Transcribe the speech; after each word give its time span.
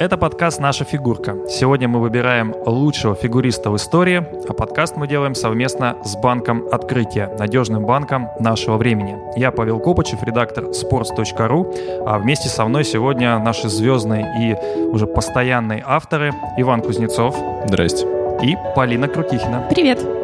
Это 0.00 0.16
подкаст 0.16 0.60
«Наша 0.60 0.84
фигурка». 0.84 1.36
Сегодня 1.46 1.86
мы 1.86 2.00
выбираем 2.00 2.54
лучшего 2.64 3.14
фигуриста 3.14 3.70
в 3.70 3.76
истории, 3.76 4.24
а 4.48 4.52
подкаст 4.54 4.96
мы 4.96 5.06
делаем 5.06 5.34
совместно 5.34 5.98
с 6.04 6.16
банком 6.16 6.64
«Открытие», 6.72 7.28
надежным 7.38 7.84
банком 7.84 8.28
нашего 8.40 8.78
времени. 8.78 9.18
Я 9.36 9.50
Павел 9.50 9.78
Копачев, 9.78 10.22
редактор 10.22 10.70
sports.ru, 10.70 12.04
а 12.06 12.18
вместе 12.18 12.48
со 12.48 12.64
мной 12.64 12.84
сегодня 12.84 13.38
наши 13.38 13.68
звездные 13.68 14.24
и 14.40 14.86
уже 14.86 15.06
постоянные 15.06 15.84
авторы 15.86 16.32
Иван 16.56 16.80
Кузнецов. 16.80 17.36
Здрасте. 17.66 18.06
И 18.42 18.56
Полина 18.74 19.06
Крутихина. 19.06 19.66
Привет. 19.68 20.19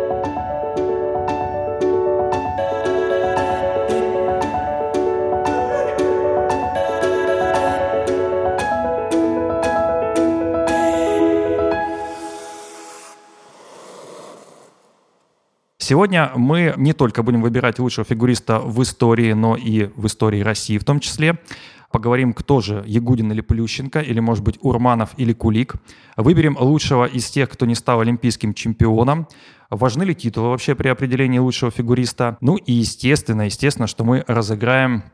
Сегодня 15.88 16.32
мы 16.34 16.74
не 16.76 16.94
только 16.94 17.22
будем 17.22 17.42
выбирать 17.42 17.78
лучшего 17.78 18.04
фигуриста 18.04 18.58
в 18.58 18.82
истории, 18.82 19.34
но 19.34 19.54
и 19.54 19.88
в 19.94 20.06
истории 20.08 20.40
России 20.40 20.78
в 20.78 20.84
том 20.84 20.98
числе. 20.98 21.38
Поговорим, 21.92 22.32
кто 22.32 22.60
же, 22.60 22.82
Ягудин 22.88 23.30
или 23.30 23.40
Плющенко, 23.40 24.00
или, 24.00 24.18
может 24.18 24.42
быть, 24.42 24.58
Урманов 24.62 25.10
или 25.16 25.32
Кулик. 25.32 25.76
Выберем 26.16 26.56
лучшего 26.58 27.04
из 27.04 27.30
тех, 27.30 27.48
кто 27.50 27.66
не 27.66 27.76
стал 27.76 28.00
олимпийским 28.00 28.52
чемпионом. 28.52 29.28
Важны 29.70 30.02
ли 30.02 30.16
титулы 30.16 30.48
вообще 30.48 30.74
при 30.74 30.88
определении 30.88 31.38
лучшего 31.38 31.70
фигуриста? 31.70 32.36
Ну 32.40 32.56
и, 32.56 32.72
естественно, 32.72 33.42
естественно, 33.42 33.86
что 33.86 34.02
мы 34.02 34.24
разыграем 34.26 35.04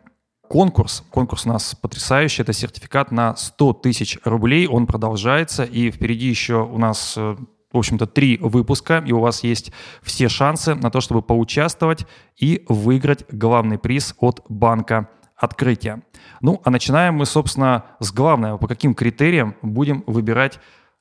конкурс. 0.49 1.05
Конкурс 1.11 1.45
у 1.45 1.51
нас 1.51 1.75
потрясающий. 1.75 2.41
Это 2.41 2.55
сертификат 2.55 3.13
на 3.13 3.37
100 3.37 3.75
тысяч 3.75 4.19
рублей. 4.25 4.67
Он 4.67 4.87
продолжается. 4.87 5.65
И 5.65 5.91
впереди 5.91 6.29
еще 6.29 6.63
у 6.65 6.79
нас 6.79 7.13
э, 7.19 7.37
в 7.73 7.79
общем-то, 7.79 8.07
три 8.07 8.39
выпуска, 8.39 9.03
и 9.05 9.13
у 9.13 9.21
вас 9.21 9.43
есть 9.43 9.73
все 10.03 10.29
шансы 10.29 10.75
на 10.75 10.91
то, 10.91 11.01
чтобы 11.01 11.23
поучаствовать 11.23 12.07
и 12.37 12.65
выиграть 12.69 13.25
главный 13.31 13.79
приз 13.79 14.15
от 14.19 14.45
банка 14.49 15.09
открытия. 15.37 16.03
Ну, 16.41 16.61
а 16.65 16.71
начинаем 16.71 17.15
мы, 17.15 17.27
собственно, 17.27 17.85
с 17.99 18.13
главного. 18.13 18.59
По 18.59 18.69
каким 18.69 18.95
критериям 18.95 19.57
будем 19.63 20.05
выбирать 20.07 20.61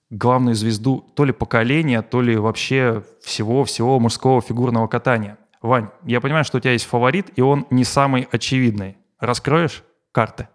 главную 0.10 0.56
звезду 0.56 1.06
то 1.16 1.26
ли 1.26 1.32
поколения, 1.32 2.02
то 2.02 2.22
ли 2.22 2.36
вообще 2.36 3.04
всего-всего 3.24 4.00
мужского 4.00 4.42
фигурного 4.42 4.88
катания? 4.88 5.38
Вань, 5.62 5.90
я 6.06 6.22
понимаю, 6.22 6.44
что 6.44 6.58
у 6.58 6.60
тебя 6.60 6.74
есть 6.74 6.86
фаворит, 6.86 7.32
и 7.36 7.42
он 7.42 7.68
не 7.70 7.84
самый 7.84 8.28
очевидный. 8.32 8.98
Раскроешь 9.20 9.84
карты? 10.12 10.48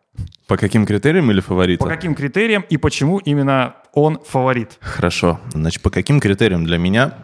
По 0.47 0.57
каким 0.57 0.87
критериям 0.87 1.31
или 1.31 1.41
фаворита? 1.41 1.83
По 1.83 1.91
каким 1.91 2.15
критериям 2.15 2.65
и 2.69 2.77
почему 2.77 3.19
именно 3.19 3.77
он 3.93 4.21
фаворит? 4.25 4.79
Хорошо. 4.81 5.41
Значит, 5.53 5.83
по 5.83 5.91
каким 5.91 6.21
критериям 6.21 6.65
для 6.65 6.79
меня 6.79 7.15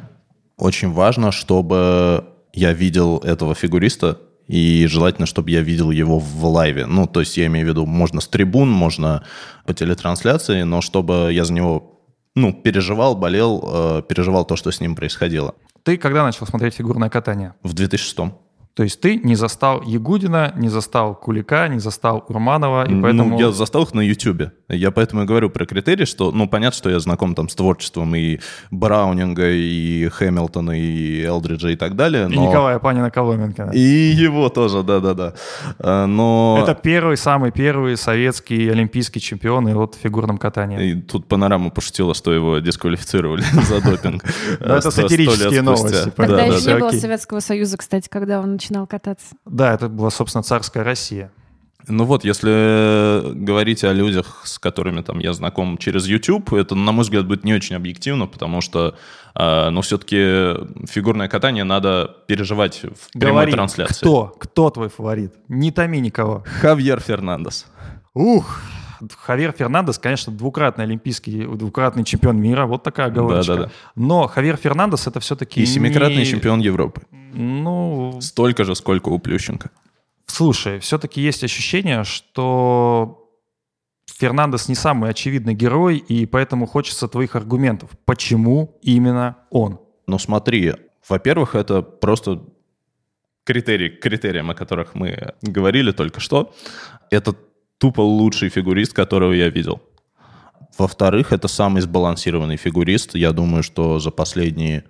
очень 0.57 0.91
важно, 0.91 1.33
чтобы 1.33 2.25
я 2.53 2.73
видел 2.73 3.19
этого 3.19 3.55
фигуриста 3.55 4.19
и 4.49 4.87
желательно, 4.87 5.27
чтобы 5.27 5.51
я 5.51 5.61
видел 5.61 5.91
его 5.91 6.19
в 6.19 6.45
лайве. 6.45 6.87
Ну, 6.87 7.07
то 7.07 7.21
есть 7.21 7.37
я 7.37 7.47
имею 7.47 7.67
в 7.67 7.69
виду, 7.71 7.87
можно 7.87 8.21
с 8.21 8.29
трибун, 8.29 8.71
можно 8.71 9.25
по 9.67 9.73
телетрансляции, 9.73 10.63
но 10.63 10.81
чтобы 10.81 11.31
я 11.33 11.45
за 11.45 11.53
него, 11.53 12.01
ну, 12.35 12.53
переживал, 12.53 13.17
болел, 13.17 13.71
э, 13.73 14.03
переживал 14.09 14.45
то, 14.45 14.57
что 14.57 14.71
с 14.71 14.81
ним 14.81 14.95
происходило. 14.95 15.55
Ты 15.85 15.97
когда 15.97 16.23
начал 16.23 16.47
смотреть 16.47 16.75
фигурное 16.75 17.09
катание? 17.09 17.55
В 17.63 17.73
2006 17.73 18.33
то 18.75 18.85
есть 18.85 19.01
ты 19.03 19.17
не 19.17 19.35
застал 19.35 19.83
Ягудина, 19.83 20.55
не 20.57 20.71
застал 20.71 21.15
Кулика, 21.15 21.69
не 21.69 21.79
застал 21.79 22.25
Урманова, 22.29 22.89
и 22.89 23.03
поэтому... 23.03 23.31
Ну, 23.31 23.39
я 23.39 23.53
застал 23.53 23.83
их 23.83 23.93
на 23.93 24.01
Ютубе. 24.01 24.53
Я 24.69 24.91
поэтому 24.91 25.25
и 25.25 25.27
говорю 25.27 25.51
про 25.51 25.67
критерии, 25.67 26.07
что, 26.07 26.33
ну, 26.33 26.49
понятно, 26.49 26.79
что 26.79 26.89
я 26.89 26.99
знаком 26.99 27.35
там 27.35 27.51
с 27.51 27.55
творчеством 27.55 28.15
и 28.15 28.41
Браунинга, 28.71 29.51
и 29.51 30.09
Хэмилтона, 30.09 30.81
и 30.81 31.23
Элдриджа 31.23 31.69
и 31.69 31.77
так 31.77 31.97
далее. 31.97 32.29
Но... 32.29 32.35
И 32.35 32.49
Николая 32.49 32.79
Панина 32.79 33.11
Коломенко. 33.11 33.73
И 33.75 33.79
его 33.79 34.49
тоже, 34.49 34.83
да-да-да. 34.83 35.35
А, 35.79 36.07
но... 36.07 36.59
Это 36.63 36.75
первый, 36.75 37.19
самый 37.19 37.53
первый 37.53 37.99
советский 37.99 38.71
олимпийский 38.71 39.21
чемпион 39.21 39.69
и 39.69 39.75
вот 39.75 39.97
в 39.97 39.99
фигурном 39.99 40.39
катании. 40.39 40.93
И 40.93 40.95
тут 41.03 41.29
панорама 41.29 41.69
пошутила, 41.69 42.15
что 42.15 42.33
его 42.33 42.59
дисквалифицировали 42.61 43.43
за 43.69 43.83
допинг. 43.83 44.25
Это 44.61 44.91
сатирические 44.91 45.61
новости. 45.61 46.11
Тогда 46.17 46.45
еще 46.45 46.73
не 46.73 46.79
было 46.79 46.91
Советского 46.91 47.41
Союза, 47.41 47.77
кстати, 47.77 48.09
когда 48.09 48.41
он 48.41 48.62
начинал 48.63 48.87
кататься. 48.87 49.35
Да, 49.45 49.75
это 49.75 49.89
была, 49.89 50.11
собственно, 50.11 50.43
царская 50.43 50.85
Россия. 50.85 51.33
Ну 51.89 52.05
вот, 52.05 52.25
если 52.25 53.35
говорить 53.35 53.83
о 53.83 53.93
людях, 53.93 54.43
с 54.45 54.61
которыми 54.61 55.03
там 55.03 55.19
я 55.19 55.33
знаком 55.33 55.79
через 55.79 56.07
YouTube, 56.07 56.53
это, 56.53 56.77
на 56.77 56.93
мой 56.93 57.03
взгляд, 57.03 57.27
будет 57.27 57.43
не 57.43 57.55
очень 57.55 57.75
объективно, 57.75 58.29
потому 58.29 58.61
что, 58.61 58.95
э, 59.35 59.71
ну, 59.71 59.81
все-таки 59.81 60.87
фигурное 60.87 61.27
катание 61.27 61.65
надо 61.65 62.19
переживать 62.29 62.83
в 62.85 63.19
прямой 63.19 63.33
Говори, 63.33 63.53
трансляции. 63.53 63.97
кто? 63.97 64.27
Кто 64.39 64.71
твой 64.71 64.91
фаворит? 64.91 65.35
Не 65.49 65.73
томи 65.73 65.99
никого. 65.99 66.45
Хавьер 66.61 67.01
Фернандес. 67.01 67.67
Ух, 68.15 68.61
Хавьер 69.19 69.53
Фернандес, 69.53 69.99
конечно, 69.99 70.33
двукратный 70.33 70.85
олимпийский, 70.85 71.47
двукратный 71.47 72.05
чемпион 72.05 72.41
мира, 72.41 72.67
вот 72.67 72.83
такая 72.83 73.09
оговорочка. 73.09 73.55
Да, 73.55 73.61
да, 73.63 73.67
да. 73.67 73.73
Но 73.97 74.29
Хавьер 74.29 74.57
Фернандес 74.57 75.07
это 75.07 75.21
все-таки 75.21 75.63
И 75.63 75.67
семикратный 75.67 76.19
не... 76.19 76.27
чемпион 76.27 76.61
Европы. 76.61 77.03
Ну... 77.33 78.21
Столько 78.21 78.65
же, 78.65 78.75
сколько 78.75 79.09
у 79.09 79.19
Плющенко. 79.19 79.71
Слушай, 80.27 80.79
все-таки 80.79 81.21
есть 81.21 81.45
ощущение, 81.45 82.05
что 82.05 83.29
Фернандес 84.07 84.69
не 84.69 84.75
самый 84.75 85.11
очевидный 85.11 85.55
герой, 85.55 85.99
и 85.99 86.27
поэтому 86.27 86.67
хочется 86.67 87.09
твоих 87.09 87.37
аргументов. 87.37 87.91
Почему 88.05 88.79
именно 88.83 89.37
он? 89.51 89.81
Ну 90.07 90.19
смотри, 90.19 90.75
во-первых, 91.09 91.55
это 91.55 91.83
просто 91.83 92.45
критерий, 93.45 93.91
критериям, 93.91 94.51
о 94.51 94.55
которых 94.55 94.95
мы 94.95 95.35
говорили 95.43 95.93
только 95.93 96.21
что. 96.21 96.55
Это 97.11 97.35
тупо 97.79 98.01
лучший 98.01 98.49
фигурист, 98.49 98.93
которого 98.93 99.33
я 99.33 99.49
видел. 99.49 99.83
Во-вторых, 100.79 101.33
это 101.33 101.49
самый 101.49 101.83
сбалансированный 101.83 102.57
фигурист. 102.57 103.15
Я 103.15 103.33
думаю, 103.33 103.63
что 103.63 103.99
за 103.99 104.11
последние 104.11 104.85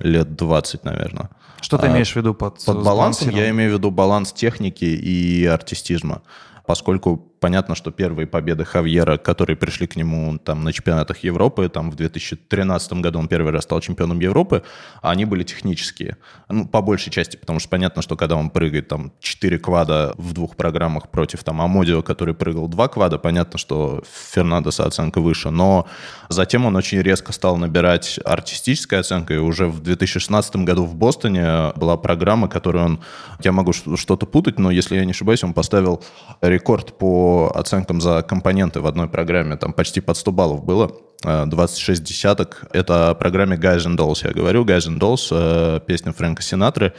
лет 0.00 0.34
20, 0.36 0.84
наверное. 0.84 1.30
Что 1.60 1.78
ты 1.78 1.86
а, 1.86 1.90
имеешь 1.92 2.12
в 2.12 2.16
виду 2.16 2.34
под 2.34 2.64
Под 2.64 2.82
балансом 2.82 3.30
я 3.30 3.50
имею 3.50 3.72
в 3.72 3.78
виду 3.78 3.90
баланс 3.90 4.32
техники 4.32 4.84
и 4.84 5.44
артистизма. 5.46 6.22
Поскольку 6.66 7.29
понятно, 7.40 7.74
что 7.74 7.90
первые 7.90 8.26
победы 8.26 8.64
Хавьера, 8.64 9.16
которые 9.16 9.56
пришли 9.56 9.86
к 9.86 9.96
нему 9.96 10.38
там 10.38 10.62
на 10.62 10.72
чемпионатах 10.72 11.24
Европы, 11.24 11.68
там 11.68 11.90
в 11.90 11.96
2013 11.96 12.92
году 12.94 13.18
он 13.18 13.28
первый 13.28 13.52
раз 13.52 13.64
стал 13.64 13.80
чемпионом 13.80 14.20
Европы, 14.20 14.62
они 15.02 15.24
были 15.24 15.42
технические. 15.42 16.18
Ну, 16.48 16.68
по 16.68 16.82
большей 16.82 17.10
части, 17.10 17.36
потому 17.36 17.58
что 17.58 17.68
понятно, 17.68 18.02
что 18.02 18.16
когда 18.16 18.36
он 18.36 18.50
прыгает 18.50 18.88
там 18.88 19.12
4 19.20 19.58
квада 19.58 20.14
в 20.18 20.32
двух 20.34 20.56
программах 20.56 21.08
против 21.08 21.42
там 21.42 21.60
Амодио, 21.60 22.02
который 22.02 22.34
прыгал 22.34 22.68
2 22.68 22.88
квада, 22.88 23.18
понятно, 23.18 23.58
что 23.58 24.02
Фернандеса 24.32 24.84
оценка 24.84 25.20
выше, 25.20 25.50
но 25.50 25.88
затем 26.28 26.66
он 26.66 26.76
очень 26.76 27.00
резко 27.00 27.32
стал 27.32 27.56
набирать 27.56 28.20
артистической 28.24 29.00
оценкой, 29.00 29.36
и 29.36 29.40
уже 29.40 29.66
в 29.66 29.80
2016 29.80 30.56
году 30.56 30.84
в 30.84 30.94
Бостоне 30.94 31.72
была 31.76 31.96
программа, 31.96 32.48
которую 32.48 32.84
он, 32.84 33.00
я 33.42 33.52
могу 33.52 33.72
что-то 33.72 34.26
путать, 34.26 34.58
но 34.58 34.70
если 34.70 34.96
я 34.96 35.04
не 35.04 35.12
ошибаюсь, 35.12 35.42
он 35.42 35.54
поставил 35.54 36.02
рекорд 36.42 36.98
по 36.98 37.29
оценкам 37.54 38.00
за 38.00 38.22
компоненты 38.22 38.80
в 38.80 38.86
одной 38.86 39.08
программе, 39.08 39.56
там 39.56 39.72
почти 39.72 40.00
под 40.00 40.16
100 40.16 40.32
баллов 40.32 40.64
было. 40.64 40.92
26 41.22 42.00
э, 42.00 42.04
десяток. 42.04 42.64
Это 42.72 43.10
о 43.10 43.14
программе 43.14 43.56
Guys 43.56 43.86
and 43.86 43.96
Dolls. 43.96 44.26
Я 44.26 44.32
говорю, 44.32 44.64
Guys 44.64 44.88
and 44.88 44.98
Dolls, 44.98 45.28
э, 45.30 45.80
песня 45.86 46.12
Фрэнка 46.12 46.42
Синатры, 46.42 46.94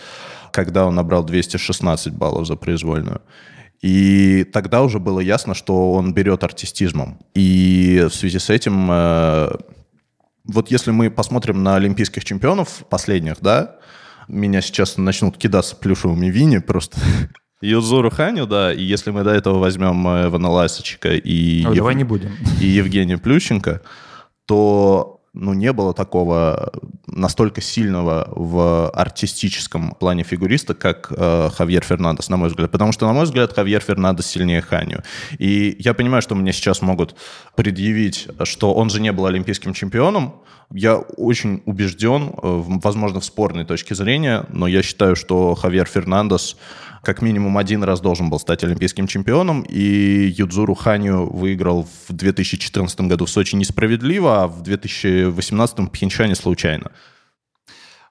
когда 0.51 0.85
он 0.85 0.95
набрал 0.95 1.23
216 1.23 2.13
баллов 2.13 2.47
за 2.47 2.55
произвольную. 2.55 3.21
И 3.81 4.43
тогда 4.43 4.83
уже 4.83 4.99
было 4.99 5.19
ясно, 5.19 5.55
что 5.55 5.93
он 5.93 6.13
берет 6.13 6.43
артистизмом. 6.43 7.19
И 7.33 8.05
в 8.09 8.13
связи 8.13 8.37
с 8.37 8.49
этим, 8.49 8.89
э, 8.91 9.49
вот 10.45 10.69
если 10.69 10.91
мы 10.91 11.09
посмотрим 11.09 11.63
на 11.63 11.75
олимпийских 11.75 12.23
чемпионов 12.23 12.83
последних, 12.89 13.37
да, 13.41 13.77
меня 14.27 14.61
сейчас 14.61 14.97
начнут 14.97 15.37
кидаться 15.37 15.75
плюшевыми 15.75 16.27
вини 16.27 16.59
просто 16.59 16.97
Юзуру 17.61 18.09
Ханю, 18.09 18.47
да, 18.47 18.73
и 18.73 18.81
если 18.81 19.11
мы 19.11 19.23
до 19.23 19.31
этого 19.31 19.59
возьмем 19.59 20.07
Эвана 20.07 20.49
Ласочка 20.49 21.13
и, 21.13 21.65
Ой, 21.65 21.71
Ев... 21.71 21.77
давай 21.77 21.95
не 21.95 22.03
будем. 22.03 22.31
и 22.59 22.65
Евгения 22.65 23.17
Плющенко, 23.17 23.81
то 24.45 25.21
ну, 25.33 25.53
не 25.53 25.71
было 25.71 25.93
такого 25.93 26.73
настолько 27.07 27.61
сильного 27.61 28.27
в 28.31 28.89
артистическом 28.89 29.91
плане 29.91 30.23
фигуриста, 30.23 30.73
как 30.73 31.11
э, 31.15 31.49
Хавьер 31.53 31.83
Фернандес, 31.83 32.27
на 32.29 32.37
мой 32.37 32.49
взгляд. 32.49 32.69
Потому 32.71 32.91
что, 32.91 33.07
на 33.07 33.13
мой 33.13 33.23
взгляд, 33.23 33.53
Хавьер 33.53 33.81
Фернандес 33.81 34.25
сильнее 34.25 34.61
Ханю. 34.61 35.03
И 35.37 35.77
я 35.79 35.93
понимаю, 35.93 36.21
что 36.21 36.35
мне 36.35 36.51
сейчас 36.51 36.81
могут 36.81 37.15
предъявить, 37.55 38.27
что 38.43 38.73
он 38.73 38.89
же 38.89 38.99
не 38.99 39.13
был 39.13 39.25
олимпийским 39.25 39.73
чемпионом. 39.73 40.41
Я 40.69 40.97
очень 40.97 41.63
убежден, 41.65 42.23
э, 42.23 42.31
возможно, 42.41 43.21
в 43.21 43.25
спорной 43.25 43.63
точке 43.63 43.95
зрения, 43.95 44.45
но 44.49 44.67
я 44.67 44.83
считаю, 44.83 45.15
что 45.15 45.55
Хавьер 45.55 45.85
Фернандес 45.85 46.57
как 47.01 47.21
минимум 47.21 47.57
один 47.57 47.83
раз 47.83 47.99
должен 47.99 48.29
был 48.29 48.39
стать 48.39 48.63
олимпийским 48.63 49.07
чемпионом, 49.07 49.63
и 49.63 50.33
Юдзуру 50.37 50.75
Ханю 50.75 51.25
выиграл 51.25 51.87
в 52.07 52.13
2014 52.13 53.01
году 53.01 53.25
в 53.25 53.29
Сочи 53.29 53.55
несправедливо, 53.55 54.43
а 54.43 54.47
в 54.47 54.61
2018 54.61 55.79
в 55.79 55.87
Пхенчане 55.87 56.35
случайно. 56.35 56.91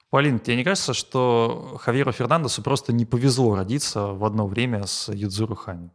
Полин, 0.09 0.39
тебе 0.39 0.57
не 0.57 0.65
кажется, 0.65 0.93
что 0.93 1.77
Хавьеру 1.79 2.11
Фернандесу 2.11 2.61
просто 2.61 2.91
не 2.91 3.05
повезло 3.05 3.55
родиться 3.55 4.07
в 4.07 4.25
одно 4.25 4.45
время 4.45 4.85
с 4.85 5.09
Юдзуру 5.13 5.55
Ханю? 5.55 5.91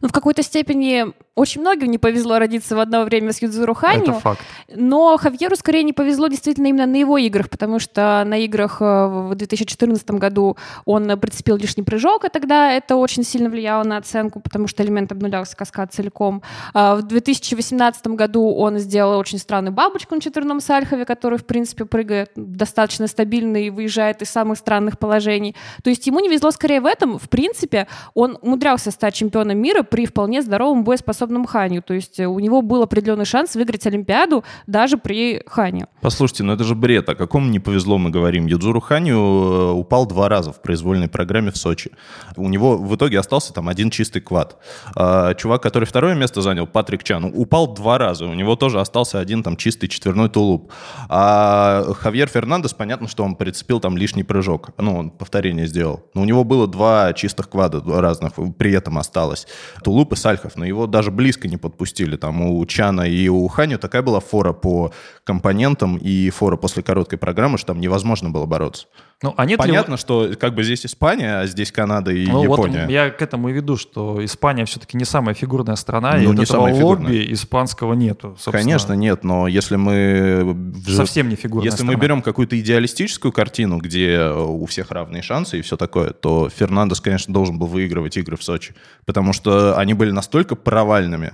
Ну, 0.00 0.08
в 0.08 0.12
какой-то 0.12 0.42
степени 0.42 1.06
очень 1.40 1.60
многим 1.60 1.90
не 1.90 1.98
повезло 1.98 2.38
родиться 2.38 2.76
в 2.76 2.80
одно 2.80 3.04
время 3.04 3.32
с 3.32 3.40
Юдзуру 3.40 3.74
Ханю. 3.74 4.02
Это 4.02 4.12
факт. 4.14 4.40
Но 4.68 5.16
Хавьеру 5.16 5.56
скорее 5.56 5.82
не 5.82 5.92
повезло 5.92 6.28
действительно 6.28 6.66
именно 6.66 6.86
на 6.86 6.96
его 6.96 7.16
играх, 7.18 7.48
потому 7.48 7.78
что 7.78 8.22
на 8.26 8.36
играх 8.38 8.82
э, 8.82 9.06
в 9.06 9.34
2014 9.34 10.10
году 10.12 10.56
он 10.84 11.18
прицепил 11.18 11.56
лишний 11.56 11.82
прыжок, 11.82 12.24
и 12.24 12.28
тогда 12.28 12.72
это 12.72 12.96
очень 12.96 13.24
сильно 13.24 13.48
влияло 13.48 13.84
на 13.84 13.96
оценку, 13.96 14.40
потому 14.40 14.66
что 14.66 14.82
элемент 14.82 15.12
обнулялся 15.12 15.56
каскад 15.56 15.94
целиком. 15.94 16.42
А 16.74 16.96
в 16.96 17.02
2018 17.02 18.06
году 18.08 18.54
он 18.54 18.78
сделал 18.78 19.18
очень 19.18 19.38
странную 19.38 19.72
бабочку 19.72 20.14
на 20.14 20.20
четверном 20.20 20.60
сальхове, 20.60 21.04
который, 21.04 21.38
в 21.38 21.46
принципе, 21.46 21.84
прыгает 21.84 22.32
достаточно 22.34 23.06
стабильно 23.06 23.56
и 23.56 23.70
выезжает 23.70 24.20
из 24.20 24.28
самых 24.30 24.58
странных 24.58 24.98
положений. 24.98 25.56
То 25.82 25.90
есть 25.90 26.06
ему 26.06 26.20
не 26.20 26.28
везло 26.28 26.50
скорее 26.50 26.80
в 26.80 26.86
этом. 26.86 27.18
В 27.18 27.30
принципе, 27.30 27.86
он 28.14 28.38
умудрялся 28.42 28.90
стать 28.90 29.14
чемпионом 29.14 29.58
мира 29.58 29.69
при 29.82 30.06
вполне 30.06 30.42
здоровом 30.42 30.84
боеспособном 30.84 31.46
Ханю. 31.46 31.82
То 31.82 31.94
есть 31.94 32.20
у 32.20 32.38
него 32.38 32.62
был 32.62 32.82
определенный 32.82 33.24
шанс 33.24 33.54
выиграть 33.54 33.86
Олимпиаду 33.86 34.44
даже 34.66 34.96
при 34.96 35.42
Хане. 35.46 35.86
Послушайте, 36.00 36.44
ну 36.44 36.52
это 36.52 36.64
же 36.64 36.74
бред. 36.74 37.08
О 37.08 37.14
каком 37.14 37.50
не 37.50 37.58
повезло 37.58 37.98
мы 37.98 38.10
говорим? 38.10 38.46
Юдзуру 38.46 38.80
Ханю 38.80 39.16
э, 39.16 39.70
упал 39.72 40.06
два 40.06 40.28
раза 40.28 40.52
в 40.52 40.60
произвольной 40.60 41.08
программе 41.08 41.50
в 41.50 41.56
Сочи. 41.56 41.90
У 42.36 42.48
него 42.48 42.76
в 42.76 42.94
итоге 42.96 43.18
остался 43.18 43.52
там 43.52 43.68
один 43.68 43.90
чистый 43.90 44.20
квад. 44.20 44.58
А, 44.96 45.34
чувак, 45.34 45.62
который 45.62 45.84
второе 45.84 46.14
место 46.14 46.42
занял, 46.42 46.66
Патрик 46.66 47.02
Чан, 47.02 47.24
упал 47.34 47.74
два 47.74 47.98
раза. 47.98 48.26
У 48.26 48.34
него 48.34 48.56
тоже 48.56 48.80
остался 48.80 49.18
один 49.18 49.42
там 49.42 49.56
чистый 49.56 49.88
четверной 49.88 50.28
тулуп. 50.28 50.72
А 51.08 51.84
Хавьер 51.98 52.28
Фернандес, 52.28 52.74
понятно, 52.74 53.08
что 53.08 53.24
он 53.24 53.36
прицепил 53.36 53.80
там 53.80 53.96
лишний 53.96 54.24
прыжок. 54.24 54.70
Ну, 54.78 54.96
он 54.96 55.10
повторение 55.10 55.66
сделал. 55.66 56.04
Но 56.14 56.22
у 56.22 56.24
него 56.24 56.44
было 56.44 56.66
два 56.66 57.12
чистых 57.12 57.48
квада 57.48 57.82
разных, 57.86 58.32
при 58.56 58.72
этом 58.72 58.98
осталось. 58.98 59.46
Тулуп 59.82 60.12
и 60.12 60.16
Сальхов, 60.16 60.56
но 60.56 60.64
его 60.64 60.86
даже 60.86 61.10
близко 61.10 61.48
не 61.48 61.56
подпустили. 61.56 62.16
Там 62.16 62.42
у 62.42 62.64
Чана 62.66 63.02
и 63.02 63.28
у 63.28 63.46
Ханю 63.48 63.78
такая 63.78 64.02
была 64.02 64.20
фора 64.20 64.52
по 64.52 64.92
компонентам 65.24 65.96
и 65.96 66.30
фора 66.30 66.56
после 66.56 66.82
короткой 66.82 67.18
программы, 67.18 67.58
что 67.58 67.68
там 67.68 67.80
невозможно 67.80 68.30
было 68.30 68.46
бороться. 68.46 68.86
Ну, 69.22 69.34
а 69.36 69.44
нет 69.44 69.58
Понятно, 69.58 69.92
ли... 69.92 69.98
что 69.98 70.30
как 70.40 70.54
бы 70.54 70.64
здесь 70.64 70.86
Испания, 70.86 71.40
а 71.40 71.46
здесь 71.46 71.70
Канада 71.70 72.10
и 72.10 72.26
ну, 72.26 72.42
Япония. 72.42 72.82
Вот 72.82 72.90
я 72.90 73.10
к 73.10 73.20
этому 73.20 73.50
и 73.50 73.52
веду, 73.52 73.76
что 73.76 74.24
Испания 74.24 74.64
все-таки 74.64 74.96
не 74.96 75.04
самая 75.04 75.34
фигурная 75.34 75.76
страна, 75.76 76.12
ну, 76.12 76.18
и 76.18 76.20
не 76.20 76.26
вот 76.28 76.40
этого 76.40 76.68
лобби 76.68 77.30
испанского 77.34 77.92
нету. 77.92 78.30
Собственно. 78.30 78.58
Конечно, 78.58 78.92
нет, 78.94 79.22
но 79.22 79.46
если 79.46 79.76
мы... 79.76 80.72
Совсем 80.86 81.28
не 81.28 81.36
фигурная 81.36 81.66
Если 81.66 81.82
страна. 81.82 81.92
мы 81.92 81.98
берем 82.00 82.22
какую-то 82.22 82.58
идеалистическую 82.58 83.30
картину, 83.30 83.76
где 83.76 84.22
у 84.22 84.64
всех 84.64 84.90
равные 84.90 85.22
шансы 85.22 85.58
и 85.58 85.62
все 85.62 85.76
такое, 85.76 86.10
то 86.10 86.48
Фернандес, 86.48 87.02
конечно, 87.02 87.34
должен 87.34 87.58
был 87.58 87.66
выигрывать 87.66 88.16
игры 88.16 88.38
в 88.38 88.42
Сочи, 88.42 88.74
потому 89.04 89.34
что 89.34 89.76
они 89.76 89.92
были 89.92 90.12
настолько 90.12 90.56
провальными. 90.56 91.32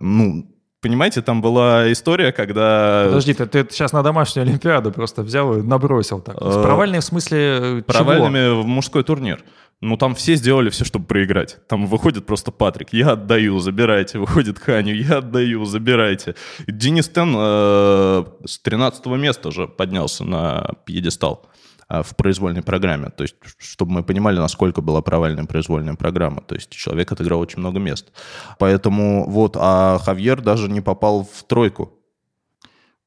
Ну, 0.00 0.55
Понимаете, 0.86 1.20
там 1.20 1.42
была 1.42 1.90
история, 1.90 2.30
когда... 2.30 3.06
Подожди, 3.06 3.34
ты, 3.34 3.44
ты 3.46 3.66
сейчас 3.70 3.92
на 3.92 4.04
домашнюю 4.04 4.46
Олимпиаду 4.46 4.92
просто 4.92 5.22
взял 5.22 5.58
и 5.58 5.62
набросил 5.62 6.20
так. 6.20 6.36
Э, 6.40 6.62
Провальные 6.62 7.00
в 7.00 7.04
смысле 7.04 7.82
Провальными 7.84 8.38
чего? 8.38 8.62
в 8.62 8.66
мужской 8.66 9.02
турнир. 9.02 9.42
Ну, 9.82 9.98
там 9.98 10.14
все 10.14 10.36
сделали 10.36 10.70
все, 10.70 10.84
чтобы 10.84 11.04
проиграть. 11.04 11.58
Там 11.68 11.86
выходит 11.86 12.24
просто 12.24 12.50
Патрик, 12.50 12.94
я 12.94 13.12
отдаю, 13.12 13.58
забирайте. 13.58 14.18
Выходит 14.18 14.58
Ханю, 14.58 14.94
я 14.94 15.18
отдаю, 15.18 15.64
забирайте. 15.66 16.34
Денис 16.66 17.08
Тен 17.08 17.34
э, 17.36 18.24
с 18.46 18.58
13 18.60 19.06
места 19.06 19.50
же 19.50 19.68
поднялся 19.68 20.24
на 20.24 20.70
пьедестал 20.86 21.46
э, 21.90 22.02
в 22.02 22.16
произвольной 22.16 22.62
программе. 22.62 23.10
То 23.10 23.22
есть, 23.22 23.36
чтобы 23.58 23.92
мы 23.92 24.02
понимали, 24.02 24.38
насколько 24.38 24.80
была 24.80 25.02
провальная 25.02 25.44
произвольная 25.44 25.94
программа. 25.94 26.40
То 26.40 26.54
есть, 26.54 26.70
человек 26.70 27.12
отыграл 27.12 27.40
очень 27.40 27.58
много 27.58 27.78
мест. 27.78 28.12
Поэтому 28.58 29.28
вот, 29.28 29.58
а 29.60 29.98
Хавьер 29.98 30.40
даже 30.40 30.70
не 30.70 30.80
попал 30.80 31.28
в 31.30 31.42
тройку. 31.44 31.95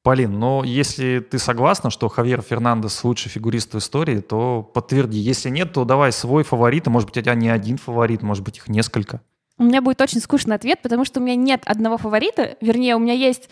Полин, 0.09 0.39
но 0.39 0.63
если 0.65 1.19
ты 1.19 1.37
согласна, 1.37 1.91
что 1.91 2.09
Хавьер 2.09 2.41
Фернандес 2.41 3.03
лучший 3.03 3.29
фигурист 3.29 3.75
в 3.75 3.77
истории, 3.77 4.21
то 4.21 4.63
подтверди. 4.73 5.19
Если 5.19 5.51
нет, 5.51 5.71
то 5.71 5.85
давай 5.85 6.11
свой 6.11 6.43
фаворит, 6.43 6.87
а 6.87 6.89
может 6.89 7.07
быть, 7.07 7.17
у 7.17 7.21
тебя 7.21 7.35
не 7.35 7.47
один 7.47 7.77
фаворит, 7.77 8.23
может 8.23 8.43
быть, 8.43 8.57
их 8.57 8.67
несколько. 8.69 9.21
У 9.59 9.63
меня 9.65 9.83
будет 9.83 10.01
очень 10.01 10.19
скучный 10.19 10.55
ответ, 10.55 10.81
потому 10.81 11.05
что 11.05 11.19
у 11.19 11.23
меня 11.23 11.35
нет 11.35 11.61
одного 11.63 11.99
фаворита. 11.99 12.57
Вернее, 12.59 12.95
у 12.95 12.99
меня 12.99 13.13
есть 13.13 13.51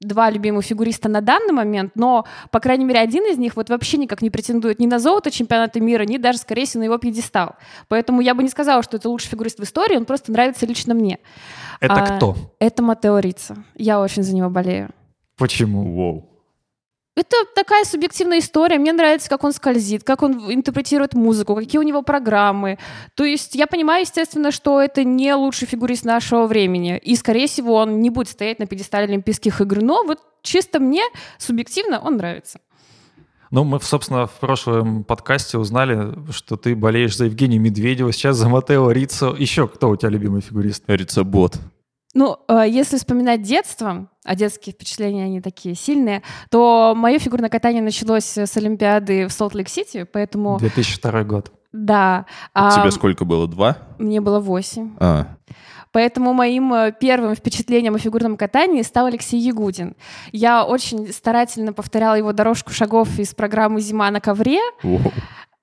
два 0.00 0.30
любимых 0.30 0.64
фигуриста 0.64 1.10
на 1.10 1.20
данный 1.20 1.52
момент, 1.52 1.92
но, 1.94 2.24
по 2.50 2.58
крайней 2.58 2.86
мере, 2.86 3.00
один 3.00 3.30
из 3.30 3.36
них 3.36 3.54
вот 3.56 3.68
вообще 3.68 3.98
никак 3.98 4.22
не 4.22 4.30
претендует 4.30 4.80
ни 4.80 4.86
на 4.86 4.98
золото 4.98 5.30
чемпионата 5.30 5.78
мира, 5.78 6.04
ни 6.04 6.16
даже, 6.16 6.38
скорее 6.38 6.64
всего, 6.64 6.80
на 6.80 6.84
его 6.84 6.96
пьедестал. 6.96 7.56
Поэтому 7.88 8.22
я 8.22 8.34
бы 8.34 8.42
не 8.42 8.48
сказала, 8.48 8.82
что 8.82 8.96
это 8.96 9.10
лучший 9.10 9.28
фигурист 9.28 9.58
в 9.58 9.62
истории, 9.62 9.98
он 9.98 10.06
просто 10.06 10.32
нравится 10.32 10.64
лично 10.64 10.94
мне. 10.94 11.18
Это 11.80 11.96
А, 11.96 12.16
кто? 12.16 12.34
Это 12.60 12.82
Матео 12.82 13.18
Рица. 13.18 13.62
Я 13.74 14.00
очень 14.00 14.22
за 14.22 14.34
него 14.34 14.48
болею. 14.48 14.88
Почему? 15.42 15.92
Воу. 15.92 16.28
Это 17.16 17.34
такая 17.56 17.84
субъективная 17.84 18.38
история. 18.38 18.78
Мне 18.78 18.92
нравится, 18.92 19.28
как 19.28 19.42
он 19.42 19.52
скользит, 19.52 20.04
как 20.04 20.22
он 20.22 20.34
интерпретирует 20.52 21.14
музыку, 21.14 21.56
какие 21.56 21.80
у 21.80 21.82
него 21.82 22.02
программы. 22.02 22.78
То 23.16 23.24
есть 23.24 23.56
я 23.56 23.66
понимаю, 23.66 24.02
естественно, 24.02 24.52
что 24.52 24.80
это 24.80 25.02
не 25.02 25.34
лучший 25.34 25.66
фигурист 25.66 26.04
нашего 26.04 26.46
времени. 26.46 26.96
И, 26.96 27.16
скорее 27.16 27.48
всего, 27.48 27.74
он 27.74 28.00
не 28.00 28.10
будет 28.10 28.28
стоять 28.28 28.60
на 28.60 28.66
пьедестале 28.66 29.06
Олимпийских 29.06 29.60
игр. 29.60 29.82
Но 29.82 30.04
вот 30.04 30.20
чисто 30.42 30.78
мне, 30.78 31.02
субъективно, 31.38 31.98
он 31.98 32.18
нравится. 32.18 32.60
Ну, 33.50 33.64
мы, 33.64 33.80
собственно, 33.80 34.28
в 34.28 34.38
прошлом 34.38 35.02
подкасте 35.02 35.58
узнали, 35.58 36.14
что 36.30 36.56
ты 36.56 36.76
болеешь 36.76 37.16
за 37.16 37.24
Евгения 37.24 37.58
Медведева, 37.58 38.12
сейчас 38.12 38.36
за 38.36 38.48
Матео 38.48 38.92
Рицо. 38.92 39.34
Еще 39.36 39.66
кто 39.66 39.88
у 39.88 39.96
тебя 39.96 40.10
любимый 40.10 40.40
фигурист? 40.40 40.84
Рицебот. 40.86 41.58
Ну, 42.14 42.38
э, 42.48 42.64
если 42.68 42.96
вспоминать 42.98 43.42
детство, 43.42 44.08
а 44.24 44.34
детские 44.34 44.74
впечатления, 44.74 45.24
они 45.24 45.40
такие 45.40 45.74
сильные, 45.74 46.22
то 46.50 46.94
мое 46.94 47.18
фигурное 47.18 47.48
катание 47.48 47.82
началось 47.82 48.36
с 48.36 48.56
Олимпиады 48.56 49.26
в 49.26 49.32
Солт-Лейк-Сити, 49.32 50.04
поэтому... 50.04 50.58
2002 50.58 51.24
год. 51.24 51.52
Да. 51.72 52.26
Тебе 52.54 52.88
а, 52.88 52.90
сколько 52.90 53.24
было? 53.24 53.48
Два? 53.48 53.78
Мне 53.98 54.20
было 54.20 54.40
восемь. 54.40 54.90
А, 55.00 55.26
Поэтому 55.92 56.32
моим 56.32 56.72
э, 56.72 56.92
первым 56.98 57.34
впечатлением 57.34 57.94
о 57.94 57.98
фигурном 57.98 58.38
катании 58.38 58.80
стал 58.82 59.06
Алексей 59.06 59.38
Ягудин. 59.38 59.94
Я 60.32 60.64
очень 60.64 61.12
старательно 61.12 61.74
повторяла 61.74 62.14
его 62.14 62.32
дорожку 62.32 62.72
шагов 62.72 63.18
из 63.18 63.34
программы 63.34 63.80
«Зима 63.82 64.10
на 64.10 64.20
ковре», 64.20 64.60
воу. 64.82 65.00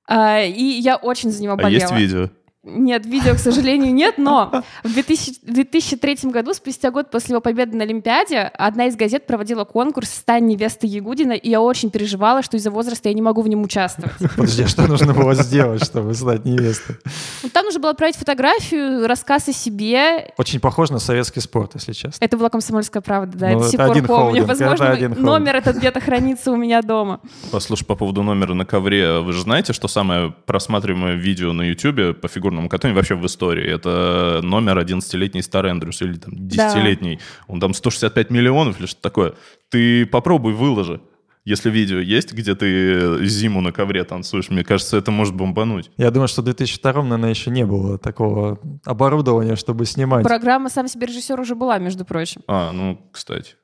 а, 0.08 0.42
и 0.44 0.64
я 0.64 0.98
очень 0.98 1.32
за 1.32 1.42
него 1.42 1.54
А 1.54 1.58
болела. 1.58 1.82
есть 1.82 1.92
видео? 1.94 2.30
Нет, 2.64 3.06
видео, 3.06 3.36
к 3.36 3.40
сожалению, 3.40 3.94
нет, 3.94 4.18
но 4.18 4.64
в 4.84 4.94
2000 4.94 5.40
2003 5.42 6.30
году, 6.30 6.54
спустя 6.54 6.92
год 6.92 7.10
после 7.10 7.34
его 7.34 7.42
победы 7.42 7.78
на 7.78 7.84
Олимпиаде, 7.84 8.40
одна 8.40 8.88
из 8.88 8.96
газет 8.98 9.26
проводила 9.26 9.64
конкурс 9.64 10.10
«Стань 10.10 10.46
невестой 10.48 10.90
Ягудина», 10.90 11.32
и 11.32 11.50
я 11.50 11.62
очень 11.62 11.90
переживала, 11.90 12.44
что 12.44 12.58
из-за 12.58 12.70
возраста 12.70 13.08
я 13.08 13.16
не 13.16 13.22
могу 13.22 13.42
в 13.42 13.48
нем 13.48 13.64
участвовать. 13.64 14.14
Подожди, 14.36 14.64
а 14.64 14.68
что 14.68 14.88
нужно 14.88 15.14
было 15.14 15.34
сделать, 15.36 15.84
чтобы 15.86 16.14
стать 16.14 16.44
невестой? 16.44 16.98
Ну, 17.44 17.50
Там 17.50 17.64
нужно 17.64 17.80
было 17.80 17.92
отправить 17.92 18.18
фотографию, 18.18 19.08
рассказ 19.08 19.48
о 19.48 19.54
себе. 19.54 20.34
Очень 20.38 20.60
похож 20.60 20.90
на 20.90 21.00
советский 21.00 21.40
спорт, 21.40 21.72
если 21.76 21.94
честно. 21.94 22.24
Это 22.24 22.36
была 22.36 22.50
«Комсомольская 22.50 23.02
правда», 23.02 23.38
да, 23.38 23.48
Ну, 23.48 23.54
я 23.54 23.58
до 23.58 23.62
это 23.64 23.70
сих 23.70 23.78
пор 23.80 23.88
помню. 23.88 24.08
холдинг, 24.08 24.44
это 24.44 24.48
Возможно, 24.48 24.90
один 24.92 25.16
номер 25.18 25.56
этот 25.56 25.78
где-то 25.78 26.02
хранится 26.02 26.52
у 26.52 26.58
меня 26.58 26.82
дома. 26.82 27.22
Послушай, 27.52 27.86
по 27.86 27.96
поводу 27.96 28.22
номера 28.22 28.54
на 28.54 28.66
ковре, 28.66 29.20
вы 29.20 29.32
же 29.32 29.44
знаете, 29.44 29.72
что 29.72 29.88
самое 29.88 30.34
просматриваемое 30.46 31.16
видео 31.16 31.54
на 31.54 31.62
Ютубе 31.62 32.14
по 32.14 32.28
фигурному 32.28 32.59
катанию 32.68 32.96
вообще 32.96 33.16
в 33.16 33.26
истории? 33.26 33.66
Это 33.66 34.42
номер 34.44 34.80
11-летний 34.80 35.42
Стар 35.42 35.68
Эндрюс 35.68 36.02
или 36.02 36.16
там 36.16 36.34
10-летний. 36.34 37.20
Он 37.48 37.60
там 37.60 37.74
165 37.74 38.30
миллионов 38.32 38.80
или 38.80 38.88
что-то 38.88 39.04
такое. 39.04 39.34
Ты 39.70 40.06
попробуй 40.06 40.54
выложи. 40.54 41.00
Если 41.46 41.70
видео 41.70 42.00
есть, 42.00 42.34
где 42.34 42.54
ты 42.54 43.26
зиму 43.26 43.62
на 43.62 43.72
ковре 43.72 44.04
танцуешь, 44.04 44.50
мне 44.50 44.64
кажется, 44.64 44.98
это 44.98 45.10
может 45.10 45.34
бомбануть. 45.34 45.90
Я 45.98 46.12
думаю, 46.12 46.28
что 46.28 46.42
в 46.42 46.46
2002, 46.46 47.04
наверное, 47.04 47.30
еще 47.30 47.50
не 47.50 47.66
было 47.66 47.98
такого 47.98 48.60
оборудования, 48.86 49.56
чтобы 49.56 49.86
снимать. 49.86 50.24
Программа 50.24 50.70
«Сам 50.70 50.88
себе 50.88 51.08
режиссер» 51.08 51.40
уже 51.40 51.56
была, 51.56 51.80
между 51.80 52.06
прочим. 52.06 52.42
А, 52.48 52.72
ну, 52.72 53.02
кстати. 53.12 53.56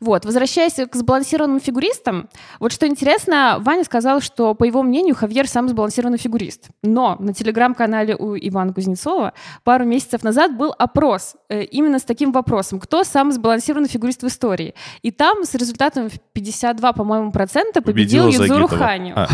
Вот, 0.00 0.24
возвращаясь 0.24 0.74
к 0.74 0.94
сбалансированным 0.94 1.60
фигуристам, 1.60 2.28
вот 2.60 2.72
что 2.72 2.86
интересно, 2.86 3.56
Ваня 3.60 3.84
сказал, 3.84 4.20
что, 4.20 4.54
по 4.54 4.64
его 4.64 4.82
мнению, 4.82 5.14
Хавьер 5.14 5.48
самый 5.48 5.68
сбалансированный 5.68 6.18
фигурист. 6.18 6.68
Но 6.82 7.16
на 7.18 7.32
телеграм-канале 7.34 8.14
у 8.16 8.36
Ивана 8.36 8.72
Кузнецова 8.72 9.32
пару 9.64 9.84
месяцев 9.84 10.22
назад 10.22 10.56
был 10.56 10.74
опрос 10.78 11.36
э, 11.48 11.64
именно 11.64 11.98
с 11.98 12.04
таким 12.04 12.32
вопросом, 12.32 12.78
кто 12.78 13.02
самый 13.04 13.32
сбалансированный 13.32 13.88
фигурист 13.88 14.22
в 14.22 14.26
истории. 14.26 14.74
И 15.02 15.10
там 15.10 15.44
с 15.44 15.54
результатом 15.54 16.08
в 16.08 16.18
52, 16.32 16.92
по-моему, 16.92 17.32
процента 17.32 17.82
победил 17.82 18.24
Победила 18.26 18.44
Юзуру 18.44 18.68
Загитова. 18.68 18.86
Ханю. 18.86 19.14
А, 19.16 19.28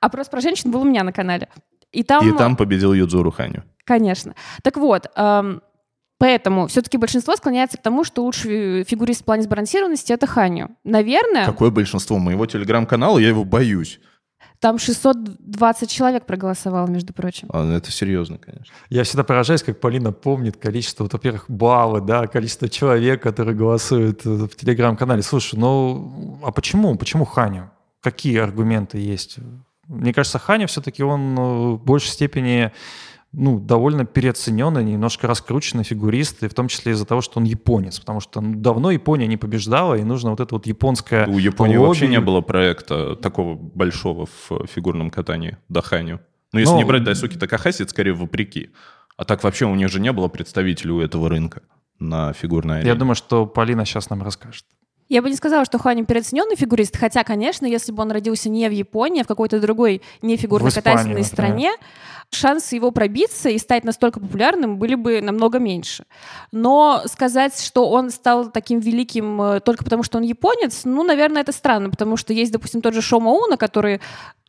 Опрос 0.00 0.28
про 0.28 0.40
женщин 0.40 0.70
был 0.70 0.82
у 0.82 0.84
меня 0.84 1.02
на 1.02 1.12
канале. 1.12 1.48
И 1.92 2.02
там, 2.02 2.28
И 2.28 2.36
там 2.36 2.56
победил 2.56 2.92
Юдзуру 2.92 3.30
Ханю. 3.30 3.62
конечно. 3.84 4.34
Так 4.62 4.76
вот, 4.76 5.06
эм, 5.16 5.62
поэтому 6.24 6.68
все-таки 6.68 6.96
большинство 6.96 7.36
склоняется 7.36 7.76
к 7.76 7.82
тому, 7.82 8.02
что 8.02 8.24
лучший 8.24 8.84
фигурист 8.84 9.20
в 9.20 9.24
плане 9.24 9.42
сбалансированности 9.42 10.10
это 10.10 10.26
Ханю. 10.26 10.70
Наверное, 10.82 11.44
Какое 11.44 11.70
большинство 11.70 12.18
моего 12.18 12.46
телеграм-канала, 12.46 13.18
я 13.18 13.28
его 13.28 13.44
боюсь. 13.44 14.00
там 14.58 14.78
620 14.78 15.90
человек 15.90 16.24
проголосовало, 16.24 16.86
между 16.86 17.12
прочим. 17.12 17.48
А, 17.52 17.70
Это 17.76 17.90
серьезно, 17.92 18.38
конечно. 18.38 18.72
Я 18.88 19.02
всегда 19.04 19.22
поражаюсь, 19.22 19.62
как 19.62 19.80
Полина 19.80 20.12
помнит 20.12 20.56
количество, 20.56 21.02
вот, 21.04 21.12
во-первых, 21.12 21.44
баллы, 21.48 22.00
да, 22.00 22.26
количество 22.26 22.70
человек, 22.70 23.22
которые 23.22 23.54
голосуют 23.54 24.24
э, 24.24 24.30
в 24.30 24.56
телеграм-канале. 24.56 25.20
Слушай, 25.20 25.58
ну 25.58 26.40
а 26.42 26.52
почему? 26.52 26.94
Почему 26.96 27.26
Ханя? 27.26 27.70
Какие 28.00 28.38
аргументы 28.38 28.96
есть? 28.96 29.36
Мне 29.88 30.14
кажется, 30.14 30.38
Ханя 30.38 30.66
все-таки 30.68 31.02
он 31.02 31.38
э, 31.38 31.72
в 31.74 31.84
большей 31.84 32.08
степени 32.08 32.72
ну, 33.36 33.58
довольно 33.58 34.04
переоцененный, 34.04 34.84
немножко 34.84 35.26
раскрученный 35.26 35.84
фигурист, 35.84 36.42
и 36.42 36.48
в 36.48 36.54
том 36.54 36.68
числе 36.68 36.92
из-за 36.92 37.04
того, 37.04 37.20
что 37.20 37.40
он 37.40 37.44
японец, 37.44 37.98
потому 37.98 38.20
что 38.20 38.40
ну, 38.40 38.54
давно 38.54 38.90
Япония 38.90 39.26
не 39.26 39.36
побеждала, 39.36 39.94
и 39.94 40.02
нужно 40.04 40.30
вот 40.30 40.40
это 40.40 40.54
вот 40.54 40.66
японское 40.66 41.26
У 41.26 41.38
Японии 41.38 41.76
лобби. 41.76 41.88
вообще 41.88 42.08
не 42.08 42.20
было 42.20 42.40
проекта 42.40 43.16
такого 43.16 43.54
большого 43.54 44.26
в 44.26 44.66
фигурном 44.66 45.10
катании 45.10 45.58
Даханю. 45.68 46.20
Ну, 46.52 46.60
если 46.60 46.72
Ну, 46.72 46.78
не 46.78 46.84
брать 46.84 47.04
Дайсуки 47.04 47.36
Такахаси, 47.36 47.82
это 47.82 47.90
скорее 47.90 48.12
вопреки. 48.12 48.70
А 49.16 49.24
так 49.24 49.42
вообще 49.44 49.66
у 49.66 49.74
них 49.74 49.88
же 49.90 50.00
не 50.00 50.12
было 50.12 50.28
представителей 50.28 50.92
у 50.92 51.00
этого 51.00 51.28
рынка 51.28 51.62
на 51.98 52.32
фигурной 52.32 52.76
арене. 52.76 52.90
Я 52.90 52.94
думаю, 52.94 53.14
что 53.14 53.46
Полина 53.46 53.84
сейчас 53.84 54.10
нам 54.10 54.22
расскажет. 54.22 54.64
Я 55.08 55.20
бы 55.20 55.28
не 55.28 55.36
сказала, 55.36 55.64
что 55.64 55.78
Ханин 55.78 56.06
переоцененный 56.06 56.56
фигурист, 56.56 56.96
хотя, 56.96 57.24
конечно, 57.24 57.66
если 57.66 57.92
бы 57.92 58.02
он 58.02 58.10
родился 58.10 58.48
не 58.48 58.68
в 58.68 58.72
Японии, 58.72 59.20
а 59.20 59.24
в 59.24 59.26
какой-то 59.26 59.60
другой 59.60 60.02
не 60.22 60.36
фигурно-катательной 60.36 61.16
В 61.16 61.20
Испании, 61.20 61.22
стране, 61.22 61.72
шансы 62.30 62.76
его 62.76 62.90
пробиться 62.90 63.50
и 63.50 63.58
стать 63.58 63.84
настолько 63.84 64.18
популярным 64.18 64.78
были 64.78 64.94
бы 64.94 65.20
намного 65.20 65.58
меньше. 65.58 66.04
Но 66.52 67.02
сказать, 67.06 67.60
что 67.60 67.90
он 67.90 68.10
стал 68.10 68.50
таким 68.50 68.80
великим 68.80 69.40
э, 69.42 69.60
только 69.60 69.84
потому, 69.84 70.02
что 70.02 70.18
он 70.18 70.24
японец, 70.24 70.82
ну, 70.84 71.02
наверное, 71.02 71.42
это 71.42 71.52
странно, 71.52 71.90
потому 71.90 72.16
что 72.16 72.32
есть, 72.32 72.52
допустим, 72.52 72.80
тот 72.80 72.94
же 72.94 73.02
Шома 73.02 73.30
Уна, 73.30 73.56
который 73.56 74.00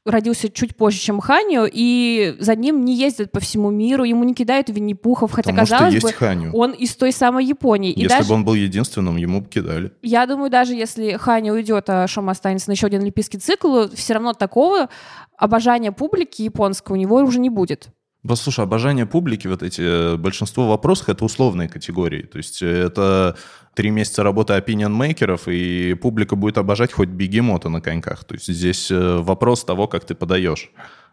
родился 0.06 0.50
чуть 0.50 0.76
позже, 0.76 1.00
чем 1.00 1.20
Ханю, 1.20 1.68
и 1.72 2.36
за 2.40 2.56
ним 2.56 2.86
не 2.86 2.96
ездят 2.96 3.32
по 3.32 3.40
всему 3.40 3.72
миру, 3.72 4.04
ему 4.04 4.24
не 4.24 4.34
кидают 4.34 4.70
Винни-Пухов, 4.70 5.32
хотя, 5.32 5.50
Потому 5.52 5.68
казалось 5.68 6.02
бы, 6.02 6.12
Ханю. 6.14 6.52
он 6.54 6.72
из 6.72 6.96
той 6.96 7.12
самой 7.12 7.46
Японии. 7.46 7.92
И 7.92 8.02
Если 8.02 8.18
даже... 8.18 8.30
бы 8.30 8.36
он 8.36 8.46
был 8.46 8.54
единственным, 8.54 9.18
ему 9.18 9.42
бы 9.42 9.50
кидали. 9.50 9.92
Я 10.02 10.26
думаю, 10.28 10.50
даже 10.50 10.74
если 10.76 11.14
Ханя 11.14 11.54
уйдет, 11.54 11.90
а 11.90 12.08
Шома 12.08 12.32
останется 12.32 12.70
на 12.70 12.74
еще 12.74 12.88
один 12.88 13.02
олимпийский 13.02 13.40
цикл, 13.40 13.88
все 13.94 14.14
равно 14.14 14.34
такого 14.34 14.90
обожания 15.38 15.92
публики 15.92 16.44
японского 16.44 16.96
у 16.96 16.98
него 16.98 17.18
уже 17.18 17.40
не 17.40 17.50
будет. 17.50 17.90
Послушай, 18.28 18.64
обожание 18.64 19.06
публики, 19.06 19.48
вот 19.48 19.62
эти, 19.62 19.82
э, 19.82 20.18
большинство 20.18 20.68
вопросов, 20.68 21.10
это 21.10 21.26
условные 21.26 21.70
категории. 21.70 22.24
То 22.24 22.38
есть 22.38 22.62
э, 22.64 22.68
это 22.68 23.36
три 23.76 23.92
месяца 23.92 24.24
работы 24.24 24.54
opinion-мейкеров, 24.54 25.48
и 25.48 25.94
публика 25.94 26.36
будет 26.36 26.58
обожать 26.58 26.92
хоть 26.92 27.10
бегемота 27.10 27.70
на 27.70 27.82
коньках. 27.82 28.24
То 28.24 28.34
есть 28.36 28.48
здесь 28.48 28.90
э, 28.90 29.18
вопрос 29.18 29.64
того, 29.64 29.88
как 29.88 30.06
ты 30.06 30.16
подаешь. 30.16 30.72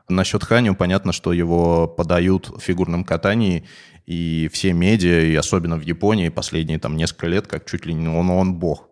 Насчет 0.08 0.42
Ханю 0.44 0.74
понятно, 0.74 1.12
что 1.12 1.32
его 1.32 1.86
подают 1.86 2.48
в 2.48 2.60
фигурном 2.60 3.04
катании, 3.04 3.64
и 4.06 4.48
все 4.52 4.72
медиа, 4.72 5.20
и 5.20 5.34
особенно 5.34 5.76
в 5.76 5.82
Японии 5.82 6.28
последние 6.28 6.78
там 6.78 6.96
несколько 6.96 7.26
лет, 7.26 7.46
как 7.46 7.66
чуть 7.70 7.86
ли 7.86 7.94
не 7.94 8.08
он, 8.08 8.30
он 8.30 8.54
бог. 8.54 8.88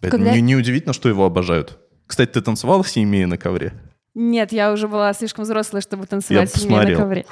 Когда- 0.00 0.32
не, 0.32 0.40
неудивительно, 0.40 0.92
что 0.92 1.08
его 1.08 1.24
обожают. 1.24 1.78
Кстати, 2.06 2.30
ты 2.30 2.40
танцевал 2.40 2.84
с 2.84 2.96
ними 2.96 3.24
на 3.24 3.36
ковре? 3.36 3.72
Нет, 4.18 4.50
я 4.50 4.72
уже 4.72 4.88
была 4.88 5.12
слишком 5.12 5.44
взрослая, 5.44 5.82
чтобы 5.82 6.06
танцевать 6.06 6.50
Я 6.54 6.60
с 6.60 6.64
ними 6.64 6.90
на 6.92 6.96
ковре. 6.96 7.26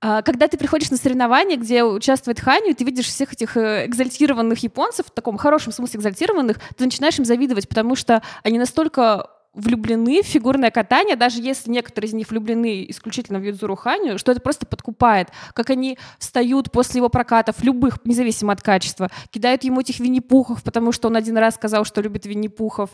А, 0.00 0.22
Когда 0.22 0.48
ты 0.48 0.58
приходишь 0.58 0.90
на 0.90 0.96
соревнования, 0.96 1.56
где 1.56 1.84
участвует 1.84 2.40
Ханю, 2.40 2.70
и 2.70 2.74
ты 2.74 2.84
видишь 2.84 3.06
всех 3.06 3.32
этих 3.32 3.56
э, 3.56 3.86
экзальтированных 3.86 4.58
японцев, 4.58 5.06
в 5.06 5.10
таком 5.12 5.38
хорошем 5.38 5.72
смысле 5.72 6.00
экзальтированных, 6.00 6.58
ты 6.76 6.84
начинаешь 6.84 7.16
им 7.20 7.24
завидовать, 7.24 7.68
потому 7.68 7.94
что 7.94 8.20
они 8.42 8.58
настолько 8.58 9.30
влюблены 9.54 10.22
в 10.22 10.26
фигурное 10.26 10.70
катание, 10.70 11.16
даже 11.16 11.40
если 11.40 11.70
некоторые 11.70 12.08
из 12.08 12.14
них 12.14 12.30
влюблены 12.30 12.86
исключительно 12.88 13.38
в 13.38 13.42
Юдзуру 13.42 13.76
Ханю, 13.76 14.18
что 14.18 14.32
это 14.32 14.40
просто 14.40 14.66
подкупает. 14.66 15.28
Как 15.52 15.70
они 15.70 15.98
встают 16.18 16.70
после 16.70 16.98
его 16.98 17.08
прокатов, 17.08 17.62
любых, 17.62 17.98
независимо 18.04 18.52
от 18.52 18.62
качества, 18.62 19.10
кидают 19.30 19.64
ему 19.64 19.80
этих 19.80 20.00
винни-пухов, 20.00 20.62
потому 20.62 20.92
что 20.92 21.08
он 21.08 21.16
один 21.16 21.36
раз 21.38 21.54
сказал, 21.54 21.84
что 21.84 22.00
любит 22.00 22.26
винни-пухов, 22.26 22.90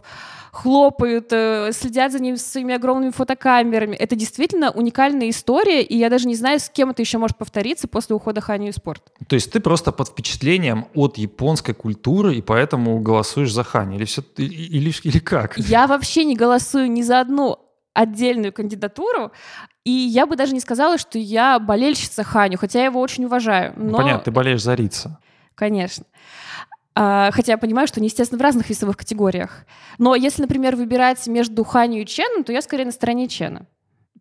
хлопают, 0.53 1.29
э, 1.33 1.71
следят 1.73 2.13
за 2.13 2.21
ним 2.21 2.37
своими 2.37 2.75
огромными 2.75 3.11
фотокамерами. 3.11 3.97
Это 3.97 4.17
действительно 4.17 4.71
уникальная 4.71 5.31
история, 5.31 5.83
и 5.83 5.97
я 5.97 6.09
даже 6.09 6.29
не 6.29 6.35
знаю, 6.35 6.61
с 6.61 6.69
кем 6.69 6.91
это 6.91 7.03
еще 7.03 7.19
может 7.19 7.37
повториться 7.37 7.89
после 7.89 8.15
ухода 8.15 8.41
Ханю 8.41 8.69
из 8.69 8.77
спорта. 8.77 9.11
То 9.27 9.35
есть 9.35 9.51
ты 9.51 9.61
просто 9.61 9.93
под 9.93 10.09
впечатлением 10.09 10.87
от 10.95 11.19
японской 11.19 11.75
культуры 11.75 12.37
и 12.37 12.43
поэтому 12.43 13.01
голосуешь 13.01 13.53
за 13.53 13.65
Хани? 13.65 13.97
Или, 13.97 14.05
все, 14.05 14.23
или, 14.37 14.93
или 15.03 15.19
как? 15.19 15.59
Я 15.59 15.87
вообще 15.87 16.25
не 16.25 16.37
голосую 16.45 16.91
ни 16.91 17.03
за 17.03 17.21
одну 17.21 17.59
отдельную 17.95 18.53
кандидатуру, 18.53 19.33
и 19.85 19.91
я 19.91 20.27
бы 20.27 20.37
даже 20.37 20.53
не 20.53 20.61
сказала, 20.61 20.99
что 20.99 21.19
я 21.19 21.59
болельщица 21.59 22.25
Ханю, 22.25 22.59
хотя 22.59 22.81
я 22.81 22.85
его 22.87 23.01
очень 23.01 23.25
уважаю. 23.25 23.73
Ну, 23.77 23.91
Но, 23.93 23.97
Понятно, 23.99 24.25
ты 24.25 24.31
болеешь 24.31 24.63
за 24.63 24.75
Рица. 24.75 25.19
конечно. 25.55 26.05
А, 26.97 27.31
хотя 27.33 27.53
я 27.53 27.59
понимаю, 27.59 27.89
что 27.89 27.99
они, 28.01 28.07
естественно, 28.07 28.39
в 28.39 28.43
разных 28.43 28.71
весовых 28.71 28.97
категориях. 28.97 29.65
Но 29.99 30.15
если, 30.15 30.43
например, 30.43 30.77
выбирать 30.77 31.27
между 31.27 31.65
Ханю 31.65 32.03
и 32.03 32.07
Ченом, 32.07 32.45
то 32.45 32.53
я 32.53 32.63
скорее 32.63 32.85
на 32.85 32.93
стороне 32.93 33.27
Чена. 33.27 33.67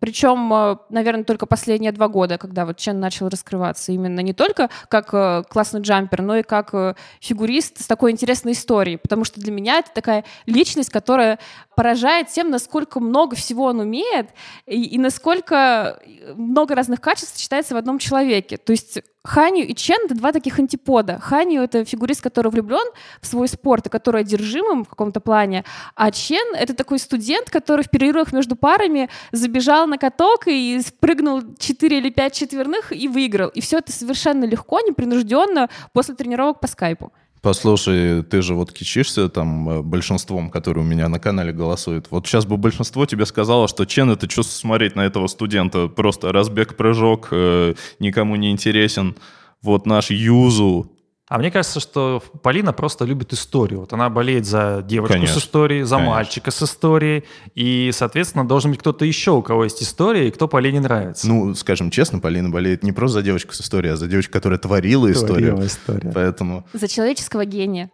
Причем, 0.04 0.54
э, 0.54 0.76
наверное, 0.90 1.24
только 1.24 1.46
последние 1.46 1.94
два 1.94 2.10
года, 2.10 2.38
когда 2.38 2.66
вот 2.66 2.76
Чен 2.76 3.00
начал 3.00 3.30
раскрываться 3.30 3.94
именно 3.94 4.20
не 4.20 4.34
только 4.34 4.70
как 4.90 5.14
э, 5.14 5.44
классный 5.48 5.80
джампер, 5.80 6.22
но 6.22 6.36
и 6.36 6.44
как 6.44 6.74
э, 6.74 6.96
фигурист 7.22 7.82
с 7.82 7.88
такой 7.88 8.12
интересной 8.12 8.52
историей. 8.52 8.98
Потому 8.98 9.24
что 9.24 9.40
для 9.40 9.54
меня 9.54 9.80
это 9.80 9.92
такая 9.94 10.26
личность, 10.46 10.90
которая 10.90 11.40
поражает 11.78 12.28
тем, 12.28 12.50
насколько 12.50 13.00
много 13.00 13.38
всего 13.38 13.64
он 13.64 13.80
умеет 13.80 14.32
и, 14.66 14.84
и 14.84 14.98
насколько 14.98 16.02
много 16.36 16.76
разных 16.76 17.00
качеств 17.00 17.38
сочетается 17.38 17.74
в 17.74 17.78
одном 17.78 17.98
человеке. 17.98 18.58
То 18.58 18.72
есть 18.72 19.00
Ханю 19.26 19.66
и 19.66 19.74
Чен— 19.74 19.98
это 20.06 20.16
два 20.16 20.34
таких 20.34 20.60
антипода. 20.60 21.18
Ханю— 21.20 21.62
это 21.64 21.86
фигурист, 21.86 22.22
который 22.22 22.52
влюблен 22.52 22.86
в 23.22 23.26
свой 23.26 23.48
спорт 23.48 23.88
и 23.88 23.90
который 23.90 24.22
одержим 24.22 24.80
им 24.80 24.84
в 24.84 24.90
каком-то 24.90 25.22
плане, 25.22 25.64
а 25.96 26.12
Чен— 26.12 26.54
это 26.58 26.74
такой 26.74 27.00
студент, 27.00 27.50
который 27.50 27.86
в 27.86 27.90
перерывах 27.90 28.34
между 28.34 28.58
парами 28.58 29.10
забежал 29.32 29.88
на 29.88 29.98
каток 29.98 30.48
и 30.48 30.78
спрыгнул 30.86 31.42
4 31.58 31.98
или 31.98 32.10
5 32.10 32.34
четверных 32.34 32.92
и 32.92 33.08
выиграл. 33.08 33.48
И 33.50 33.62
все 33.62 33.78
это 33.78 33.94
совершенно 33.94 34.44
легко, 34.44 34.82
непринужденно 34.82 35.70
после 35.94 36.16
тренировок 36.16 36.60
по 36.60 36.68
скайпу. 36.68 37.14
Послушай, 37.44 38.24
ты 38.24 38.42
же 38.42 38.56
вот 38.56 38.72
кичишься 38.72 39.28
там 39.28 39.70
э, 39.70 39.82
большинством, 39.82 40.50
которые 40.50 40.86
у 40.86 40.88
меня 40.88 41.10
на 41.10 41.20
канале 41.20 41.52
голосуют. 41.52 42.08
Вот 42.10 42.26
сейчас 42.26 42.46
бы 42.46 42.56
большинство 42.56 43.06
тебе 43.06 43.26
сказало, 43.26 43.68
что 43.68 43.84
Чен, 43.84 44.10
это 44.12 44.30
что 44.30 44.44
смотреть 44.44 44.96
на 44.96 45.02
этого 45.02 45.28
студента? 45.28 45.90
Просто 45.90 46.32
разбег-прыжок, 46.32 47.28
э, 47.32 47.74
никому 48.00 48.38
не 48.38 48.50
интересен. 48.50 49.18
Вот 49.62 49.86
наш 49.86 50.10
Юзу. 50.10 50.93
А 51.30 51.38
мне 51.38 51.52
кажется, 51.52 51.80
что 51.80 52.22
Полина 52.42 52.74
просто 52.74 53.06
любит 53.06 53.32
историю. 53.32 53.80
Вот 53.82 53.94
она 53.94 54.10
болеет 54.10 54.46
за 54.46 54.84
девочку 54.86 55.14
Конечно, 55.14 55.40
с 55.40 55.44
историей, 55.44 55.84
за 55.84 55.96
конечно. 55.96 56.16
мальчика 56.16 56.52
с 56.52 56.62
историей. 56.62 57.24
И, 57.56 57.92
соответственно, 57.94 58.46
должен 58.46 58.72
быть 58.72 58.82
кто-то 58.82 59.06
еще, 59.06 59.32
у 59.32 59.42
кого 59.42 59.64
есть 59.64 59.82
история, 59.82 60.28
и 60.28 60.32
кто 60.32 60.50
Полине 60.50 60.82
нравится. 60.82 61.28
Ну, 61.28 61.56
скажем 61.56 61.92
честно, 61.92 62.20
Полина 62.20 62.50
болеет 62.50 62.84
не 62.84 62.92
просто 62.92 63.20
за 63.20 63.24
девочку 63.24 63.54
с 63.54 63.62
историей, 63.62 63.94
а 63.94 63.96
за 63.96 64.08
девочку, 64.08 64.34
которая 64.34 64.60
творила 64.60 65.10
историю. 65.12 65.52
Творила 65.52 65.68
история. 65.68 66.12
Поэтому 66.14 66.66
За 66.74 66.88
человеческого 66.90 67.46
гения. 67.46 67.90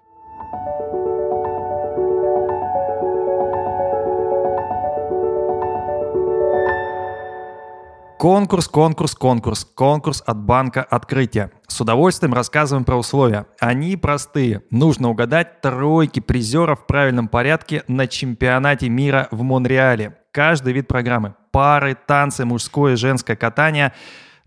Конкурс, 8.19 8.67
конкурс, 8.67 9.15
конкурс. 9.15 9.63
Конкурс 9.63 10.21
от 10.25 10.38
банка 10.43 10.83
открытия. 10.83 11.51
С 11.69 11.79
удовольствием 11.79 12.33
рассказываем 12.33 12.83
про 12.83 12.97
условия. 12.97 13.45
Они 13.61 13.95
простые. 13.95 14.61
Нужно 14.71 15.09
угадать 15.09 15.61
тройки 15.61 16.19
призеров 16.19 16.81
в 16.81 16.85
правильном 16.85 17.29
порядке 17.29 17.85
на 17.88 18.07
чемпионате 18.07 18.89
мира 18.89 19.29
в 19.31 19.43
Монреале. 19.43 20.17
Каждый 20.33 20.73
вид 20.73 20.89
программы. 20.89 21.35
Пары, 21.51 21.95
танцы, 21.95 22.43
мужское 22.43 22.95
и 22.95 22.97
женское 22.97 23.38
катание. 23.38 23.93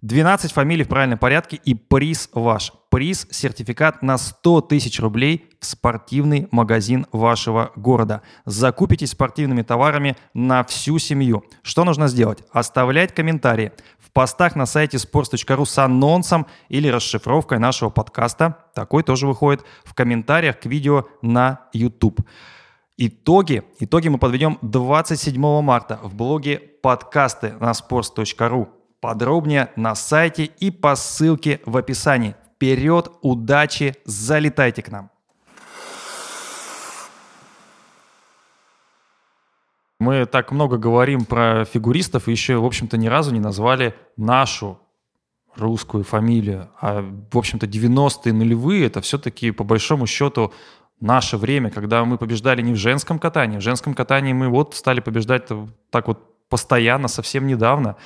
12 0.02 0.50
фамилий 0.50 0.82
в 0.82 0.88
правильном 0.88 1.18
порядке 1.18 1.60
и 1.64 1.74
приз 1.74 2.28
ваш. 2.32 2.72
Приз– 2.90 3.28
сертификат 3.30 4.02
на 4.02 4.18
100 4.18 4.62
тысяч 4.62 4.98
рублей 4.98 5.48
в 5.60 5.64
спортивный 5.64 6.48
магазин 6.50 7.06
вашего 7.12 7.70
города. 7.76 8.22
Закупитесь 8.44 9.10
спортивными 9.10 9.62
товарами 9.62 10.16
на 10.34 10.64
всю 10.64 10.98
семью. 10.98 11.44
Что 11.62 11.84
нужно 11.84 12.08
сделать? 12.08 12.42
Оставлять 12.50 13.14
комментарии 13.14 13.70
в 14.00 14.10
постах 14.10 14.56
на 14.56 14.66
сайте 14.66 14.96
sports.ru 14.96 15.64
с 15.64 15.78
анонсом 15.78 16.48
или 16.68 16.88
расшифровкой 16.88 17.60
нашего 17.60 17.90
подкаста. 17.90 18.58
Такой 18.74 19.04
тоже 19.04 19.28
выходит 19.28 19.64
в 19.84 19.94
комментариях 19.94 20.58
к 20.58 20.66
видео 20.66 21.06
на 21.22 21.68
YouTube. 21.72 22.20
Итоги. 22.96 23.62
Итоги 23.78 24.08
мы 24.08 24.18
подведем 24.18 24.58
27 24.62 25.62
марта 25.62 26.00
в 26.02 26.16
блоге 26.16 26.58
подкасты 26.58 27.54
на 27.60 27.70
sports.ru. 27.70 28.81
Подробнее 29.02 29.72
на 29.74 29.96
сайте 29.96 30.44
и 30.44 30.70
по 30.70 30.94
ссылке 30.94 31.60
в 31.66 31.76
описании. 31.76 32.36
Вперед, 32.54 33.10
удачи, 33.20 33.96
залетайте 34.04 34.80
к 34.80 34.92
нам. 34.92 35.10
Мы 39.98 40.24
так 40.26 40.52
много 40.52 40.78
говорим 40.78 41.24
про 41.24 41.64
фигуристов 41.64 42.28
и 42.28 42.30
еще, 42.30 42.58
в 42.58 42.64
общем-то, 42.64 42.96
ни 42.96 43.08
разу 43.08 43.32
не 43.32 43.40
назвали 43.40 43.96
нашу 44.16 44.78
русскую 45.56 46.04
фамилию. 46.04 46.70
А, 46.80 47.02
в 47.02 47.36
общем-то, 47.36 47.66
90-е 47.66 48.32
нулевые— 48.32 48.86
это 48.86 49.00
все-таки, 49.00 49.50
по 49.50 49.64
большому 49.64 50.06
счету, 50.06 50.52
наше 51.00 51.36
время, 51.36 51.70
когда 51.70 52.04
мы 52.04 52.18
побеждали 52.18 52.62
не 52.62 52.74
в 52.74 52.76
женском 52.76 53.18
катании. 53.18 53.58
В 53.58 53.62
женском 53.62 53.94
катании 53.94 54.32
мы 54.32 54.48
вот 54.48 54.76
стали 54.76 55.00
побеждать 55.00 55.48
так 55.90 56.06
вот 56.06 56.48
постоянно, 56.48 57.08
совсем 57.08 57.48
недавно. 57.48 57.96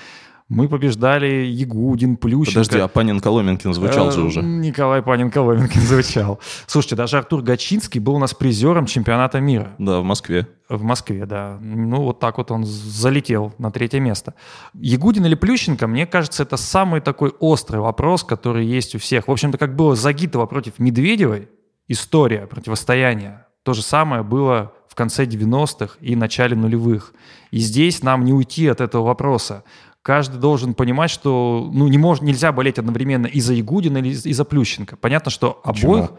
Мы 0.48 0.68
побеждали 0.68 1.44
Ягудин, 1.44 2.16
Плющенко. 2.16 2.60
Подожди, 2.60 2.78
а 2.78 2.86
Панин 2.86 3.18
Коломенкин 3.18 3.74
звучал 3.74 4.12
же 4.12 4.22
уже. 4.22 4.42
Николай 4.42 5.02
Панин 5.02 5.28
Коломенкин 5.28 5.80
звучал. 5.82 6.38
Слушайте, 6.68 6.94
даже 6.94 7.18
Артур 7.18 7.42
Гачинский 7.42 7.98
был 7.98 8.14
у 8.14 8.18
нас 8.20 8.32
призером 8.32 8.86
чемпионата 8.86 9.40
мира. 9.40 9.74
Да, 9.78 9.98
в 9.98 10.04
Москве. 10.04 10.46
В 10.68 10.84
Москве, 10.84 11.26
да. 11.26 11.58
Ну, 11.60 12.02
вот 12.02 12.20
так 12.20 12.38
вот 12.38 12.52
он 12.52 12.64
залетел 12.64 13.54
на 13.58 13.72
третье 13.72 13.98
место. 13.98 14.34
Ягудин 14.74 15.26
или 15.26 15.34
Плющенко, 15.34 15.88
мне 15.88 16.06
кажется, 16.06 16.44
это 16.44 16.56
самый 16.56 17.00
такой 17.00 17.30
острый 17.40 17.80
вопрос, 17.80 18.22
который 18.22 18.66
есть 18.66 18.94
у 18.94 19.00
всех. 19.00 19.26
В 19.26 19.32
общем-то, 19.32 19.58
как 19.58 19.74
было 19.74 19.96
Загитова 19.96 20.46
против 20.46 20.78
Медведевой, 20.78 21.48
история 21.88 22.46
противостояния. 22.46 23.48
То 23.64 23.72
же 23.72 23.82
самое 23.82 24.22
было 24.22 24.72
в 24.88 24.94
конце 24.94 25.24
90-х 25.24 25.96
и 26.00 26.14
начале 26.14 26.54
нулевых. 26.54 27.14
И 27.50 27.58
здесь 27.58 28.04
нам 28.04 28.24
не 28.24 28.32
уйти 28.32 28.68
от 28.68 28.80
этого 28.80 29.06
вопроса 29.06 29.64
каждый 30.06 30.38
должен 30.38 30.74
понимать, 30.74 31.10
что 31.10 31.68
ну, 31.74 31.88
не 31.88 31.98
мож, 31.98 32.20
нельзя 32.20 32.52
болеть 32.52 32.78
одновременно 32.78 33.26
и 33.26 33.40
за 33.40 33.54
Ягудина, 33.54 33.98
и 33.98 34.32
за 34.32 34.44
Плющенко. 34.44 34.96
Понятно, 34.96 35.32
что 35.32 35.60
обоих... 35.64 36.12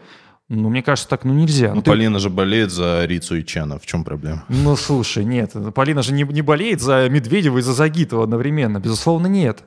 Ну, 0.50 0.68
мне 0.68 0.82
кажется, 0.82 1.08
так 1.08 1.24
ну 1.24 1.32
нельзя. 1.32 1.70
Ну, 1.70 1.76
ну 1.76 1.82
Полина 1.82 2.18
же 2.18 2.28
болеет 2.28 2.70
за 2.70 3.04
Рицу 3.06 3.36
и 3.36 3.44
Чана. 3.44 3.78
В 3.78 3.86
чем 3.86 4.04
проблема? 4.04 4.44
Ну, 4.48 4.76
слушай, 4.76 5.24
нет. 5.24 5.54
Полина 5.74 6.02
же 6.02 6.12
не, 6.12 6.22
не 6.22 6.42
болеет 6.42 6.80
за 6.82 7.08
Медведева 7.08 7.58
и 7.58 7.62
за 7.62 7.72
Загитова 7.72 8.24
одновременно. 8.24 8.78
Безусловно, 8.78 9.26
нет. 9.26 9.64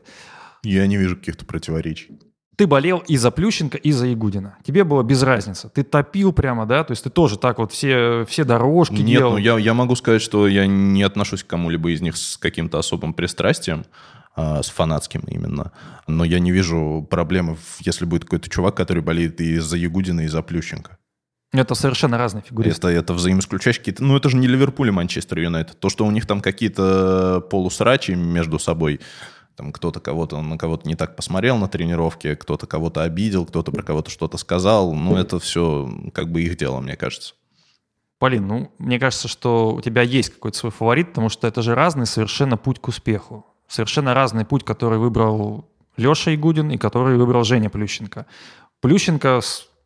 Я 0.63 0.85
не 0.85 0.97
вижу 0.97 1.17
каких-то 1.17 1.45
противоречий. 1.45 2.19
Ты 2.62 2.68
болел 2.68 3.00
и 3.08 3.18
за 3.18 3.32
Плющенко, 3.32 3.80
и 3.80 3.91
за 3.91 4.06
Ягудина. 4.06 4.56
Тебе 4.63 4.84
было 4.84 5.01
без 5.01 5.24
разницы. 5.24 5.72
Ты 5.74 5.82
топил 5.82 6.32
прямо, 6.32 6.68
да? 6.68 6.84
То 6.84 6.91
есть 6.91 7.03
ты 7.03 7.10
тоже 7.10 7.39
так 7.39 7.58
вот 7.58 7.72
все, 7.72 8.24
все 8.30 8.44
дорожки 8.44 9.01
Нет, 9.01 9.18
делал. 9.18 9.32
ну 9.32 9.38
я, 9.38 9.58
я 9.58 9.74
могу 9.74 9.96
сказать, 9.96 10.22
что 10.22 10.48
я 10.48 10.68
не 10.68 11.01
отношусь 11.01 11.44
к 11.44 11.48
кому-либо 11.48 11.89
из 11.89 12.01
них 12.01 12.15
с 12.15 12.38
каким-то 12.38 12.77
особым 12.77 13.15
пристрастием 13.15 13.84
а, 14.36 14.62
с 14.62 14.70
фанатским 14.70 15.22
именно. 15.22 15.72
Но 16.06 16.24
я 16.24 16.38
не 16.38 16.51
вижу 16.51 17.08
проблемы, 17.10 17.58
если 17.80 18.06
будет 18.06 18.25
какой-то 18.25 18.48
чувак, 18.48 18.75
который 18.75 19.01
болеет 19.01 19.41
и 19.41 19.58
за 19.58 19.75
Ягудина, 19.75 20.22
и 20.22 20.27
за 20.27 20.44
Плющенко. 20.44 21.00
Это 21.53 21.74
совершенно 21.74 22.20
разные 22.20 22.44
фигуры. 22.48 22.70
Это, 22.70 22.89
это 22.89 23.15
взаимоисключающие 23.15 23.80
какие-то... 23.80 24.03
Ну, 24.03 24.15
это 24.15 24.30
же 24.30 24.38
не 24.38 24.48
Ливерпуль 24.48 24.89
и 24.89 24.91
Манчестер 24.91 25.39
Юнайтед. 25.39 25.80
То, 25.80 25.89
что 25.89 26.06
у 26.06 26.12
них 26.12 26.27
там 26.27 26.41
какие-то 26.41 27.44
полусрачи 27.50 28.12
между 28.12 28.60
собой, 28.60 29.00
там 29.55 29.72
кто-то 29.72 30.00
кого-то 30.00 30.41
на 30.41 30.58
кого-то 30.58 30.88
не 30.88 30.96
так 30.96 31.15
посмотрел 31.15 31.58
на 31.58 31.67
тренировке, 31.67 32.36
кто-то 32.36 32.67
кого-то 32.67 33.03
обидел, 33.03 33.46
кто-то 33.46 33.72
про 33.72 33.84
кого-то 33.84 34.10
что-то 34.10 34.38
сказал. 34.38 34.93
Ну, 34.93 35.15
это 35.15 35.39
все 35.39 35.91
как 36.13 36.31
бы 36.31 36.41
их 36.41 36.58
дело, 36.58 36.79
мне 36.79 36.96
кажется. 36.96 37.36
Полин, 38.20 38.48
ну, 38.48 38.72
мне 38.77 39.00
кажется, 39.00 39.27
что 39.27 39.74
у 39.74 39.81
тебя 39.81 40.03
есть 40.03 40.29
какой-то 40.29 40.58
свой 40.58 40.72
фаворит, 40.72 41.10
потому 41.10 41.29
что 41.29 41.48
это 41.48 41.62
же 41.62 41.74
разный 41.74 42.05
совершенно 42.05 42.55
путь 42.55 42.79
к 42.79 42.88
успеху. 42.88 43.46
Совершенно 43.67 44.13
разный 44.13 44.46
путь, 44.46 44.63
который 44.63 45.00
выбрал 45.00 45.65
Леша 45.98 46.34
Игудин 46.36 46.70
и 46.72 46.77
который 46.77 47.17
выбрал 47.17 47.43
Женя 47.43 47.70
Плющенко. 47.70 48.27
Плющенко 48.79 49.41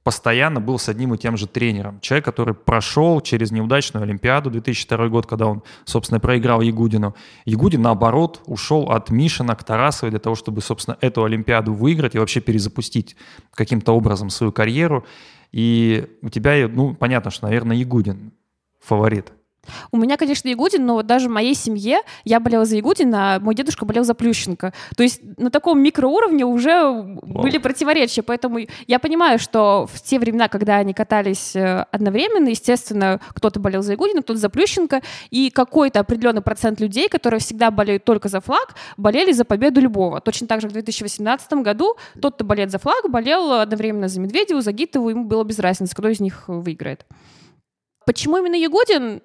постоянно 0.05 0.61
был 0.61 0.77
с 0.77 0.87
одним 0.87 1.15
и 1.15 1.17
тем 1.17 1.35
же 1.35 1.47
тренером. 1.47 1.99
Человек, 1.99 2.25
который 2.25 2.53
прошел 2.53 3.21
через 3.21 3.49
неудачную 3.49 4.03
Олимпиаду 4.03 4.51
2002 4.51 5.07
год, 5.07 5.25
когда 5.25 5.47
он, 5.47 5.63
собственно, 5.83 6.19
проиграл 6.19 6.61
Ягудину. 6.61 7.15
Ягудин, 7.45 7.81
наоборот, 7.81 8.39
ушел 8.45 8.91
от 8.91 9.09
Мишина 9.09 9.55
к 9.55 9.63
Тарасовой 9.63 10.11
для 10.11 10.19
того, 10.19 10.35
чтобы, 10.35 10.61
собственно, 10.61 10.95
эту 11.01 11.23
Олимпиаду 11.23 11.73
выиграть 11.73 12.13
и 12.13 12.19
вообще 12.19 12.39
перезапустить 12.39 13.15
каким-то 13.55 13.93
образом 13.93 14.29
свою 14.29 14.51
карьеру. 14.51 15.07
И 15.51 16.05
у 16.21 16.29
тебя, 16.29 16.67
ну, 16.67 16.93
понятно, 16.93 17.31
что, 17.31 17.47
наверное, 17.47 17.75
Ягудин 17.75 18.31
фаворит. 18.79 19.33
У 19.91 19.97
меня, 19.97 20.17
конечно, 20.17 20.47
Ягудин, 20.49 20.85
но 20.85 20.95
вот 20.95 21.05
даже 21.05 21.29
в 21.29 21.31
моей 21.31 21.55
семье 21.55 21.99
я 22.23 22.39
болела 22.39 22.65
за 22.65 22.77
Ягудина, 22.77 23.35
а 23.35 23.39
мой 23.39 23.55
дедушка 23.55 23.85
болел 23.85 24.03
за 24.03 24.13
Плющенко. 24.13 24.73
То 24.95 25.03
есть 25.03 25.21
на 25.37 25.49
таком 25.51 25.81
микроуровне 25.81 26.45
уже 26.45 26.83
Вау. 26.83 27.21
были 27.21 27.57
противоречия. 27.57 28.23
Поэтому 28.23 28.59
я 28.87 28.99
понимаю, 28.99 29.39
что 29.39 29.87
в 29.91 30.01
те 30.01 30.19
времена, 30.19 30.47
когда 30.47 30.77
они 30.77 30.93
катались 30.93 31.55
э, 31.55 31.85
одновременно, 31.91 32.49
естественно, 32.49 33.19
кто-то 33.29 33.59
болел 33.59 33.81
за 33.81 33.93
Ягудина, 33.93 34.21
кто-то 34.21 34.39
за 34.39 34.49
Плющенко, 34.49 35.01
и 35.29 35.49
какой-то 35.49 35.99
определенный 35.99 36.41
процент 36.41 36.79
людей, 36.79 37.09
которые 37.09 37.39
всегда 37.39 37.71
болеют 37.71 38.03
только 38.03 38.29
за 38.29 38.41
флаг, 38.41 38.75
болели 38.97 39.31
за 39.31 39.45
победу 39.45 39.81
любого. 39.81 40.21
Точно 40.21 40.47
так 40.47 40.61
же 40.61 40.67
в 40.67 40.71
2018 40.71 41.53
году 41.53 41.95
тот, 42.21 42.35
кто 42.35 42.43
болеет 42.43 42.71
за 42.71 42.79
флаг, 42.79 43.09
болел 43.09 43.53
одновременно 43.53 44.07
за 44.07 44.19
Медведеву, 44.19 44.61
за 44.61 44.71
Гитову, 44.71 45.09
ему 45.09 45.25
было 45.25 45.43
без 45.43 45.59
разницы, 45.59 45.95
кто 45.95 46.07
из 46.07 46.19
них 46.19 46.43
выиграет. 46.47 47.05
Почему 48.05 48.37
именно 48.37 48.55
Ягудин? 48.55 49.21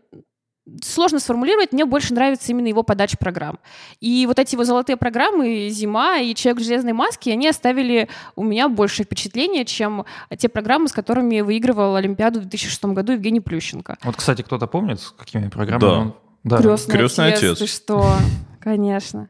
Сложно 0.82 1.18
сформулировать, 1.18 1.72
мне 1.72 1.84
больше 1.84 2.14
нравится 2.14 2.52
именно 2.52 2.68
его 2.68 2.82
подача 2.82 3.16
программ. 3.18 3.58
И 4.00 4.26
вот 4.26 4.38
эти 4.38 4.54
его 4.54 4.64
золотые 4.64 4.96
программы 4.96 5.68
«Зима» 5.70 6.18
и 6.18 6.34
«Человек 6.34 6.62
в 6.62 6.64
железной 6.64 6.92
маске», 6.92 7.32
они 7.32 7.48
оставили 7.48 8.08
у 8.36 8.44
меня 8.44 8.68
большее 8.68 9.04
впечатление, 9.04 9.64
чем 9.64 10.04
те 10.36 10.48
программы, 10.48 10.88
с 10.88 10.92
которыми 10.92 11.40
выигрывал 11.40 11.96
Олимпиаду 11.96 12.40
в 12.40 12.44
2006 12.44 12.84
году 12.86 13.12
Евгений 13.12 13.40
Плющенко. 13.40 13.98
Вот, 14.02 14.16
кстати, 14.16 14.42
кто-то 14.42 14.66
помнит, 14.66 15.00
с 15.00 15.10
какими 15.10 15.48
программами 15.48 15.90
да. 15.90 15.98
он... 15.98 16.14
Да. 16.42 16.56
Крестный, 16.56 16.92
Крестный 16.94 17.28
отец. 17.28 17.42
отец. 17.42 17.58
Ты 17.58 17.66
что? 17.66 18.16
Конечно. 18.60 19.28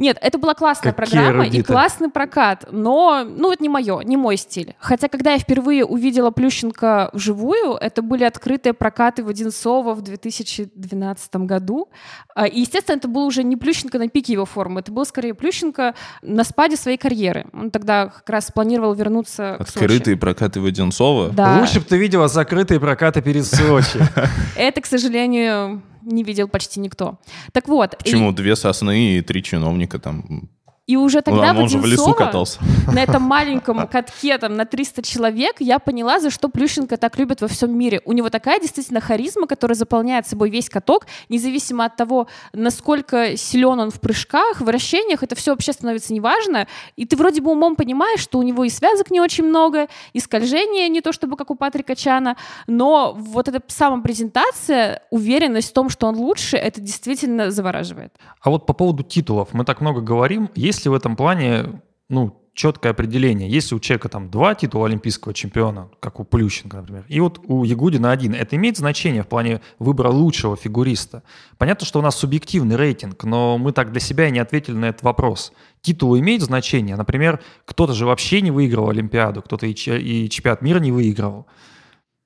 Нет, 0.00 0.16
это 0.22 0.38
была 0.38 0.54
классная 0.54 0.94
Какие 0.94 1.12
программа 1.18 1.44
эрудиты. 1.44 1.58
и 1.58 1.62
классный 1.62 2.08
прокат, 2.08 2.64
но, 2.72 3.22
ну, 3.22 3.52
это 3.52 3.62
не 3.62 3.68
мое, 3.68 4.00
не 4.00 4.16
мой 4.16 4.38
стиль. 4.38 4.74
Хотя, 4.78 5.08
когда 5.08 5.32
я 5.32 5.38
впервые 5.38 5.84
увидела 5.84 6.30
Плющенко 6.30 7.10
вживую, 7.12 7.74
это 7.74 8.00
были 8.00 8.24
открытые 8.24 8.72
прокаты 8.72 9.22
в 9.22 9.28
Одинцово 9.28 9.92
в 9.92 10.00
2012 10.00 11.36
году. 11.36 11.90
А, 12.34 12.46
И, 12.46 12.60
естественно, 12.60 12.96
это 12.96 13.08
был 13.08 13.26
уже 13.26 13.42
не 13.42 13.56
Плющенко 13.56 13.98
на 13.98 14.08
пике 14.08 14.32
его 14.32 14.46
формы, 14.46 14.80
это 14.80 14.90
был 14.90 15.04
скорее 15.04 15.34
Плющенко 15.34 15.94
на 16.22 16.44
спаде 16.44 16.76
своей 16.76 16.96
карьеры. 16.96 17.46
Он 17.52 17.70
тогда 17.70 18.06
как 18.06 18.28
раз 18.30 18.50
планировал 18.50 18.94
вернуться 18.94 19.58
к 19.60 19.68
Сочи. 19.68 19.84
Открытые 19.84 20.16
прокаты 20.16 20.62
Воденцова. 20.62 21.28
Да. 21.28 21.58
Лучше 21.60 21.80
бы 21.80 21.84
ты 21.84 21.98
видела 21.98 22.26
закрытые 22.28 22.80
прокаты 22.80 23.20
перед 23.20 23.44
Сочи. 23.44 23.98
Это, 24.56 24.80
к 24.80 24.86
сожалению, 24.86 25.82
не 26.02 26.22
видел 26.24 26.48
почти 26.48 26.80
никто. 26.80 27.18
Так 27.52 27.68
вот. 27.68 27.94
и- 27.94 27.96
Почему 27.96 28.32
две 28.32 28.56
сосны 28.56 29.16
и 29.18 29.22
три 29.22 29.42
чиновника 29.42 29.98
там? 29.98 30.48
И, 30.90 30.96
уже 30.96 31.18
Ну, 31.18 31.22
тогда 31.22 31.52
а 31.52 31.54
он 31.54 31.68
же 31.68 31.78
в 31.78 31.86
лесу 31.86 32.12
катался. 32.14 32.58
на 32.92 33.00
этом 33.00 33.22
маленьком 33.22 33.86
катке 33.86 34.36
там 34.38 34.56
на 34.56 34.64
300 34.64 35.02
человек, 35.02 35.56
я 35.60 35.78
поняла, 35.78 36.18
за 36.18 36.30
что 36.30 36.48
Плющенко 36.48 36.96
так 36.96 37.16
любят 37.16 37.40
во 37.40 37.46
всем 37.46 37.78
мире. 37.78 38.00
У 38.04 38.12
него 38.12 38.28
такая 38.28 38.58
действительно 38.58 39.00
харизма, 39.00 39.46
которая 39.46 39.76
заполняет 39.76 40.26
собой 40.26 40.50
весь 40.50 40.68
каток, 40.68 41.06
независимо 41.28 41.84
от 41.84 41.94
того, 41.94 42.26
насколько 42.52 43.36
силен 43.36 43.78
он 43.78 43.90
в 43.92 44.00
прыжках, 44.00 44.60
в 44.60 44.64
вращениях, 44.64 45.22
это 45.22 45.36
все 45.36 45.52
вообще 45.52 45.72
становится 45.72 46.12
неважно. 46.12 46.66
И 46.96 47.06
ты 47.06 47.16
вроде 47.16 47.40
бы 47.40 47.52
умом 47.52 47.76
понимаешь, 47.76 48.20
что 48.20 48.40
у 48.40 48.42
него 48.42 48.64
и 48.64 48.68
связок 48.68 49.12
не 49.12 49.20
очень 49.20 49.44
много, 49.44 49.86
и 50.12 50.18
скольжения 50.18 50.88
не 50.88 51.02
то 51.02 51.12
чтобы 51.12 51.36
как 51.36 51.52
у 51.52 51.54
Патрика 51.54 51.94
Чана, 51.94 52.36
но 52.66 53.12
вот 53.16 53.46
эта 53.46 53.62
самопрезентация, 53.68 55.02
уверенность 55.10 55.70
в 55.70 55.72
том, 55.72 55.88
что 55.88 56.08
он 56.08 56.16
лучше, 56.16 56.56
это 56.56 56.80
действительно 56.80 57.52
завораживает. 57.52 58.12
А 58.40 58.50
вот 58.50 58.66
по 58.66 58.72
поводу 58.72 59.04
титулов 59.04 59.50
мы 59.52 59.64
так 59.64 59.80
много 59.80 60.00
говорим. 60.00 60.50
Есть 60.56 60.79
ли 60.84 60.90
в 60.90 60.94
этом 60.94 61.16
плане 61.16 61.82
ну, 62.08 62.40
четкое 62.54 62.92
определение? 62.92 63.48
Если 63.48 63.74
у 63.74 63.80
человека 63.80 64.08
там 64.08 64.30
два 64.30 64.54
титула 64.54 64.86
олимпийского 64.86 65.32
чемпиона, 65.32 65.88
как 66.00 66.20
у 66.20 66.24
Плющенко, 66.24 66.78
например, 66.78 67.04
и 67.08 67.20
вот 67.20 67.40
у 67.44 67.64
Ягудина 67.64 68.10
один, 68.10 68.34
это 68.34 68.56
имеет 68.56 68.76
значение 68.76 69.22
в 69.22 69.28
плане 69.28 69.60
выбора 69.78 70.08
лучшего 70.08 70.56
фигуриста? 70.56 71.22
Понятно, 71.58 71.86
что 71.86 71.98
у 71.98 72.02
нас 72.02 72.16
субъективный 72.16 72.76
рейтинг, 72.76 73.24
но 73.24 73.58
мы 73.58 73.72
так 73.72 73.92
для 73.92 74.00
себя 74.00 74.28
и 74.28 74.30
не 74.30 74.38
ответили 74.38 74.76
на 74.76 74.86
этот 74.86 75.02
вопрос. 75.02 75.52
Титул 75.80 76.18
имеет 76.18 76.42
значение? 76.42 76.96
Например, 76.96 77.40
кто-то 77.64 77.94
же 77.94 78.06
вообще 78.06 78.40
не 78.40 78.50
выиграл 78.50 78.90
Олимпиаду, 78.90 79.42
кто-то 79.42 79.66
и, 79.66 79.72
и 79.72 80.28
чемпионат 80.28 80.62
мира 80.62 80.78
не 80.78 80.92
выигрывал. 80.92 81.46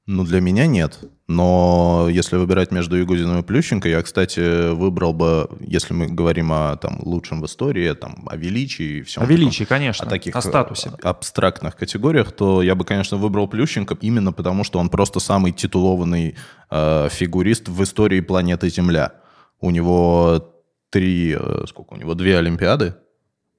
Ну, 0.06 0.24
для 0.24 0.40
меня 0.40 0.66
нет. 0.66 0.98
Но 1.26 2.08
если 2.10 2.36
выбирать 2.36 2.70
между 2.70 2.96
Ягудиным 2.98 3.38
и 3.38 3.42
Плющенко, 3.42 3.88
я, 3.88 4.02
кстати, 4.02 4.70
выбрал 4.74 5.14
бы, 5.14 5.48
если 5.60 5.94
мы 5.94 6.08
говорим 6.08 6.52
о 6.52 6.76
там, 6.76 6.98
лучшем 7.02 7.40
в 7.40 7.46
истории, 7.46 7.90
там, 7.94 8.26
о 8.26 8.36
величии 8.36 8.98
и 8.98 9.02
всем. 9.02 9.22
О 9.22 9.26
величии, 9.26 9.64
конечно. 9.64 10.06
О 10.06 10.10
таких 10.10 10.36
о 10.36 10.42
статусе. 10.42 10.90
Э, 10.90 11.08
абстрактных 11.08 11.76
категориях, 11.76 12.32
то 12.32 12.60
я 12.60 12.74
бы, 12.74 12.84
конечно, 12.84 13.16
выбрал 13.16 13.48
Плющенко 13.48 13.96
именно 14.02 14.34
потому, 14.34 14.64
что 14.64 14.78
он 14.78 14.90
просто 14.90 15.20
самый 15.20 15.52
титулованный 15.52 16.36
э, 16.70 17.08
фигурист 17.10 17.68
в 17.68 17.82
истории 17.82 18.20
планеты 18.20 18.68
Земля. 18.68 19.14
У 19.60 19.70
него 19.70 20.52
три, 20.90 21.34
э, 21.34 21.64
сколько 21.66 21.94
у 21.94 21.96
него, 21.96 22.12
две 22.12 22.36
Олимпиады, 22.36 22.96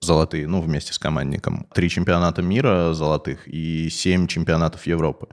золотые, 0.02 0.48
ну, 0.48 0.62
вместе 0.62 0.94
с 0.94 1.00
командником, 1.00 1.66
три 1.74 1.90
чемпионата 1.90 2.44
мира 2.44 2.94
золотых 2.94 3.48
и 3.48 3.90
семь 3.90 4.28
чемпионатов 4.28 4.86
Европы. 4.86 5.30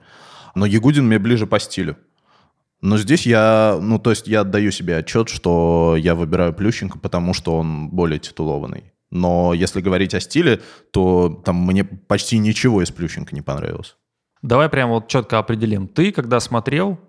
Но 0.55 0.65
Ягудин 0.65 1.05
мне 1.07 1.19
ближе 1.19 1.47
по 1.47 1.59
стилю. 1.59 1.97
Но 2.81 2.97
здесь 2.97 3.25
я, 3.25 3.79
ну, 3.81 3.97
то 3.97 4.09
есть 4.09 4.27
я 4.27 4.41
отдаю 4.41 4.71
себе 4.71 4.97
отчет, 4.97 5.29
что 5.29 5.95
я 5.97 6.15
выбираю 6.15 6.53
Плющенко, 6.53 6.99
потому 6.99 7.33
что 7.33 7.57
он 7.57 7.89
более 7.89 8.19
титулованный. 8.19 8.91
Но 9.09 9.53
если 9.53 9.79
говорить 9.79 10.13
о 10.13 10.19
стиле, 10.19 10.61
то 10.91 11.41
там 11.45 11.65
мне 11.65 11.85
почти 11.85 12.37
ничего 12.39 12.81
из 12.81 12.91
Плющенко 12.91 13.33
не 13.33 13.41
понравилось. 13.41 13.95
Давай 14.41 14.67
прямо 14.67 14.95
вот 14.95 15.07
четко 15.07 15.39
определим. 15.39 15.87
Ты, 15.87 16.11
когда 16.11 16.41
смотрел, 16.41 16.99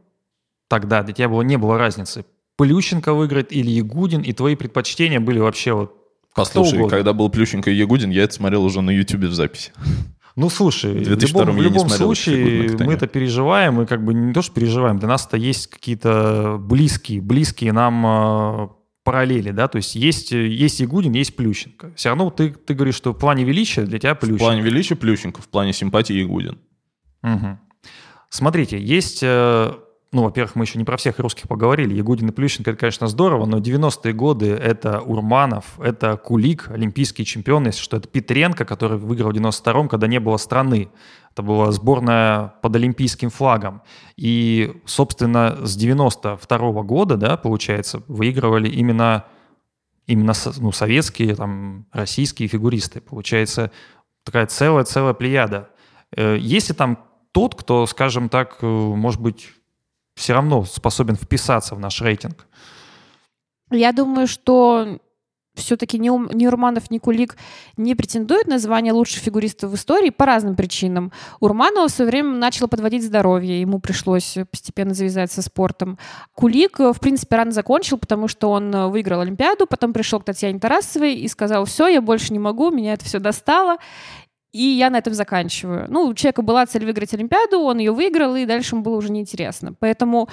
тогда 0.68 1.02
для 1.02 1.12
тебя 1.12 1.28
было, 1.28 1.42
не 1.42 1.56
было 1.56 1.76
разницы, 1.76 2.24
Плющенко 2.56 3.12
выиграет 3.12 3.52
или 3.52 3.70
Ягудин, 3.70 4.20
и 4.20 4.32
твои 4.32 4.54
предпочтения 4.54 5.18
были 5.18 5.40
вообще 5.40 5.72
вот 5.72 6.04
Послушай, 6.34 6.88
когда 6.88 7.12
был 7.12 7.30
Плющенко 7.30 7.70
и 7.70 7.74
Ягудин, 7.74 8.10
я 8.10 8.24
это 8.24 8.34
смотрел 8.34 8.64
уже 8.64 8.80
на 8.80 8.90
Ютубе 8.90 9.28
в 9.28 9.34
записи. 9.34 9.72
Ну, 10.36 10.50
слушай, 10.50 10.92
в, 10.92 11.08
любом, 11.08 11.56
в 11.56 11.62
любом 11.62 11.88
случае 11.88 12.76
мы 12.80 12.94
это 12.94 13.06
переживаем, 13.06 13.82
и 13.82 13.86
как 13.86 14.04
бы 14.04 14.12
не 14.14 14.32
то, 14.32 14.42
что 14.42 14.52
переживаем, 14.52 14.98
для 14.98 15.08
нас 15.08 15.26
это 15.26 15.36
есть 15.36 15.68
какие-то 15.68 16.56
близкие, 16.58 17.20
близкие 17.20 17.72
нам 17.72 18.04
э, 18.04 18.68
параллели, 19.04 19.52
да, 19.52 19.68
то 19.68 19.76
есть 19.76 19.94
есть, 19.94 20.32
есть 20.32 20.80
Ягудин, 20.80 21.12
есть 21.12 21.36
Плющенко. 21.36 21.92
Все 21.94 22.08
равно 22.08 22.30
ты, 22.30 22.50
ты 22.50 22.74
говоришь, 22.74 22.96
что 22.96 23.12
в 23.12 23.18
плане 23.18 23.44
величия 23.44 23.82
для 23.82 24.00
тебя 24.00 24.16
Плющенко. 24.16 24.42
В 24.42 24.46
плане 24.46 24.62
величия 24.62 24.96
Плющенко, 24.96 25.40
в 25.40 25.48
плане 25.48 25.72
симпатии 25.72 26.14
Ягудин. 26.14 26.58
Угу. 27.22 27.58
Смотрите, 28.28 28.80
есть 28.80 29.20
э, 29.22 29.72
ну, 30.14 30.22
во-первых, 30.22 30.54
мы 30.54 30.64
еще 30.64 30.78
не 30.78 30.84
про 30.84 30.96
всех 30.96 31.18
русских 31.18 31.48
поговорили. 31.48 31.92
Ягудин 31.94 32.28
и 32.28 32.32
Плющенко, 32.32 32.70
это, 32.70 32.78
конечно, 32.78 33.08
здорово, 33.08 33.46
но 33.46 33.58
90-е 33.58 34.12
годы— 34.12 34.46
это 34.50 35.00
Урманов, 35.00 35.78
это 35.80 36.16
Кулик, 36.16 36.70
олимпийский 36.70 37.24
чемпион, 37.24 37.66
если 37.66 37.82
что, 37.82 37.96
это 37.96 38.08
Петренко, 38.08 38.64
который 38.64 38.96
выиграл 38.96 39.32
в 39.32 39.34
92-м, 39.34 39.88
когда 39.88 40.06
не 40.06 40.20
было 40.20 40.36
страны. 40.36 40.88
Это 41.32 41.42
была 41.42 41.72
сборная 41.72 42.54
под 42.62 42.76
олимпийским 42.76 43.28
флагом. 43.28 43.82
И, 44.16 44.80
собственно, 44.84 45.58
с 45.66 45.74
92 45.74 46.58
-го 46.58 46.84
года, 46.84 47.16
да, 47.16 47.36
получается, 47.36 48.00
выигрывали 48.06 48.68
именно, 48.68 49.24
именно 50.06 50.32
ну, 50.58 50.70
советские, 50.70 51.34
там, 51.34 51.86
российские 51.92 52.48
фигуристы. 52.48 53.00
Получается, 53.00 53.72
такая 54.22 54.46
целая-целая 54.46 55.14
плеяда. 55.14 55.70
Э, 56.16 56.36
если 56.38 56.72
там 56.72 56.98
тот, 57.32 57.56
кто, 57.56 57.84
скажем 57.86 58.28
так, 58.28 58.58
э, 58.62 58.66
может 58.66 59.20
быть, 59.20 59.48
все 60.14 60.32
равно 60.32 60.64
способен 60.64 61.16
вписаться 61.16 61.74
в 61.74 61.80
наш 61.80 62.00
рейтинг? 62.00 62.46
Я 63.70 63.92
думаю, 63.92 64.26
что 64.26 64.98
все-таки 65.54 65.98
ни, 65.98 66.08
ни 66.34 66.46
Урманов, 66.46 66.90
ни 66.90 66.98
Кулик 66.98 67.36
не 67.76 67.94
претендуют 67.94 68.48
на 68.48 68.58
звание 68.58 68.92
лучших 68.92 69.22
фигуристов 69.22 69.70
в 69.70 69.74
истории 69.76 70.10
по 70.10 70.26
разным 70.26 70.56
причинам. 70.56 71.12
Урманова 71.40 71.88
в 71.88 71.90
свое 71.90 72.10
время 72.10 72.30
начала 72.36 72.66
подводить 72.66 73.04
здоровье, 73.04 73.60
ему 73.60 73.78
пришлось 73.78 74.36
постепенно 74.50 74.94
завязать 74.94 75.30
со 75.30 75.42
спортом. 75.42 75.98
Кулик, 76.34 76.80
в 76.80 76.98
принципе, 77.00 77.36
рано 77.36 77.52
закончил, 77.52 77.98
потому 77.98 78.28
что 78.28 78.50
он 78.50 78.90
выиграл 78.90 79.20
Олимпиаду, 79.20 79.66
потом 79.66 79.92
пришел 79.92 80.20
к 80.20 80.24
Татьяне 80.24 80.58
Тарасовой 80.58 81.14
и 81.14 81.28
сказал, 81.28 81.64
все, 81.64 81.86
я 81.86 82.00
больше 82.00 82.32
не 82.32 82.38
могу, 82.38 82.70
меня 82.70 82.94
это 82.94 83.04
все 83.04 83.20
достало. 83.20 83.76
И 84.54 84.62
я 84.62 84.88
на 84.88 84.98
этом 84.98 85.14
заканчиваю. 85.14 85.86
Ну, 85.88 86.06
у 86.06 86.14
человека 86.14 86.42
была 86.42 86.64
цель 86.64 86.84
выиграть 86.84 87.12
Олимпиаду, 87.12 87.58
он 87.58 87.78
ее 87.78 87.90
выиграл, 87.90 88.36
и 88.36 88.46
дальше 88.46 88.76
ему 88.76 88.84
было 88.84 88.96
уже 88.96 89.10
неинтересно. 89.10 89.74
Поэтому 89.80 90.28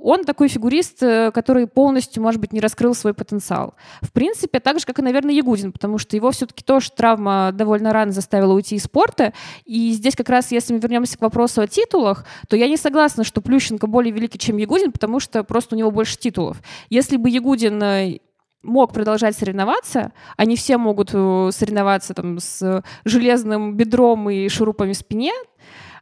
он 0.00 0.22
такой 0.24 0.46
фигурист, 0.46 1.02
э, 1.02 1.32
который 1.32 1.66
полностью, 1.66 2.22
может 2.22 2.40
быть, 2.40 2.52
не 2.52 2.60
раскрыл 2.60 2.94
свой 2.94 3.12
потенциал. 3.12 3.74
В 4.02 4.12
принципе, 4.12 4.60
так 4.60 4.78
же, 4.78 4.86
как 4.86 5.00
и, 5.00 5.02
наверное, 5.02 5.34
Ягудин, 5.34 5.72
потому 5.72 5.98
что 5.98 6.14
его 6.14 6.30
все-таки 6.30 6.62
тоже 6.62 6.92
травма 6.92 7.50
довольно 7.52 7.92
рано 7.92 8.12
заставила 8.12 8.52
уйти 8.52 8.76
из 8.76 8.84
спорта. 8.84 9.32
И 9.64 9.90
здесь 9.90 10.14
как 10.14 10.28
раз, 10.28 10.52
если 10.52 10.72
мы 10.72 10.78
вернемся 10.78 11.18
к 11.18 11.22
вопросу 11.22 11.60
о 11.60 11.66
титулах, 11.66 12.24
то 12.48 12.54
я 12.54 12.68
не 12.68 12.76
согласна, 12.76 13.24
что 13.24 13.40
Плющенко 13.40 13.88
более 13.88 14.12
великий, 14.12 14.38
чем 14.38 14.58
Ягудин, 14.58 14.92
потому 14.92 15.18
что 15.18 15.42
просто 15.42 15.74
у 15.74 15.78
него 15.78 15.90
больше 15.90 16.16
титулов. 16.16 16.62
Если 16.88 17.16
бы 17.16 17.28
Ягудин 17.28 17.82
э, 17.82 18.18
мог 18.66 18.92
продолжать 18.92 19.36
соревноваться, 19.36 20.12
они 20.36 20.56
все 20.56 20.76
могут 20.76 21.10
э, 21.12 21.50
соревноваться 21.52 22.14
там 22.14 22.38
с 22.38 22.82
железным 23.04 23.76
бедром 23.76 24.28
и 24.28 24.48
шурупами 24.48 24.92
в 24.92 24.96
спине, 24.96 25.32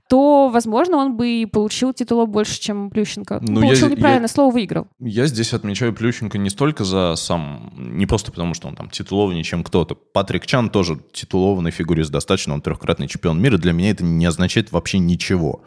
то, 0.08 0.48
возможно, 0.48 0.98
он 0.98 1.16
бы 1.16 1.28
и 1.28 1.46
получил 1.46 1.92
титула 1.94 2.26
больше, 2.26 2.60
чем 2.60 2.90
Плющенко. 2.90 3.40
Ну, 3.40 3.62
получил 3.62 3.88
я, 3.88 3.96
неправильно, 3.96 4.24
я, 4.24 4.28
слово 4.28 4.52
выиграл. 4.52 4.86
Я 5.00 5.26
здесь 5.26 5.54
отмечаю 5.54 5.94
Плющенко 5.94 6.36
не 6.36 6.50
столько 6.50 6.84
за 6.84 7.14
сам... 7.16 7.72
Не 7.76 8.06
просто 8.06 8.30
потому, 8.30 8.54
что 8.54 8.68
он 8.68 8.76
там 8.76 8.90
титулованнее, 8.90 9.44
чем 9.44 9.64
кто-то. 9.64 9.94
Патрик 9.94 10.46
Чан 10.46 10.68
тоже 10.68 11.00
титулованный 11.12 11.70
фигурист 11.70 12.10
достаточно, 12.10 12.52
он 12.52 12.60
трехкратный 12.60 13.08
чемпион 13.08 13.40
мира. 13.40 13.56
Для 13.56 13.72
меня 13.72 13.90
это 13.90 14.04
не 14.04 14.26
означает 14.26 14.72
вообще 14.72 14.98
ничего. 14.98 15.62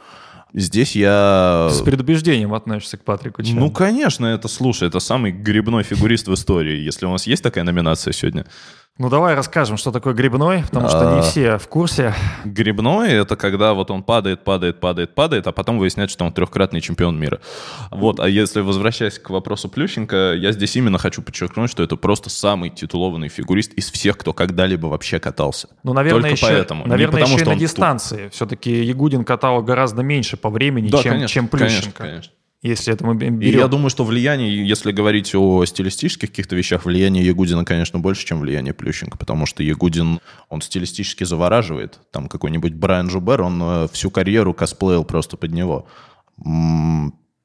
Здесь 0.58 0.96
я... 0.96 1.70
С 1.72 1.82
предубеждением 1.84 2.56
относишься 2.56 2.98
к 2.98 3.04
Патрику 3.04 3.43
Чану. 3.43 3.60
Ну, 3.60 3.72
конечно, 3.72 4.26
это, 4.26 4.48
слушай, 4.48 4.88
это 4.88 5.00
самый 5.00 5.32
грибной 5.32 5.84
фигурист 5.84 6.28
в 6.28 6.34
истории. 6.34 6.80
Если 6.80 7.06
у 7.06 7.12
нас 7.12 7.28
есть 7.28 7.43
такая 7.43 7.63
номинация 7.63 8.12
сегодня, 8.12 8.48
ну 8.97 9.10
давай 9.10 9.36
расскажем, 9.36 9.77
что 9.77 9.91
такое 9.91 10.13
грибной, 10.13 10.63
потому 10.63 10.89
что 10.89 11.13
не 11.13 11.19
а. 11.19 11.21
все 11.21 11.57
в 11.57 11.67
курсе. 11.67 12.13
Грибной— 12.45 13.10
это 13.12 13.36
когда 13.36 13.73
вот 13.73 13.91
он 13.91 14.03
падает, 14.03 14.43
падает, 14.43 14.79
падает, 14.79 15.13
падает, 15.13 15.47
а 15.47 15.51
потом 15.51 15.77
выясняется, 15.77 16.13
что 16.13 16.25
он 16.25 16.33
трехкратный 16.33 16.81
чемпион 16.81 17.19
мира. 17.19 17.39
Вот, 17.91 18.19
а 18.19 18.27
если 18.27 18.62
возвращаясь 18.62 19.19
к 19.19 19.29
вопросу 19.29 19.69
Плющенко, 19.69 20.33
я 20.33 20.51
здесь 20.51 20.75
именно 20.75 20.97
хочу 20.97 21.21
подчеркнуть, 21.21 21.69
что 21.69 21.83
это 21.83 21.95
просто 21.95 22.29
самый 22.29 22.69
титулованный 22.69 23.29
фигурист 23.29 23.73
из 23.73 23.91
всех, 23.91 24.17
кто 24.17 24.33
когда-либо 24.33 24.88
вообще 24.88 25.19
катался. 25.19 25.67
Ну, 25.83 25.93
наверное, 25.93 26.21
Только 26.21 26.36
еще, 26.36 26.47
поэтому. 26.47 26.88
Наверное, 26.88 27.19
потому, 27.19 27.36
еще 27.38 27.45
и 27.45 27.49
на 27.49 27.55
дистанции. 27.55 28.29
Все-таки 28.29 28.83
Ягудин 28.83 29.23
катал 29.23 29.62
гораздо 29.62 30.01
меньше 30.01 30.38
по 30.38 30.49
времени, 30.49 30.89
да, 30.89 31.03
чем, 31.03 31.12
конечно, 31.13 31.33
чем 31.33 31.47
Плющенко. 31.47 31.91
Конечно, 31.91 31.91
конечно 31.93 32.31
если 32.62 32.93
это 32.93 33.06
мы 33.06 33.15
берем. 33.15 33.39
И 33.39 33.50
я 33.50 33.67
думаю, 33.67 33.89
что 33.89 34.04
влияние, 34.04 34.67
если 34.67 34.91
говорить 34.91 35.34
о 35.36 35.63
стилистических 35.65 36.30
каких-то 36.30 36.56
вещах, 36.56 36.86
влияние 36.86 37.26
Ягудина, 37.26 37.65
конечно, 37.65 38.00
больше, 38.00 38.26
чем 38.26 38.39
влияние 38.39 38.74
Плющенко, 38.74 39.17
потому 39.17 39.46
что 39.46 39.63
Ягудин, 39.63 40.20
он 40.50 40.62
стилистически 40.62 41.24
завораживает. 41.24 42.00
Там 42.12 42.28
какой-нибудь 42.28 42.74
Брайан 42.74 43.10
Жубер, 43.10 43.41
он 43.41 43.62
э, 43.62 43.88
всю 43.91 44.10
карьеру 44.10 44.54
косплеил 44.54 45.04
просто 45.04 45.38
под 45.38 45.52
него. 45.52 45.88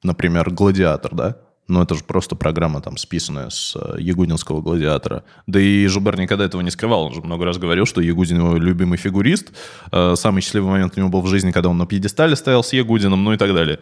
Например, 0.03 0.49
«Гладиатор», 0.49 1.13
да? 1.13 1.37
Ну, 1.67 1.81
это 1.81 1.95
же 1.95 2.03
просто 2.03 2.35
программа 2.35 2.81
там 2.81 2.97
списанная 2.97 3.49
с 3.49 3.75
э, 3.75 3.95
Ягудинского 3.99 4.61
гладиатора. 4.61 5.23
Да 5.47 5.61
и 5.61 5.87
Жубер 5.87 6.19
никогда 6.19 6.43
этого 6.43 6.61
не 6.61 6.71
скрывал. 6.71 7.03
Он 7.03 7.13
же 7.13 7.21
много 7.21 7.45
раз 7.45 7.57
говорил, 7.57 7.85
что 7.85 8.01
Ягудин 8.01 8.39
его 8.39 8.57
любимый 8.57 8.97
фигурист. 8.97 9.53
Э, 9.91 10.15
самый 10.17 10.41
счастливый 10.41 10.71
момент 10.71 10.93
у 10.97 10.99
него 10.99 11.09
был 11.09 11.21
в 11.21 11.27
жизни, 11.27 11.51
когда 11.51 11.69
он 11.69 11.77
на 11.77 11.85
пьедестале 11.85 12.35
стоял 12.35 12.65
с 12.65 12.73
Ягудином, 12.73 13.23
ну 13.23 13.31
и 13.31 13.37
так 13.37 13.53
далее. 13.53 13.79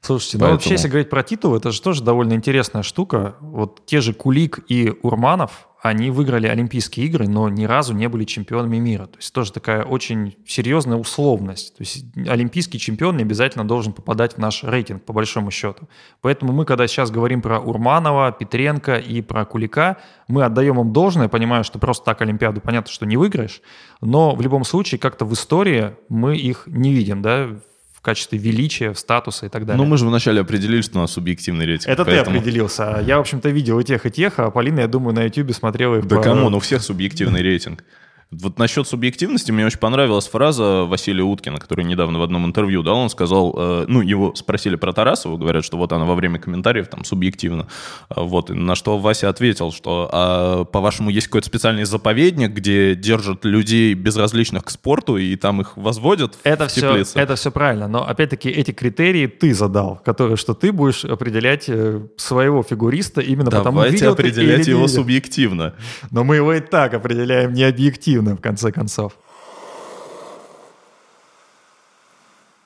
Слушайте, 0.00 0.38
Поэтому... 0.38 0.50
ну 0.50 0.54
вообще, 0.54 0.70
если 0.70 0.88
говорить 0.88 1.10
про 1.10 1.22
титул, 1.22 1.56
это 1.56 1.70
же 1.70 1.82
тоже 1.82 2.02
довольно 2.02 2.34
интересная 2.34 2.82
штука. 2.82 3.36
Вот 3.40 3.84
те 3.84 4.00
же 4.00 4.14
Кулик 4.14 4.60
и 4.68 4.94
Урманов, 5.02 5.68
они 5.80 6.10
выиграли 6.10 6.48
Олимпийские 6.48 7.06
игры, 7.06 7.28
но 7.28 7.48
ни 7.48 7.64
разу 7.64 7.94
не 7.94 8.08
были 8.08 8.24
чемпионами 8.24 8.78
мира. 8.78 9.06
То 9.06 9.18
есть 9.18 9.32
тоже 9.32 9.52
такая 9.52 9.84
очень 9.84 10.36
серьезная 10.46 10.96
условность. 10.96 11.76
То 11.76 11.82
есть 11.82 12.04
олимпийский 12.26 12.78
чемпион 12.80 13.16
не 13.16 13.22
обязательно 13.22 13.66
должен 13.66 13.92
попадать 13.92 14.34
в 14.34 14.38
наш 14.38 14.64
рейтинг, 14.64 15.04
по 15.04 15.12
большому 15.12 15.52
счету. 15.52 15.88
Поэтому 16.20 16.52
мы, 16.52 16.64
когда 16.64 16.86
сейчас 16.88 17.12
говорим 17.12 17.42
про 17.42 17.60
Урманова, 17.60 18.32
Петренко 18.32 18.96
и 18.96 19.22
про 19.22 19.44
Кулика, 19.44 19.98
мы 20.26 20.42
отдаем 20.42 20.80
им 20.80 20.92
должное, 20.92 21.28
понимая, 21.28 21.62
что 21.62 21.78
просто 21.78 22.04
так 22.04 22.22
Олимпиаду 22.22 22.60
понятно, 22.60 22.90
что 22.90 23.06
не 23.06 23.16
выиграешь, 23.16 23.62
но 24.00 24.34
в 24.34 24.40
любом 24.40 24.64
случае 24.64 24.98
как-то 24.98 25.24
в 25.24 25.32
истории 25.32 25.94
мы 26.08 26.36
их 26.36 26.64
не 26.66 26.92
видим, 26.92 27.22
да, 27.22 27.50
в 27.98 28.00
качестве 28.00 28.38
величия, 28.38 28.94
статуса 28.94 29.46
и 29.46 29.48
так 29.48 29.66
далее. 29.66 29.82
Ну, 29.82 29.84
мы 29.84 29.98
же 29.98 30.06
вначале 30.06 30.40
определили, 30.40 30.82
что 30.82 30.98
у 30.98 31.00
нас 31.00 31.10
субъективный 31.10 31.66
рейтинг. 31.66 31.88
Это 31.88 32.04
поэтому... 32.04 32.36
ты 32.36 32.38
определился. 32.38 33.02
Я, 33.04 33.16
в 33.16 33.22
общем-то, 33.22 33.48
видел 33.48 33.80
и 33.80 33.84
тех, 33.84 34.06
и 34.06 34.10
тех, 34.12 34.38
а 34.38 34.52
Полина, 34.52 34.80
я 34.80 34.86
думаю, 34.86 35.16
на 35.16 35.24
YouTube 35.24 35.52
смотрела 35.52 35.96
их 35.96 36.06
Да 36.06 36.16
по... 36.16 36.22
кому? 36.22 36.48
Ну, 36.48 36.58
у 36.58 36.60
всех 36.60 36.80
субъективный 36.82 37.42
рейтинг. 37.42 37.82
Вот 38.30 38.58
насчет 38.58 38.86
субъективности 38.86 39.50
мне 39.52 39.64
очень 39.64 39.78
понравилась 39.78 40.26
фраза 40.28 40.84
Василия 40.84 41.22
Уткина, 41.22 41.56
который 41.58 41.86
недавно 41.86 42.18
в 42.18 42.22
одном 42.22 42.44
интервью 42.44 42.82
дал. 42.82 42.98
Он 42.98 43.08
сказал, 43.08 43.54
э, 43.56 43.84
ну, 43.88 44.02
его 44.02 44.34
спросили 44.34 44.76
про 44.76 44.92
Тарасову, 44.92 45.38
говорят, 45.38 45.64
что 45.64 45.78
вот 45.78 45.92
она 45.94 46.04
во 46.04 46.14
время 46.14 46.38
комментариев 46.38 46.88
там 46.88 47.04
субъективно. 47.04 47.68
А 48.10 48.22
Вот, 48.22 48.50
на 48.50 48.74
что 48.74 48.98
Вася 48.98 49.30
ответил, 49.30 49.72
что, 49.72 50.10
а, 50.12 50.64
по-вашему, 50.64 51.08
есть 51.08 51.28
какой-то 51.28 51.46
специальный 51.46 51.84
заповедник, 51.84 52.50
где 52.52 52.94
держат 52.94 53.46
людей 53.46 53.94
безразличных 53.94 54.64
к 54.64 54.70
спорту, 54.70 55.16
и 55.16 55.34
там 55.36 55.62
их 55.62 55.78
возводят 55.78 56.36
Это 56.42 56.68
в 56.68 56.70
все, 56.70 56.82
теплице? 56.82 57.18
это 57.18 57.34
все 57.34 57.50
правильно, 57.50 57.88
но 57.88 58.06
опять-таки 58.06 58.50
эти 58.50 58.72
критерии 58.72 59.26
ты 59.26 59.54
задал, 59.54 60.02
которые, 60.04 60.36
что 60.36 60.52
ты 60.52 60.70
будешь 60.72 61.02
определять 61.06 61.64
э, 61.68 62.02
своего 62.18 62.62
фигуриста 62.62 63.22
именно 63.22 63.50
потому, 63.50 63.76
Давайте 63.78 63.96
видел 63.96 64.14
ты 64.14 64.22
определять 64.22 64.66
не 64.66 64.72
его 64.72 64.82
видел. 64.82 64.94
субъективно. 65.00 65.74
Но 66.10 66.24
мы 66.24 66.36
его 66.36 66.52
и 66.52 66.60
так 66.60 66.92
определяем 66.92 67.54
не 67.54 67.62
объективно, 67.64 68.17
в 68.22 68.40
конце 68.40 68.72
концов. 68.72 69.12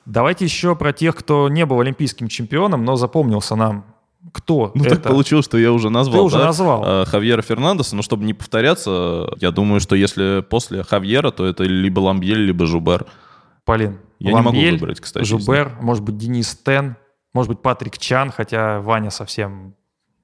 Давайте 0.05 0.43
еще 0.45 0.75
про 0.75 0.91
тех, 0.91 1.15
кто 1.15 1.47
не 1.49 1.65
был 1.65 1.79
олимпийским 1.79 2.27
чемпионом, 2.27 2.83
но 2.83 2.95
запомнился 2.95 3.55
нам. 3.55 3.85
Кто 4.31 4.71
Ну, 4.73 4.83
это? 4.85 4.95
так 4.95 5.03
получилось, 5.03 5.45
что 5.45 5.57
я 5.57 5.71
уже 5.71 5.89
назвал. 5.89 6.19
Ты 6.19 6.23
уже 6.25 6.37
да, 6.37 6.45
назвал. 6.45 6.83
э, 6.85 7.05
Хавьера 7.05 7.41
Фернандеса, 7.41 7.95
но 7.95 8.01
чтобы 8.01 8.23
не 8.23 8.33
повторяться, 8.33 9.29
я 9.39 9.51
думаю, 9.51 9.79
что 9.81 9.95
если 9.95 10.41
после 10.41 10.83
Хавьера, 10.83 11.31
то 11.31 11.45
это 11.45 11.63
либо 11.63 11.99
Ламбьель, 11.99 12.45
либо 12.45 12.65
Жубер. 12.65 13.05
Полин. 13.65 13.99
Я 14.19 14.29
не 14.31 14.35
могу 14.37 14.47
Ламбель, 14.49 14.73
выбрать, 14.79 15.01
кстати. 15.01 15.25
Жубер, 15.25 15.73
может 15.81 16.03
быть, 16.03 16.17
Денис 16.17 16.57
Тен, 16.65 16.95
может 17.33 17.49
быть, 17.51 17.61
Патрик 17.61 17.97
Чан, 17.97 18.31
хотя 18.31 18.79
Ваня 18.79 19.09
совсем 19.09 19.75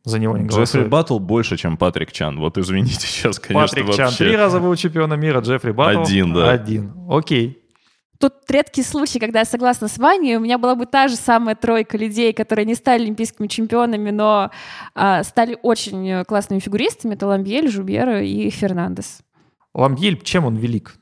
за 0.04 0.20
него 0.20 0.38
не 0.38 0.44
Джеффри 0.44 0.56
голосует. 0.56 0.90
Баттл 0.90 1.20
больше, 1.20 1.58
чем 1.58 1.78
Патрик 1.78 2.12
Чан. 2.12 2.40
Вот 2.40 2.58
извините, 2.58 3.00
сейчас, 3.08 3.40
конечно, 3.40 3.68
Патрик 3.68 3.96
Чан 3.96 4.06
вообще... 4.08 4.26
три 4.26 4.36
раза 4.36 4.60
был 4.60 4.76
чемпионом 4.76 5.20
мира, 5.20 5.42
Джеффри 5.42 5.72
Баттл 5.72 6.02
Один, 6.02 6.34
да. 6.34 6.52
Один. 6.52 6.94
Окей. 7.10 7.60
Тут 8.20 8.34
редкий 8.50 8.84
случай, 8.84 9.18
когда 9.18 9.40
я 9.40 9.46
согласна 9.46 9.88
с 9.88 9.98
Ваней. 9.98 10.36
У 10.36 10.42
меня 10.42 10.58
была 10.58 10.76
бы 10.76 10.86
та 10.86 11.08
же 11.08 11.16
самая 11.16 11.56
тройка 11.56 11.98
людей, 11.98 12.34
которые 12.34 12.66
не 12.66 12.76
стали 12.76 13.04
олимпийскими 13.04 13.48
чемпионами, 13.48 14.12
но 14.12 14.52
а, 14.94 15.24
стали 15.24 15.58
очень 15.64 16.06
э, 16.10 16.26
классными 16.26 16.60
фигуристами. 16.60 17.14
Это 17.14 17.28
Ламбьель, 17.28 17.70
Жубер 17.70 18.18
и 18.18 18.50
Фернандес. 18.50 19.22
Ламбьель, 19.74 20.22
чем 20.22 20.44
он 20.44 20.58
велик? 20.58 20.96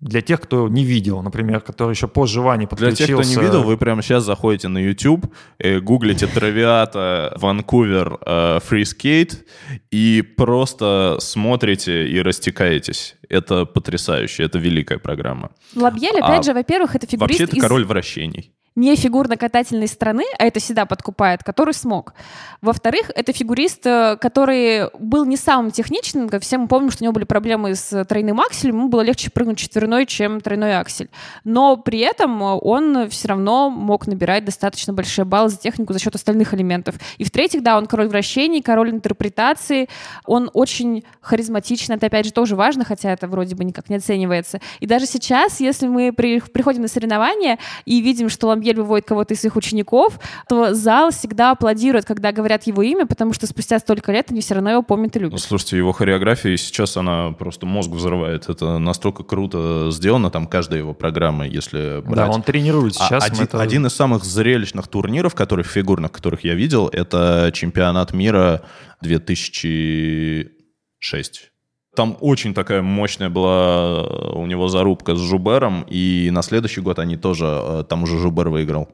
Для 0.00 0.20
тех, 0.20 0.40
кто 0.42 0.68
не 0.68 0.84
видел, 0.84 1.22
например, 1.22 1.60
который 1.60 1.92
еще 1.92 2.06
позже 2.06 2.42
Вани 2.42 2.66
Для 2.66 2.68
подключился. 2.68 3.06
тех, 3.06 3.16
кто 3.18 3.24
не 3.28 3.46
видел, 3.46 3.62
вы 3.62 3.78
прямо 3.78 4.02
сейчас 4.02 4.24
заходите 4.24 4.68
на 4.68 4.78
YouTube, 4.78 5.26
э, 5.58 5.80
гуглите 5.80 6.26
Травиата, 6.26 7.34
Ванкувер, 7.38 8.18
э, 8.26 8.58
free 8.62 8.99
skate 8.99 9.46
и 9.90 10.22
просто 10.36 11.16
смотрите 11.20 12.06
и 12.08 12.20
растекаетесь. 12.20 13.16
Это 13.30 13.64
потрясающе, 13.64 14.42
это 14.42 14.58
великая 14.58 14.98
программа. 14.98 15.50
Ламбьель, 15.74 16.20
А 16.20 16.26
опять 16.26 16.44
же, 16.44 16.52
во-первых, 16.52 16.94
это 16.94 17.06
фигурист 17.06 17.40
Вообще, 17.40 17.44
это 17.44 17.56
из 17.56 17.62
король 17.62 17.84
вращений. 17.86 18.52
Не 18.76 18.94
фигурно-катательной 18.94 19.88
страны, 19.88 20.24
а 20.38 20.44
это 20.44 20.60
всегда 20.60 20.84
подкупает, 20.84 21.42
который 21.42 21.72
смог. 21.72 22.12
Во-вторых, 22.60 23.10
это 23.14 23.32
фигурист, 23.32 23.86
э, 23.86 24.16
который 24.20 24.90
был 24.98 25.24
не 25.24 25.36
самым 25.36 25.70
техничным. 25.70 26.28
как 26.28 26.42
Все 26.42 26.58
мы 26.58 26.68
помним, 26.68 26.90
что 26.90 27.02
у 27.02 27.04
него 27.04 27.14
были 27.14 27.24
проблемы 27.24 27.74
с 27.74 28.04
тройным 28.04 28.40
акселем. 28.40 28.76
Ему 28.76 28.88
было 28.88 29.00
легче 29.00 29.30
прыгнуть 29.30 29.58
четверной, 29.58 30.04
чем 30.04 30.40
тройной 30.40 30.78
аксель. 30.78 31.08
Но 31.42 31.76
при 31.78 32.00
этом 32.00 32.42
он 32.42 33.08
все 33.08 33.28
равно 33.28 33.70
мог 33.70 34.06
набирать 34.06 34.44
достаточно 34.44 34.92
большие 34.92 35.24
баллы 35.24 35.48
за 35.48 35.56
технику 35.56 35.94
за 35.94 35.98
счет 35.98 36.14
остальных 36.14 36.52
элементов. 36.52 36.96
И 37.16 37.24
в-третьих, 37.24 37.62
да, 37.62 37.78
он 37.78 37.86
король 37.86 38.08
вращений, 38.08 38.60
король 38.60 38.90
интерпретации. 38.90 39.88
Он 40.26 40.50
очень 40.52 41.04
харизматичный. 41.20 41.96
Это, 41.96 42.06
опять 42.06 42.26
же, 42.26 42.32
тоже 42.32 42.56
важно, 42.56 42.84
хотя 42.84 43.10
это 43.12 43.26
вроде 43.26 43.54
бы 43.54 43.64
никак 43.64 43.88
не 43.88 43.96
оценивается. 43.96 44.60
И 44.80 44.86
даже 44.86 45.06
сейчас, 45.06 45.60
если 45.60 45.86
мы 45.86 46.12
при- 46.12 46.40
приходим 46.40 46.82
на 46.82 46.88
соревнования 46.88 47.58
и 47.86 48.00
видим, 48.00 48.28
что 48.28 48.50
Ламбьель 48.66 48.82
выводит 48.82 49.06
кого-то 49.06 49.34
из 49.34 49.40
своих 49.40 49.56
учеников, 49.56 50.18
то 50.48 50.72
зал 50.74 51.10
всегда 51.10 51.50
аплодирует, 51.52 52.04
когда 52.04 52.32
говорят 52.32 52.66
его 52.66 52.82
имя, 52.82 53.06
потому 53.06 53.32
что 53.32 53.46
спустя 53.46 53.78
столько 53.78 54.10
лет 54.12 54.26
они 54.30 54.40
все 54.40 54.54
равно 54.54 54.70
его 54.70 54.82
помнят 54.82 55.14
и 55.16 55.20
Ну, 55.20 55.26
любят. 55.26 55.40
слушайте, 55.40 55.76
его 55.76 55.92
хореография 55.92 56.56
сейчас 56.56 56.96
она 56.96 57.30
просто 57.32 57.64
мозг 57.66 57.90
взрывает. 57.90 58.48
Это 58.48 58.78
настолько 58.78 59.22
круто 59.22 59.90
сделано, 59.92 60.30
там 60.30 60.46
каждая 60.48 60.80
его 60.80 60.94
программа, 60.94 61.46
если 61.46 62.00
Да, 62.04 62.10
брать. 62.10 62.34
он 62.34 62.42
тренирует 62.42 62.94
А 62.98 63.06
сейчас. 63.06 63.22
мы 63.22 63.26
один, 63.34 63.44
это- 63.44 63.60
один 63.62 63.86
из 63.86 63.92
самых 63.94 64.24
зрелищных 64.24 64.88
турниров, 64.88 65.34
которых 65.36 65.66
фигурных, 65.68 66.10
которых 66.12 66.42
я 66.44 66.54
видел, 66.54 66.88
это 66.88 67.50
чемпионат 67.54 68.12
мира 68.12 68.62
2006. 69.00 71.52
Там 71.96 72.18
очень 72.20 72.52
такая 72.52 72.82
мощная 72.82 73.30
была 73.30 74.04
э, 74.04 74.32
у 74.34 74.44
него 74.44 74.68
зарубка 74.68 75.16
с 75.16 75.18
Жубером, 75.18 75.86
и 75.88 76.28
на 76.30 76.42
следующий 76.42 76.82
год 76.82 76.98
они 76.98 77.16
тоже, 77.16 77.46
э, 77.46 77.84
там 77.88 78.02
уже 78.02 78.18
Жубер 78.18 78.50
выиграл. 78.50 78.90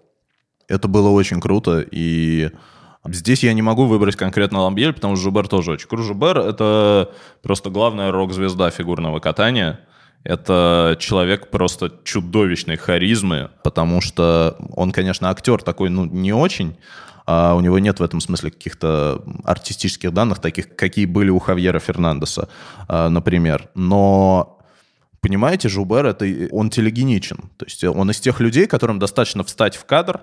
Это 0.68 0.86
было 0.86 1.08
очень 1.08 1.40
круто, 1.40 1.84
и 1.90 2.50
здесь 3.04 3.42
я 3.42 3.52
не 3.54 3.62
могу 3.62 3.86
выбрать 3.86 4.14
конкретно 4.14 4.60
Ламбьель, 4.60 4.92
потому 4.92 5.16
что 5.16 5.24
Жубер 5.24 5.48
тоже 5.48 5.72
очень 5.72 5.88
круто. 5.88 6.04
Жубер— 6.04 6.38
это 6.38 7.10
просто 7.42 7.70
главная 7.70 8.12
рок-звезда 8.12 8.70
фигурного 8.70 9.18
катания. 9.18 9.80
Это 10.22 10.96
человек 11.00 11.50
просто 11.50 11.92
чудовищной 12.04 12.76
харизмы, 12.76 13.50
потому 13.64 14.00
что 14.00 14.56
он, 14.76 14.92
конечно, 14.92 15.28
актер 15.28 15.60
такой, 15.60 15.90
ну, 15.90 16.04
не 16.04 16.32
очень, 16.32 16.76
а 17.26 17.54
у 17.54 17.61
него 17.61 17.78
нет 17.78 18.00
в 18.00 18.02
этом 18.02 18.20
смысле 18.20 18.50
каких-то 18.50 19.24
артистических 19.44 20.12
данных, 20.12 20.40
таких, 20.40 20.74
какие 20.74 21.06
были 21.06 21.30
у 21.30 21.38
Хавьера 21.38 21.78
Фернандеса, 21.78 22.48
а, 22.88 23.08
например. 23.08 23.68
Но 23.74 24.58
понимаете, 25.20 25.68
Жубер, 25.68 26.06
это, 26.06 26.26
он 26.50 26.70
телегеничен. 26.70 27.50
То 27.56 27.66
есть 27.66 27.85
он 27.85 28.11
из 28.11 28.20
тех 28.20 28.40
людей, 28.40 28.66
которым 28.66 28.98
достаточно 28.98 29.44
встать 29.44 29.76
в 29.76 29.85
кадр, 29.85 30.22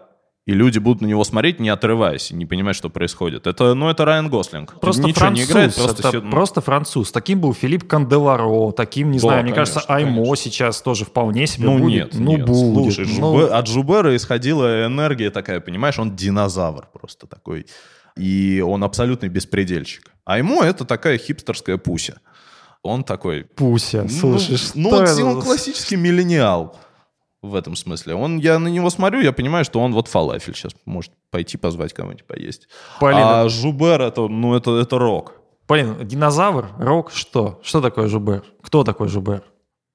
и 0.49 0.51
люди 0.51 0.79
будут 0.79 1.03
на 1.03 1.05
него 1.05 1.23
смотреть, 1.23 1.59
не 1.59 1.69
отрываясь, 1.69 2.31
и 2.31 2.35
не 2.35 2.47
понимать, 2.47 2.75
что 2.75 2.89
происходит. 2.89 3.45
Это, 3.45 3.75
ну, 3.75 3.87
это 3.87 4.03
Райан 4.03 4.29
Гослинг. 4.31 4.79
Просто 4.79 5.03
Ничего 5.03 5.19
француз, 5.19 5.45
не 5.45 5.51
играет, 5.51 5.75
просто... 5.75 6.07
это 6.07 6.21
ну, 6.21 6.31
просто 6.31 6.61
француз. 6.61 7.11
Таким 7.11 7.39
был 7.39 7.53
Филипп 7.53 7.87
Канделаро, 7.87 8.71
таким, 8.71 9.11
не 9.11 9.19
Да, 9.19 9.27
знаю, 9.27 9.43
мне 9.43 9.53
конечно, 9.53 9.75
кажется, 9.75 9.93
Аймо 9.93 10.23
конечно. 10.23 10.35
сейчас 10.37 10.81
тоже 10.81 11.05
вполне 11.05 11.45
себе 11.45 11.65
Ну 11.65 11.77
будет. 11.77 12.13
нет, 12.13 12.13
ну 12.15 12.37
нет. 12.37 12.47
будет. 12.47 12.95
Слушай, 12.95 13.13
ну, 13.19 13.37
Жубе- 13.41 13.49
от 13.49 13.67
Жубера 13.67 14.15
исходила 14.15 14.87
энергия 14.87 15.29
такая, 15.29 15.59
понимаешь, 15.59 15.99
он 15.99 16.15
динозавр 16.15 16.87
просто 16.91 17.27
такой. 17.27 17.67
И 18.17 18.63
он 18.65 18.83
абсолютный 18.83 19.29
беспредельщик. 19.29 20.11
А 20.25 20.39
ему 20.39 20.63
это 20.63 20.83
такая 20.83 21.19
хипстерская 21.19 21.77
пуся. 21.77 22.21
Он 22.81 23.03
такой... 23.03 23.43
Пуся, 23.43 24.01
ну, 24.01 24.09
слушай, 24.09 24.57
что 24.57 24.79
ну, 24.79 24.89
он, 24.89 25.03
это 25.03 25.23
он 25.23 25.41
классический 25.43 25.95
миллениал 25.95 26.75
в 27.41 27.55
этом 27.55 27.75
смысле. 27.75 28.15
Он, 28.15 28.37
я 28.37 28.59
на 28.59 28.67
него 28.67 28.89
смотрю, 28.89 29.21
я 29.21 29.31
понимаю, 29.31 29.65
что 29.65 29.79
он 29.79 29.93
вот 29.93 30.07
фалафель 30.07 30.53
сейчас 30.55 30.73
может 30.85 31.11
пойти 31.31 31.57
позвать 31.57 31.93
кого-нибудь 31.93 32.25
поесть. 32.25 32.67
Полин, 32.99 33.19
А 33.21 33.49
Жубер 33.49 34.01
это, 34.01 34.27
ну, 34.27 34.55
это, 34.55 34.77
это 34.77 34.97
рок. 34.97 35.33
Полин, 35.67 36.05
динозавр, 36.05 36.69
рок, 36.79 37.11
что? 37.11 37.59
Что 37.63 37.81
такое 37.81 38.07
Жубер? 38.07 38.43
Кто 38.61 38.83
такой 38.83 39.07
Жубер? 39.07 39.43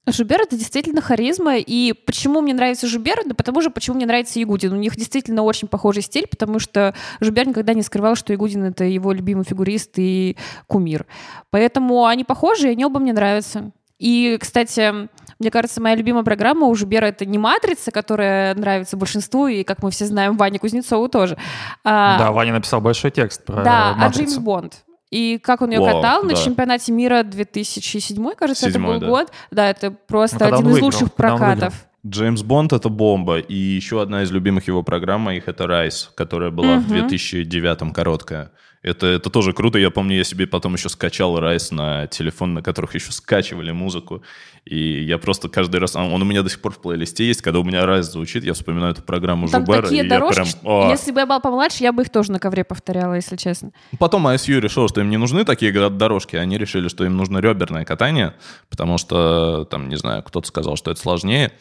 Жубер— 0.07 0.41
это 0.43 0.57
действительно 0.57 1.01
харизма, 1.01 1.57
и 1.57 1.95
почему 1.95 2.43
мне 2.43 2.53
нравится 2.53 2.87
Жубер? 2.87 3.23
Да 3.25 3.35
потому 3.35 3.63
же, 3.63 3.71
почему 3.71 3.97
мне 3.97 4.05
нравится 4.05 4.39
Ягудин. 4.39 4.73
У 4.73 4.77
них 4.77 4.97
действительно 4.97 5.43
очень 5.43 5.67
похожий 5.67 6.03
стиль, 6.03 6.27
потому 6.27 6.59
что 6.59 6.95
Жубер 7.21 7.49
никогда 7.49 7.73
не 7.73 7.81
скрывал, 7.83 8.15
что 8.15 8.33
Ягудин— 8.33 8.65
это 8.65 8.85
его 8.85 9.13
любимый 9.13 9.45
фигурист 9.45 9.93
и 9.97 10.37
кумир. 10.67 11.07
Поэтому 11.51 12.05
они 12.05 12.23
похожи, 12.25 12.69
и 12.69 12.73
они 12.73 12.85
оба 12.85 13.01
мне 13.01 13.15
нравятся. 13.15 13.73
И, 13.99 14.37
кстати, 14.39 15.09
мне 15.45 15.51
кажется, 15.51 15.83
моя 15.83 15.95
любимая 15.95 16.25
программа 16.25 16.69
у 16.69 16.75
Жубера— 16.75 17.05
это 17.07 17.27
не 17.27 17.37
«Матрица», 17.37 17.91
которая 17.91 18.55
нравится 18.55 18.97
большинству, 18.97 19.47
и, 19.47 19.63
как 19.63 19.83
мы 19.83 19.91
все 19.91 20.07
знаем, 20.07 20.39
Ване 20.39 20.59
Кузнецову 20.59 21.11
тоже. 21.11 21.37
А, 21.85 22.19
Да, 22.19 22.33
Ваня 22.33 22.55
написал 22.55 22.81
большой 22.81 23.11
текст 23.11 23.45
про 23.45 23.63
да, 23.63 23.91
а 23.91 23.95
«Матрицу». 23.95 24.31
Джеймс 24.31 24.39
Бонд. 24.39 24.85
И 25.11 25.39
как 25.39 25.61
он 25.61 25.71
ее 25.71 25.81
Вау, 25.81 25.97
катал 25.97 26.23
на 26.23 26.31
да. 26.31 26.35
чемпионате 26.37 26.93
мира 26.93 27.23
2007, 27.23 28.31
кажется, 28.35 28.71
Седьмой, 28.71 28.97
это 28.97 29.01
да. 29.01 29.07
был 29.07 29.17
год. 29.17 29.33
Да, 29.51 29.69
это 29.69 29.91
просто 29.91 30.39
Ну, 30.39 30.47
один 30.47 30.61
из 30.61 30.73
выиграл, 30.73 30.87
лучших 30.87 31.13
прокатов. 31.13 31.75
Джеймс 32.07 32.43
Бонд— 32.43 32.73
это 32.73 32.89
бомба. 32.89 33.39
И 33.39 33.55
еще 33.55 34.01
одна 34.01 34.23
из 34.23 34.31
любимых 34.31 34.67
его 34.67 34.83
программ 34.83 35.21
моих— 35.21 35.43
это 35.49 35.67
«Райс», 35.67 36.11
которая 36.15 36.51
была 36.51 36.79
в 36.79 36.91
2009-м 36.91 37.93
короткая. 37.93 38.51
Это, 38.85 39.07
это 39.07 39.31
тоже 39.31 39.55
круто. 39.55 39.79
Я 39.79 39.91
помню, 39.91 40.19
я 40.19 40.25
себе 40.25 40.47
потом 40.47 40.75
еще 40.75 40.91
скачал 40.91 41.41
«Райс» 41.41 41.71
на 41.71 42.07
телефон, 42.07 42.53
на 42.53 42.63
которых 42.63 42.95
еще 42.95 43.13
скачивали 43.13 43.71
музыку. 43.71 44.23
И 44.67 45.03
я 45.03 45.17
просто 45.17 45.49
каждый 45.49 45.81
раз... 45.81 45.97
Он 45.97 46.21
у 46.21 46.25
меня 46.27 46.43
до 46.43 46.51
сих 46.51 46.61
пор 46.61 46.73
в 46.73 46.83
плейлисте 46.83 47.27
есть. 47.27 47.41
Когда 47.41 47.61
у 47.61 47.65
меня 47.65 47.87
«Райс» 47.87 48.05
звучит, 48.05 48.45
я 48.45 48.53
вспоминаю 48.53 48.93
эту 48.93 49.03
программу 49.03 49.49
Там 49.49 49.65
Жубера. 49.65 49.83
такие 49.83 50.05
и 50.05 50.09
дорожки, 50.09 50.41
я 50.41 50.45
прям... 50.45 50.91
если 50.91 51.13
бы 51.13 51.21
я 51.21 51.27
была 51.27 51.41
помладше, 51.41 51.83
я 51.83 51.93
бы 51.93 52.03
их 52.03 52.11
тоже 52.11 52.31
на 52.31 52.39
ковре 52.39 52.63
повторяла, 52.63 53.15
если 53.15 53.37
честно. 53.37 53.73
Потом 53.99 54.27
ISU 54.27 54.61
решил, 54.61 54.87
что 54.87 55.01
им 55.01 55.09
не 55.09 55.17
нужны 55.17 55.47
такие 55.47 55.73
дорожки. 55.89 56.37
Они 56.37 56.59
решили, 56.59 56.89
что 56.89 57.07
им 57.07 57.17
нужно 57.17 57.39
реберное 57.39 57.87
катание, 57.87 58.35
потому 58.69 58.99
что, 58.99 59.65
там, 59.71 59.89
не 59.89 59.97
знаю, 59.97 60.23
кто-то 60.23 60.47
сказал, 60.47 60.77
что 60.77 60.91
это 60.91 61.01
сложнее. 61.01 61.53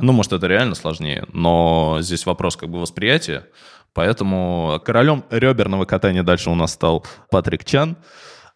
Ну, 0.00 0.12
может, 0.12 0.32
это 0.32 0.46
реально 0.46 0.74
сложнее, 0.74 1.26
но 1.30 1.98
здесь 2.00 2.24
вопрос 2.24 2.56
как 2.56 2.70
бы 2.70 2.80
восприятия. 2.80 3.46
Поэтому 3.92 4.80
королем 4.84 5.24
реберного 5.30 5.84
катания 5.84 6.22
дальше 6.22 6.50
у 6.50 6.54
нас 6.54 6.72
стал 6.72 7.04
Патрик 7.30 7.64
Чан. 7.64 7.96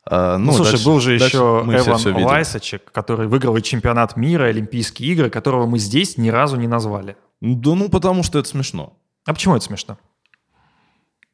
А, 0.07 0.37
Ну, 0.37 0.53
слушай, 0.53 0.73
дальше- 0.73 0.85
был 0.87 1.01
же 1.01 1.15
еще 1.15 1.29
все 1.29 1.61
Эван 1.89 1.99
всё 1.99 2.11
видим. 2.11 2.27
Лайсачек, 2.27 2.93
который 2.93 3.27
выиграл 3.27 3.57
и 3.57 3.63
чемпионат 3.63 4.17
мира, 4.17 4.47
и 4.47 4.51
Олимпийские 4.51 5.11
игры, 5.13 5.31
которого 5.31 5.67
мы 5.67 5.79
здесь 5.79 6.19
ни 6.19 6.29
разу 6.29 6.57
не 6.57 6.67
назвали. 6.69 7.17
Да 7.41 7.75
ну, 7.75 7.89
потому 7.89 8.23
что 8.23 8.39
это 8.39 8.49
смешно. 8.49 8.93
А 9.27 9.33
почему 9.33 9.57
это 9.57 9.65
смешно? 9.65 9.97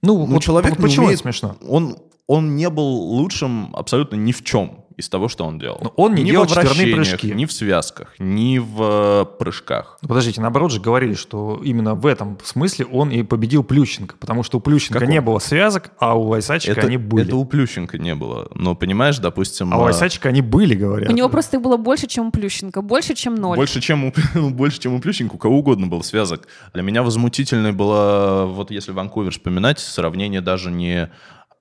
Ну, 0.03 0.19
Ну, 0.27 0.35
вот 0.35 0.43
человек 0.43 0.71
вот 0.71 0.79
не 0.79 0.83
почему 0.83 1.07
умеет- 1.07 1.21
это 1.21 1.23
смешно? 1.25 1.57
Он, 1.69 1.97
он 2.27 2.57
не 2.57 2.71
был 2.71 2.85
лучшим 2.87 3.75
абсолютно 3.75 4.17
ни 4.17 4.33
в 4.33 4.43
чем 4.45 4.80
из 5.01 5.09
того, 5.09 5.29
что 5.29 5.45
он 5.45 5.59
делал. 5.59 5.79
Но 5.83 5.93
он 5.97 6.15
не 6.15 6.23
ни 6.23 6.31
делал 6.31 6.47
четверные 6.47 6.95
вращениях, 6.95 7.21
прыжки. 7.21 7.33
Ни 7.35 7.45
в 7.47 7.53
связках, 7.53 8.15
ни 8.19 8.59
в 8.59 8.77
э, 8.81 9.25
прыжках. 9.39 9.99
Ну, 10.03 10.09
подождите, 10.09 10.41
наоборот 10.41 10.73
же 10.73 10.81
говорили, 10.81 11.15
что 11.15 11.61
именно 11.63 11.95
в 11.95 12.07
этом 12.07 12.39
смысле 12.45 12.87
он 12.87 13.11
и 13.11 13.23
победил 13.23 13.65
Плющенко, 13.65 14.17
потому 14.19 14.43
что 14.43 14.59
у 14.59 14.61
Плющенко 14.61 15.01
Каком? 15.01 15.13
не 15.13 15.21
было 15.21 15.39
связок, 15.39 15.91
а 15.99 16.15
у 16.15 16.29
Лайсачика 16.29 16.73
Это, 16.73 16.87
они 16.87 16.97
были. 16.97 17.27
это 17.27 17.37
у 17.37 17.45
Плющенко 17.45 17.99
не 17.99 18.15
было. 18.15 18.49
Но 18.55 18.75
понимаешь, 18.75 19.19
допустим... 19.19 19.73
А 19.75 19.79
у 19.79 19.81
э, 19.81 19.85
Лайсачика 19.85 20.29
они 20.29 20.43
были, 20.43 20.75
говорят. 20.75 21.11
У 21.11 21.15
него 21.15 21.29
просто 21.29 21.57
их 21.57 21.63
было 21.63 21.77
больше, 21.77 22.07
чем 22.07 22.29
у 22.29 22.31
Плющенко, 22.31 22.83
больше, 22.83 23.15
чем 23.15 23.35
ноль. 23.35 23.57
Больше, 23.57 23.81
чем 23.81 24.05
у, 24.05 24.13
больше, 24.51 24.81
чем 24.81 24.95
у 24.95 25.01
Плющенко, 25.01 25.35
у 25.35 25.39
кого 25.39 25.59
угодно 25.59 25.87
был 25.87 26.03
связок. 26.03 26.47
Для 26.75 26.83
меня 26.83 27.03
возмутительной 27.03 27.73
было, 27.73 28.47
вот 28.47 28.71
если 28.71 28.93
Ванкувер 28.93 29.33
вспоминать, 29.33 29.79
сравнение 29.79 30.41
даже 30.41 30.71
не 30.71 31.11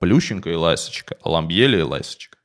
Плющенко 0.00 0.50
и 0.50 0.54
Лайсочка, 0.54 1.16
а 1.22 1.30
Ламбьеля 1.30 1.78
и 1.78 1.82
Лайсочка. 1.82 2.38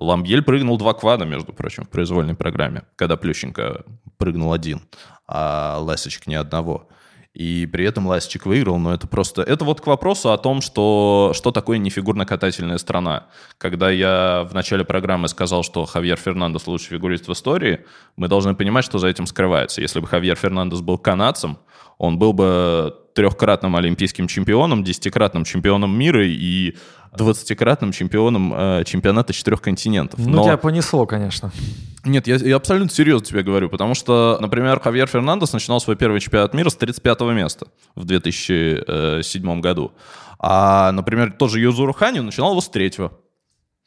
Ламбьель 0.00 0.42
прыгнул 0.42 0.78
два 0.78 0.94
квада, 0.94 1.26
между 1.26 1.52
прочим, 1.52 1.84
в 1.84 1.90
произвольной 1.90 2.34
программе, 2.34 2.82
когда 2.96 3.16
Плющенко 3.16 3.84
прыгнул 4.16 4.52
один, 4.52 4.82
а 5.28 5.78
Лайсочек 5.78 6.26
ни 6.26 6.34
одного. 6.34 6.88
И 7.32 7.66
при 7.66 7.84
этом 7.84 8.08
Лайсчик 8.08 8.44
выиграл, 8.44 8.78
но 8.78 8.92
это 8.92 9.06
просто... 9.06 9.42
Это 9.42 9.64
вот 9.64 9.80
к 9.80 9.86
вопросу 9.86 10.32
о 10.32 10.38
том, 10.38 10.60
что, 10.60 11.30
что 11.32 11.52
такое 11.52 11.78
нефигурно-катательная 11.78 12.78
страна. 12.78 13.28
Когда 13.56 13.88
я 13.88 14.48
в 14.50 14.54
начале 14.54 14.84
программы 14.84 15.28
сказал, 15.28 15.62
что 15.62 15.84
Хавьер 15.84 16.16
Фернандес 16.16 16.66
лучший 16.66 16.88
фигурист 16.88 17.28
в 17.28 17.32
истории, 17.32 17.84
мы 18.16 18.26
должны 18.26 18.56
понимать, 18.56 18.84
что 18.84 18.98
за 18.98 19.06
этим 19.06 19.26
скрывается. 19.26 19.80
Если 19.80 20.00
бы 20.00 20.08
Хавьер 20.08 20.34
Фернандес 20.34 20.80
был 20.80 20.98
канадцем, 20.98 21.58
он 22.00 22.18
был 22.18 22.32
бы 22.32 22.96
трехкратным 23.14 23.76
олимпийским 23.76 24.26
чемпионом, 24.26 24.82
десятикратным 24.82 25.44
чемпионом 25.44 25.96
мира 25.98 26.26
и 26.26 26.74
двадцатикратным 27.14 27.92
чемпионом 27.92 28.54
э, 28.54 28.84
чемпионата 28.86 29.34
четырех 29.34 29.60
континентов. 29.60 30.18
Ну, 30.18 30.36
Но- 30.36 30.44
тебя 30.44 30.56
понесло, 30.56 31.04
конечно. 31.04 31.52
нет, 32.04 32.26
я, 32.26 32.36
я 32.36 32.56
абсолютно 32.56 32.90
серьезно 32.90 33.26
тебе 33.26 33.42
говорю, 33.42 33.68
потому 33.68 33.94
что, 33.94 34.38
например, 34.40 34.80
Хавьер 34.80 35.08
Фернандес 35.08 35.52
начинал 35.52 35.78
свой 35.80 35.94
первый 35.96 36.20
чемпионат 36.20 36.54
мира 36.54 36.70
с 36.70 36.74
35 36.76 37.20
места 37.34 37.66
в 37.94 38.06
2007 38.06 39.60
году. 39.60 39.92
А, 40.38 40.90
например, 40.92 41.32
тот 41.38 41.50
же 41.50 41.60
Юзуру 41.60 41.92
Ханю 41.92 42.22
начинал 42.22 42.52
его 42.52 42.62
с 42.62 42.68
третьего. 42.70 43.12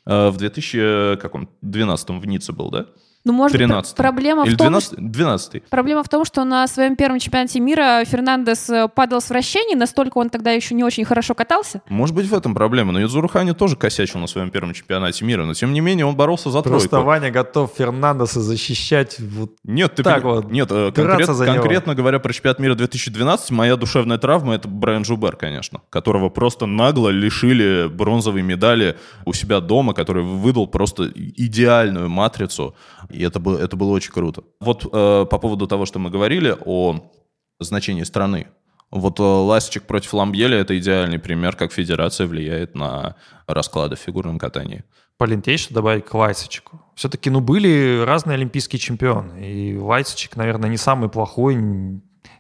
Э, 0.06 0.30
В 0.30 0.38
2012 0.38 2.10
в 2.10 2.26
Ницце 2.28 2.54
был, 2.54 2.70
да? 2.70 2.86
Ну, 3.26 3.32
может 3.32 3.54
быть, 3.58 3.66
13 3.68 3.96
пр- 3.96 4.04
проблема 4.04 4.44
Или 4.46 4.56
в 4.56 4.58
том, 4.58 4.68
12 4.68 4.96
12 5.12 5.64
Проблема 5.70 6.04
в 6.04 6.10
том, 6.10 6.26
что 6.26 6.44
на 6.44 6.68
своем 6.68 6.98
первом 6.98 7.20
чемпионате 7.20 7.62
мира 7.62 8.04
Фернандес 8.06 8.70
э, 8.70 8.90
падал 8.94 9.22
с 9.22 9.30
вращений, 9.30 9.76
настолько 9.76 10.18
он 10.18 10.30
тогда 10.30 10.52
еще 10.52 10.76
не 10.76 10.84
очень 10.84 11.06
хорошо 11.06 11.34
катался. 11.34 11.82
Может 11.88 12.16
быть, 12.16 12.28
в 12.28 12.34
этом 12.34 12.54
проблема. 12.54 12.92
Но 12.92 13.00
Юзуру 13.00 13.30
Ханю 13.30 13.56
тоже 13.56 13.78
косячил 13.78 14.20
на 14.20 14.28
своем 14.28 14.52
первом 14.52 14.74
чемпионате 14.74 15.24
мира, 15.24 15.46
но 15.46 15.54
тем 15.54 15.72
не 15.72 15.80
менее 15.80 16.06
он 16.06 16.16
боролся 16.18 16.50
за 16.52 16.62
Просто 16.62 16.90
тройку. 16.90 17.06
Ваня 17.06 17.32
готов 17.32 17.72
Фернандеса 17.78 18.42
защищать. 18.42 19.18
Вот. 19.20 19.52
Нет, 19.64 19.96
ты 19.96 20.04
Так 20.04 20.24
пон- 20.24 20.36
вот, 20.36 20.52
нет, 20.52 20.70
э, 20.70 20.92
конкрет- 20.92 21.32
за 21.34 21.46
него. 21.46 21.56
конкретно 21.56 21.96
говоря 21.96 22.20
про 22.20 22.34
чемпионат 22.34 22.60
мира 22.60 22.76
2012, 22.76 23.52
моя 23.52 23.78
душевная 23.78 24.18
травма 24.18 24.56
это 24.56 24.68
Брайан 24.68 25.06
Жубер, 25.06 25.38
конечно, 25.38 25.80
которого 25.90 26.28
просто 26.30 26.66
нагло 26.66 27.08
лишили 27.10 27.88
бронзовой 27.88 28.42
медали 28.42 28.98
у 29.26 29.32
себя 29.32 29.62
дома, 29.62 29.94
который 29.94 30.24
выдал 30.24 30.68
просто 30.68 31.10
идеальную 31.16 32.10
матрицу, 32.10 32.76
и 33.14 33.24
это 33.24 33.40
было, 33.40 33.58
это 33.58 33.76
было 33.76 33.92
очень 33.92 34.12
круто. 34.12 34.44
Вот 34.60 34.86
э, 34.86 35.26
по 35.30 35.38
поводу 35.38 35.68
того, 35.68 35.86
что 35.86 36.00
мы 36.00 36.10
говорили 36.10 36.56
о 36.66 37.12
значении 37.60 38.04
страны. 38.04 38.48
Вот 38.92 39.20
э, 39.20 39.24
Ластичек 39.24 39.84
против 39.84 40.14
Ламбьеля 40.14 40.58
это 40.58 40.78
идеальный 40.78 41.20
пример, 41.20 41.56
как 41.56 41.72
федерация 41.72 42.28
влияет 42.28 42.76
на 42.76 43.16
расклады 43.48 43.96
в 43.96 44.00
фигурном 44.00 44.38
катании. 44.38 44.84
Полин, 45.18 45.42
тебе 45.42 45.58
что 45.58 45.74
добавить 45.74 46.06
к 46.06 46.14
Лайсачику? 46.14 46.82
Все-таки, 46.96 47.30
ну, 47.30 47.40
были 47.40 48.04
разные 48.06 48.36
олимпийские 48.36 48.80
чемпионы. 48.80 49.48
И 49.48 49.78
Лайсачик, 49.78 50.36
наверное, 50.36 50.70
не 50.70 50.78
самый 50.78 51.10
плохой, 51.10 51.56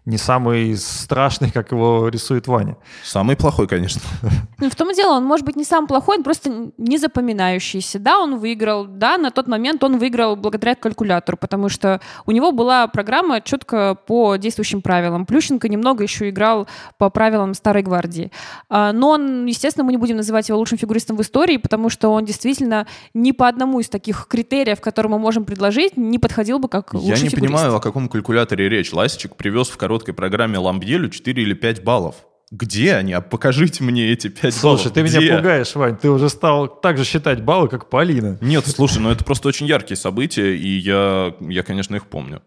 не 0.05 0.17
самый 0.17 0.75
страшный, 0.75 1.49
как 1.49 1.71
его 1.71 2.09
рисует 2.09 2.47
Ваня. 2.47 2.75
Самый 3.03 3.37
плохой, 3.37 3.67
конечно. 3.67 4.01
Ну, 4.59 4.69
в 4.69 4.75
том 4.75 4.91
и 4.91 4.95
дело, 4.95 5.13
он 5.13 5.25
может 5.25 5.45
быть 5.45 5.55
не 5.55 5.63
сам 5.63 5.87
плохой, 5.87 6.17
он 6.17 6.23
просто 6.23 6.71
не 6.77 6.97
запоминающийся. 6.97 7.99
Да, 7.99 8.19
он 8.19 8.37
выиграл, 8.37 8.85
да, 8.85 9.17
на 9.17 9.31
тот 9.31 9.47
момент 9.47 9.83
он 9.83 9.97
выиграл 9.97 10.35
благодаря 10.35 10.75
калькулятору, 10.75 11.37
потому 11.37 11.69
что 11.69 12.01
у 12.25 12.31
него 12.31 12.51
была 12.51 12.87
программа 12.87 13.41
четко 13.41 13.95
по 13.95 14.35
действующим 14.35 14.81
правилам. 14.81 15.25
Плющенко 15.25 15.69
немного 15.69 16.03
еще 16.03 16.29
играл 16.29 16.67
по 16.97 17.09
правилам 17.09 17.53
Старой 17.53 17.83
Гвардии. 17.83 18.31
А, 18.69 18.91
Но 18.91 19.09
он, 19.09 19.45
естественно, 19.45 19.85
мы 19.85 19.91
не 19.91 19.97
будем 19.97 20.17
называть 20.17 20.49
его 20.49 20.57
лучшим 20.57 20.77
фигуристом 20.77 21.15
в 21.15 21.21
истории, 21.21 21.57
потому 21.57 21.89
что 21.89 22.09
он 22.09 22.25
действительно 22.25 22.87
ни 23.13 23.31
по 23.31 23.47
одному 23.47 23.79
из 23.79 23.87
таких 23.89 24.27
критериев, 24.27 24.81
которые 24.81 25.11
мы 25.11 25.19
можем 25.19 25.45
предложить, 25.45 25.95
не 25.95 26.19
подходил 26.19 26.59
бы 26.59 26.67
как 26.67 26.93
лучший 26.93 27.07
Я 27.07 27.13
не 27.15 27.29
фигурист. 27.29 27.35
понимаю, 27.35 27.75
о 27.75 27.79
каком 27.79 28.09
калькуляторе 28.09 28.67
речь. 28.67 28.91
Ласичек 28.91 29.35
привез 29.35 29.69
в 29.69 29.77
короткой 29.93 30.15
программе 30.15 30.57
Ламбьелю 30.57 31.09
4 31.09 31.43
или 31.43 31.53
5 31.53 31.83
баллов. 31.83 32.15
Где 32.49 32.95
они? 32.95 33.13
А 33.13 33.21
покажите 33.21 33.83
мне 33.83 34.11
эти 34.11 34.27
5 34.27 34.41
баллов. 34.41 34.81
Слушай, 34.81 34.91
ты 34.91 35.03
Где? 35.03 35.19
меня 35.19 35.37
пугаешь, 35.37 35.75
Вань. 35.75 35.97
Ты 35.97 36.09
уже 36.09 36.29
стал 36.29 36.67
так 36.67 36.97
же 36.97 37.03
считать 37.03 37.43
баллы, 37.43 37.67
как 37.67 37.89
Полина. 37.89 38.37
Нет, 38.41 38.65
слушай, 38.67 38.99
ну 38.99 39.11
это 39.11 39.23
просто 39.23 39.47
очень 39.47 39.67
яркие 39.67 39.97
события, 39.97 40.55
и 40.55 40.67
я, 40.77 41.35
я 41.39 41.63
конечно, 41.63 41.95
их 41.95 42.07
помню. 42.07 42.41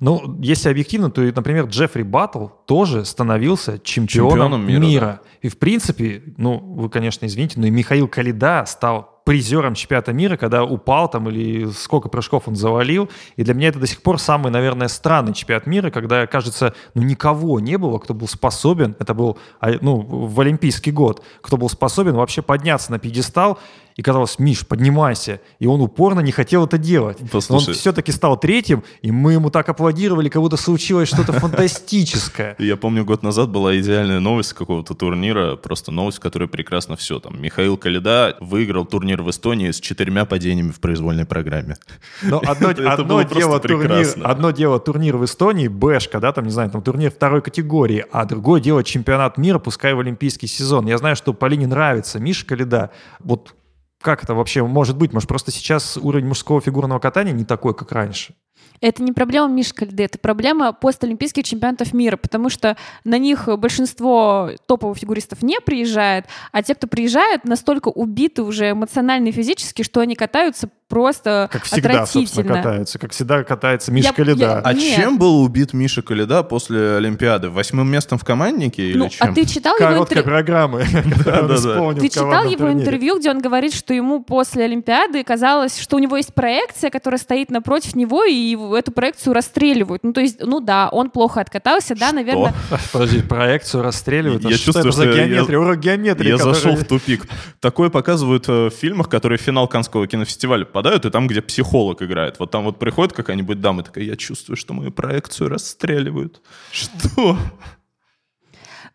Ну, 0.00 0.38
если 0.40 0.68
объективно, 0.68 1.10
то, 1.10 1.20
например, 1.22 1.66
Джеффри 1.66 2.02
Баттл 2.02 2.46
тоже 2.66 3.04
становился 3.04 3.78
чемпионом, 3.78 4.30
Чемпионом 4.30 4.66
мира, 4.66 4.80
мира. 4.80 5.20
И, 5.42 5.48
в 5.48 5.58
принципе, 5.58 6.22
ну, 6.36 6.58
вы, 6.58 6.88
конечно, 6.88 7.26
извините, 7.26 7.60
но 7.60 7.66
и 7.66 7.70
Михаил 7.70 8.08
Калида 8.08 8.64
стал 8.66 9.11
призером 9.24 9.74
чемпионата 9.74 10.12
мира, 10.12 10.36
когда 10.36 10.64
упал 10.64 11.08
там 11.08 11.28
или 11.28 11.70
сколько 11.70 12.08
прыжков 12.08 12.48
он 12.48 12.56
завалил. 12.56 13.08
И 13.36 13.44
для 13.44 13.54
меня 13.54 13.68
это 13.68 13.78
до 13.78 13.86
сих 13.86 14.02
пор 14.02 14.18
самый, 14.18 14.50
наверное, 14.50 14.88
странный 14.88 15.34
чемпионат 15.34 15.66
мира, 15.66 15.90
когда, 15.90 16.26
кажется, 16.26 16.74
ну, 16.94 17.02
никого 17.02 17.60
не 17.60 17.78
было, 17.78 17.98
кто 17.98 18.14
был 18.14 18.28
способен, 18.28 18.96
это 18.98 19.14
был, 19.14 19.38
а, 19.60 19.72
ну, 19.80 20.00
в 20.00 20.40
Олимпийский 20.40 20.90
год, 20.90 21.22
кто 21.40 21.56
был 21.56 21.68
способен 21.68 22.14
вообще 22.14 22.42
подняться 22.42 22.90
на 22.90 22.98
пьедестал, 22.98 23.58
и 23.96 24.02
казалось, 24.02 24.38
Миш, 24.38 24.66
поднимайся. 24.66 25.40
И 25.58 25.66
он 25.66 25.80
упорно 25.80 26.20
не 26.20 26.32
хотел 26.32 26.64
это 26.64 26.78
делать. 26.78 27.20
Но 27.20 27.28
Послушай. 27.28 27.68
Он 27.68 27.74
все-таки 27.74 28.12
стал 28.12 28.38
третьим, 28.38 28.84
и 29.02 29.10
мы 29.10 29.34
ему 29.34 29.50
так 29.50 29.68
аплодировали, 29.68 30.28
как 30.28 30.42
будто 30.42 30.56
случилось 30.56 31.08
что-то 31.08 31.32
фантастическое. 31.32 32.56
Я 32.58 32.76
помню, 32.76 33.04
год 33.04 33.22
назад 33.22 33.50
была 33.50 33.78
идеальная 33.78 34.20
новость 34.20 34.52
какого-то 34.54 34.94
турнира, 34.94 35.56
просто 35.56 35.90
новость, 35.90 36.18
в 36.18 36.20
которой 36.20 36.48
прекрасно 36.48 36.96
все. 36.96 37.20
Там 37.20 37.40
Михаил 37.40 37.76
Калида 37.76 38.36
выиграл 38.40 38.84
турнир 38.84 39.22
в 39.22 39.30
Эстонии 39.30 39.70
с 39.70 39.80
четырьмя 39.80 40.24
падениями 40.24 40.70
в 40.70 40.80
произвольной 40.80 41.26
программе. 41.26 41.76
Но 42.22 42.40
одно, 42.44 42.68
одно 42.86 43.22
дело 43.22 43.60
турнир, 43.60 44.08
одно 44.24 44.50
дело 44.50 44.80
турнир 44.80 45.16
в 45.16 45.24
Эстонии, 45.24 45.68
бэшка, 45.68 46.20
да, 46.20 46.32
там, 46.32 46.44
не 46.44 46.50
знаю, 46.50 46.70
там 46.70 46.82
турнир 46.82 47.10
второй 47.10 47.42
категории, 47.42 48.04
а 48.10 48.24
другое 48.24 48.60
дело 48.60 48.82
чемпионат 48.84 49.38
мира, 49.38 49.58
пускай 49.58 49.94
в 49.94 50.00
олимпийский 50.00 50.46
сезон. 50.46 50.86
Я 50.86 50.98
знаю, 50.98 51.16
что 51.16 51.32
Полине 51.32 51.66
нравится 51.66 52.20
Миша 52.20 52.46
Калида. 52.46 52.90
Вот 53.20 53.54
как 54.02 54.22
это 54.22 54.34
вообще 54.34 54.62
может 54.64 54.96
быть? 54.96 55.12
Может, 55.12 55.28
просто 55.28 55.50
сейчас 55.50 55.96
уровень 55.96 56.26
мужского 56.26 56.60
фигурного 56.60 56.98
катания 56.98 57.32
не 57.32 57.44
такой, 57.44 57.74
как 57.74 57.92
раньше? 57.92 58.34
Это 58.82 59.02
не 59.02 59.12
проблема 59.12 59.48
Миши 59.48 59.72
Кальды, 59.72 60.02
это 60.02 60.18
проблема 60.18 60.72
постолимпийских 60.72 61.44
чемпионатов 61.44 61.94
мира, 61.94 62.16
потому 62.16 62.48
что 62.48 62.76
на 63.04 63.16
них 63.16 63.48
большинство 63.58 64.50
топовых 64.66 64.98
фигуристов 64.98 65.42
не 65.42 65.60
приезжает, 65.60 66.26
а 66.50 66.64
те, 66.64 66.74
кто 66.74 66.88
приезжает, 66.88 67.44
настолько 67.44 67.88
убиты 67.88 68.42
уже 68.42 68.72
эмоционально 68.72 69.28
и 69.28 69.32
физически, 69.32 69.82
что 69.82 70.00
они 70.00 70.16
катаются 70.16 70.68
просто 70.92 71.48
Как 71.50 71.64
всегда, 71.64 72.04
собственно, 72.04 72.54
катаются. 72.56 72.98
Как 72.98 73.12
всегда 73.12 73.42
катается 73.44 73.90
Миша 73.90 74.12
Я- 74.18 74.32
я- 74.34 74.58
А 74.62 74.74
Нет. 74.74 74.94
чем 74.96 75.18
был 75.18 75.40
убит 75.42 75.72
Миша 75.72 76.02
Калида 76.02 76.42
после 76.42 76.96
Олимпиады? 76.96 77.48
Восьмым 77.48 77.90
местом 77.90 78.18
в 78.18 78.24
команднике 78.24 78.82
или 78.90 78.98
Ну, 78.98 79.08
чем? 79.08 79.26
а 79.30 79.32
ты 79.34 79.46
читал 79.46 79.74
его 79.76 79.88
Короткой 79.88 80.18
интервью? 80.18 80.24
программы, 80.36 80.84
Ты 81.98 82.08
читал 82.08 82.44
его 82.44 82.56
турнире. 82.56 82.80
интервью, 82.80 83.18
где 83.18 83.30
он 83.30 83.40
говорит, 83.40 83.74
что 83.74 83.94
ему 83.94 84.22
после 84.22 84.64
Олимпиады 84.64 85.24
казалось, 85.24 85.78
что 85.78 85.96
у 85.96 85.98
него 85.98 86.16
есть 86.18 86.34
проекция, 86.34 86.90
которая 86.90 87.18
стоит 87.18 87.50
напротив 87.50 87.94
него, 87.96 88.24
и 88.24 88.34
его- 88.34 88.76
эту 88.76 88.92
проекцию 88.92 89.32
расстреливают. 89.32 90.02
Ну, 90.04 90.12
то 90.12 90.20
есть, 90.20 90.40
ну 90.44 90.60
да, 90.60 90.88
он 90.90 91.08
плохо 91.10 91.40
откатался, 91.40 91.94
да, 91.94 92.12
наверное. 92.12 92.54
Подожди, 92.92 93.22
проекцию 93.22 93.82
расстреливают? 93.82 94.44
А 94.44 94.48
Я 94.50 94.56
что 94.56 94.66
чувствую, 94.66 94.92
что 94.92 95.04
геометрия? 95.06 95.58
Урок 95.58 95.78
геометрии. 95.78 96.28
Я 96.28 96.36
зашел 96.36 96.74
в 96.76 96.84
тупик. 96.84 97.26
Такое 97.60 97.88
показывают 97.88 98.48
э, 98.48 98.66
в 98.66 98.70
фильмах, 98.70 99.08
которые 99.08 99.38
финал 99.38 99.68
Канского 99.68 100.06
кинофестиваля 100.06 100.64
попадают, 100.82 101.04
и 101.04 101.10
там, 101.10 101.28
где 101.28 101.40
психолог 101.40 102.02
играет. 102.02 102.38
Вот 102.38 102.50
там 102.50 102.64
вот 102.64 102.78
приходит 102.78 103.12
какая-нибудь 103.12 103.60
дама 103.60 103.82
такая, 103.82 104.04
я 104.04 104.16
чувствую, 104.16 104.56
что 104.56 104.74
мою 104.74 104.90
проекцию 104.90 105.48
расстреливают. 105.48 106.42
Что? 106.72 107.38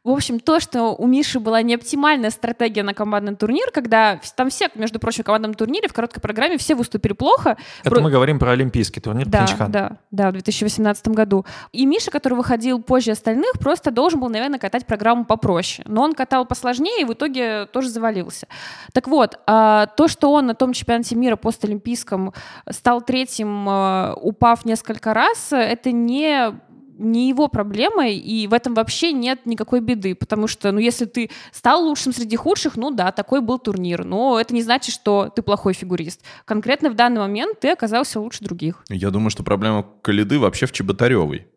В 0.07 0.11
общем, 0.11 0.39
то, 0.39 0.61
что 0.61 0.95
у 0.95 1.05
Миши 1.05 1.37
была 1.37 1.61
не 1.61 1.75
оптимальная 1.75 2.29
стратегия 2.29 2.81
на 2.81 2.93
командный 2.93 3.35
турнир, 3.35 3.71
когда 3.73 4.21
там 4.37 4.49
все, 4.49 4.69
между 4.75 4.99
прочим, 4.99 5.23
в 5.23 5.25
командном 5.25 5.53
турнире, 5.53 5.89
в 5.89 5.93
короткой 5.93 6.21
программе 6.21 6.57
все 6.57 6.75
выступили 6.75 7.11
плохо. 7.11 7.57
Это 7.81 7.89
Про... 7.89 7.99
мы 7.99 8.09
говорим 8.09 8.39
про 8.39 8.51
олимпийский 8.51 9.01
турнир 9.01 9.27
да, 9.27 9.43
Пхенчхан. 9.43 9.69
Да, 9.69 9.97
да, 10.11 10.29
в 10.29 10.31
2018 10.31 11.09
году. 11.09 11.45
И 11.73 11.85
Миша, 11.85 12.09
который 12.09 12.35
выходил 12.35 12.81
позже 12.81 13.11
остальных, 13.11 13.59
просто 13.59 13.91
должен 13.91 14.21
был, 14.21 14.29
наверное, 14.29 14.59
катать 14.59 14.85
программу 14.85 15.25
попроще. 15.25 15.85
Но 15.89 16.03
он 16.03 16.13
катал 16.13 16.45
посложнее 16.45 17.01
и 17.01 17.03
в 17.03 17.11
итоге 17.11 17.65
тоже 17.65 17.89
завалился. 17.89 18.47
Так 18.93 19.09
вот, 19.09 19.37
а, 19.45 19.87
то, 19.87 20.07
что 20.07 20.31
он 20.31 20.45
на 20.45 20.55
том 20.55 20.71
чемпионате 20.71 21.17
мира 21.17 21.35
постолимпийском 21.35 22.33
стал 22.71 23.01
третьим, 23.01 23.67
а, 23.67 24.13
упав 24.21 24.63
несколько 24.63 25.13
раз, 25.13 25.51
это 25.51 25.91
не 25.91 26.53
не 26.97 27.29
его 27.29 27.47
проблема, 27.47 28.07
и 28.09 28.47
в 28.47 28.53
этом 28.53 28.73
вообще 28.73 29.11
нет 29.11 29.45
никакой 29.45 29.79
беды, 29.81 30.15
потому 30.15 30.47
что, 30.47 30.71
ну, 30.71 30.79
если 30.79 31.05
ты 31.05 31.29
стал 31.51 31.83
лучшим 31.83 32.13
среди 32.13 32.35
худших, 32.35 32.75
ну 32.75 32.91
да, 32.91 33.11
такой 33.11 33.41
был 33.41 33.59
турнир, 33.59 34.03
но 34.03 34.39
это 34.39 34.53
не 34.53 34.61
значит, 34.61 34.93
что 34.93 35.31
ты 35.33 35.41
плохой 35.41 35.73
фигурист. 35.73 36.21
Конкретно 36.45 36.89
в 36.89 36.95
данный 36.95 37.19
момент 37.19 37.59
ты 37.59 37.69
оказался 37.69 38.19
лучше 38.19 38.43
других. 38.43 38.83
Я 38.89 39.09
думаю, 39.11 39.29
что 39.29 39.43
проблема 39.43 39.85
Калиды 40.01 40.39
вообще 40.39 40.65
в 40.65 40.71
Чеботаревой. 40.71 41.47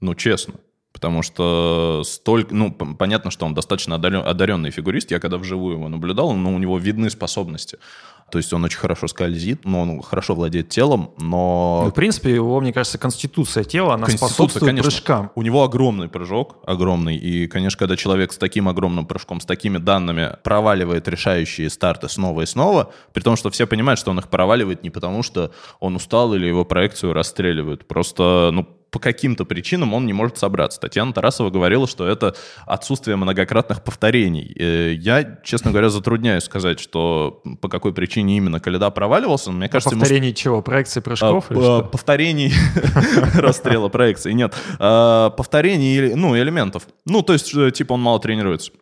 Ну, 0.00 0.14
честно. 0.14 0.54
Потому 0.92 1.22
что 1.22 2.02
столько, 2.04 2.52
ну, 2.52 2.72
понятно, 2.72 3.30
что 3.30 3.46
он 3.46 3.54
достаточно 3.54 3.94
одаренный 3.94 4.70
фигурист. 4.70 5.10
Я 5.12 5.20
когда 5.20 5.38
вживую 5.38 5.76
его 5.76 5.88
наблюдал, 5.88 6.32
но 6.32 6.50
ну, 6.50 6.56
у 6.56 6.58
него 6.58 6.78
видны 6.78 7.10
способности. 7.10 7.78
То 8.30 8.38
есть 8.38 8.52
он 8.52 8.64
очень 8.64 8.78
хорошо 8.78 9.08
скользит, 9.08 9.64
но 9.64 9.80
он 9.80 10.02
хорошо 10.02 10.34
владеет 10.34 10.68
телом, 10.68 11.12
но... 11.18 11.82
Ну, 11.84 11.90
в 11.90 11.94
принципе, 11.94 12.34
его, 12.34 12.60
мне 12.60 12.72
кажется, 12.72 12.98
конституция 12.98 13.64
тела, 13.64 13.94
она 13.94 14.06
конституция, 14.06 14.34
способствует 14.34 14.64
конечно, 14.64 14.90
прыжкам. 14.90 15.30
У 15.34 15.42
него 15.42 15.62
огромный 15.64 16.08
прыжок, 16.08 16.56
огромный. 16.66 17.16
И, 17.16 17.46
конечно, 17.46 17.78
когда 17.78 17.96
человек 17.96 18.32
с 18.32 18.38
таким 18.38 18.68
огромным 18.68 19.06
прыжком, 19.06 19.40
с 19.40 19.44
такими 19.44 19.78
данными 19.78 20.36
проваливает 20.42 21.08
решающие 21.08 21.68
старты 21.70 22.08
снова 22.08 22.42
и 22.42 22.46
снова, 22.46 22.92
при 23.12 23.22
том, 23.22 23.36
что 23.36 23.50
все 23.50 23.66
понимают, 23.66 23.98
что 23.98 24.10
он 24.10 24.18
их 24.18 24.28
проваливает 24.28 24.82
не 24.82 24.90
потому, 24.90 25.22
что 25.22 25.52
он 25.80 25.96
устал 25.96 26.34
или 26.34 26.46
его 26.46 26.64
проекцию 26.64 27.12
расстреливают. 27.12 27.86
Просто, 27.86 28.50
ну, 28.52 28.68
по 28.90 28.98
каким-то 28.98 29.44
причинам 29.44 29.94
он 29.94 30.06
не 30.06 30.12
может 30.12 30.38
собраться. 30.38 30.80
Татьяна 30.80 31.12
Тарасова 31.12 31.50
говорила, 31.50 31.86
что 31.86 32.06
это 32.06 32.34
отсутствие 32.66 33.16
многократных 33.16 33.82
повторений. 33.82 34.52
Э, 34.58 34.92
я, 34.92 35.38
честно 35.44 35.70
говоря, 35.70 35.90
затрудняюсь 35.90 36.44
сказать, 36.44 36.80
что 36.80 37.42
по 37.60 37.68
какой 37.68 37.92
причине 37.92 38.36
именно 38.36 38.60
Каледа 38.60 38.90
проваливался. 38.90 39.52
Мне 39.52 39.68
кажется, 39.68 39.96
повторений 39.96 40.28
ему... 40.28 40.36
чего? 40.36 40.62
Проекции 40.62 41.00
прыжков? 41.00 41.46
А, 41.50 41.82
повторений 41.82 42.52
расстрела 43.34 43.88
проекции. 43.88 44.32
Нет. 44.32 44.54
А, 44.78 45.30
повторений 45.30 46.14
ну, 46.14 46.36
элементов. 46.36 46.86
Ну, 47.06 47.22
то 47.22 47.32
есть, 47.32 47.54
э, 47.54 47.70
типа, 47.70 47.94
он 47.94 48.02
мало 48.02 48.20
тренируется. 48.20 48.72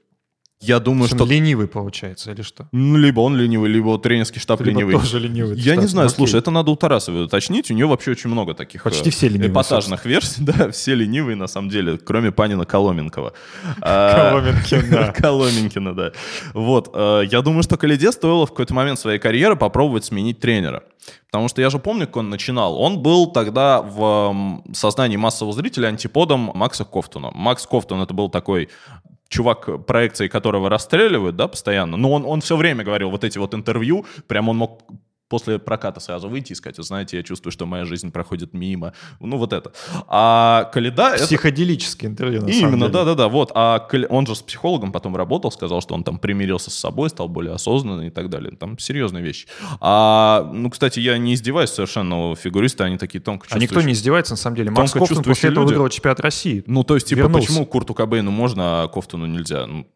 Я 0.60 0.80
думаю, 0.80 1.08
что... 1.08 1.24
ленивый 1.24 1.68
получается, 1.68 2.32
или 2.32 2.42
что? 2.42 2.66
Ну, 2.72 2.96
либо 2.96 3.20
он 3.20 3.36
ленивый, 3.36 3.70
либо 3.70 3.96
тренерский 3.96 4.40
штаб 4.40 4.60
либо 4.60 4.80
ленивый. 4.80 4.96
тоже 4.96 5.20
ленивый. 5.20 5.56
Я 5.56 5.74
штаб. 5.74 5.84
не 5.84 5.86
знаю, 5.86 6.06
Окей. 6.06 6.16
слушай, 6.16 6.40
это 6.40 6.50
надо 6.50 6.72
у 6.72 6.76
Тарасовой 6.76 7.24
уточнить. 7.24 7.70
У 7.70 7.74
нее 7.74 7.86
вообще 7.86 8.10
очень 8.10 8.28
много 8.28 8.54
таких 8.54 8.82
Почти 8.82 9.10
все 9.10 9.28
ленивые, 9.28 9.52
эпатажных 9.52 10.00
собственно. 10.00 10.12
версий. 10.12 10.44
Да, 10.48 10.70
все 10.70 10.94
ленивые, 10.94 11.36
на 11.36 11.46
самом 11.46 11.68
деле, 11.68 11.96
кроме 11.96 12.32
Панина 12.32 12.64
Коломенкова. 12.64 13.34
А, 13.80 14.30
Коломенкина. 14.30 15.12
Коломенкина, 15.16 15.94
да. 15.94 16.12
Вот. 16.54 16.90
Э, 16.92 17.22
я 17.30 17.42
думаю, 17.42 17.62
что 17.62 17.76
Калиде 17.76 18.10
стоило 18.10 18.44
в 18.44 18.50
какой-то 18.50 18.74
момент 18.74 18.98
своей 18.98 19.20
карьеры 19.20 19.54
попробовать 19.54 20.06
сменить 20.06 20.40
тренера. 20.40 20.82
Потому 21.30 21.48
что 21.48 21.60
я 21.60 21.70
же 21.70 21.78
помню, 21.78 22.06
как 22.06 22.16
он 22.16 22.30
начинал. 22.30 22.80
Он 22.80 22.98
был 23.00 23.26
тогда 23.30 23.80
в 23.82 24.62
сознании 24.72 25.16
массового 25.16 25.54
зрителя 25.54 25.88
антиподом 25.88 26.50
Макса 26.54 26.84
Кофтуна. 26.84 27.30
Макс 27.32 27.66
Кофтун 27.66 28.00
это 28.00 28.12
был 28.14 28.28
такой 28.28 28.68
чувак, 29.28 29.86
проекции 29.86 30.28
которого 30.28 30.68
расстреливают, 30.68 31.36
да, 31.36 31.48
постоянно, 31.48 31.96
но 31.96 32.12
он, 32.12 32.24
он 32.24 32.40
все 32.40 32.56
время 32.56 32.84
говорил 32.84 33.10
вот 33.10 33.24
эти 33.24 33.38
вот 33.38 33.54
интервью, 33.54 34.06
прям 34.26 34.48
он 34.48 34.56
мог 34.56 34.82
после 35.28 35.58
проката 35.58 36.00
сразу 36.00 36.28
выйти 36.28 36.52
и 36.52 36.54
сказать, 36.54 36.76
знаете, 36.78 37.16
я 37.16 37.22
чувствую, 37.22 37.52
что 37.52 37.66
моя 37.66 37.84
жизнь 37.84 38.10
проходит 38.10 38.54
мимо. 38.54 38.94
Ну, 39.20 39.36
вот 39.36 39.52
это. 39.52 39.72
А 40.06 40.70
Каледа... 40.72 41.16
Психоделическое 41.16 42.10
это... 42.10 42.12
интервью, 42.12 42.42
на 42.42 42.48
Именно, 42.48 42.88
да-да-да, 42.88 43.28
вот. 43.28 43.52
А 43.54 43.86
он 44.08 44.26
же 44.26 44.34
с 44.34 44.42
психологом 44.42 44.92
потом 44.92 45.16
работал, 45.16 45.50
сказал, 45.52 45.80
что 45.80 45.94
он 45.94 46.04
там 46.04 46.18
примирился 46.18 46.70
с 46.70 46.74
собой, 46.74 47.10
стал 47.10 47.28
более 47.28 47.54
осознанный 47.54 48.08
и 48.08 48.10
так 48.10 48.30
далее. 48.30 48.56
Там 48.56 48.78
серьезные 48.78 49.22
вещи. 49.22 49.46
А, 49.80 50.50
ну, 50.52 50.70
кстати, 50.70 51.00
я 51.00 51.18
не 51.18 51.34
издеваюсь 51.34 51.70
совершенно, 51.70 52.34
фигуристы, 52.34 52.84
они 52.84 52.96
такие 52.96 53.20
тонко 53.20 53.46
А 53.50 53.58
никто 53.58 53.82
не 53.82 53.92
издевается, 53.92 54.32
на 54.32 54.38
самом 54.38 54.56
деле. 54.56 54.70
Макс 54.70 54.92
Кофтун 54.92 55.22
после 55.22 55.50
этого 55.50 55.66
выиграл 55.66 55.88
чемпионат 55.88 56.20
России. 56.20 56.64
Ну, 56.66 56.84
то 56.84 56.94
есть, 56.94 57.08
типа, 57.08 57.20
Вернулся. 57.20 57.48
почему 57.48 57.66
Курту 57.66 57.94
Кобейну 57.94 58.30
можно, 58.30 58.84
а 58.84 58.88
Кофтуну 58.88 59.26
нельзя? 59.26 59.66
Ну, 59.66 59.86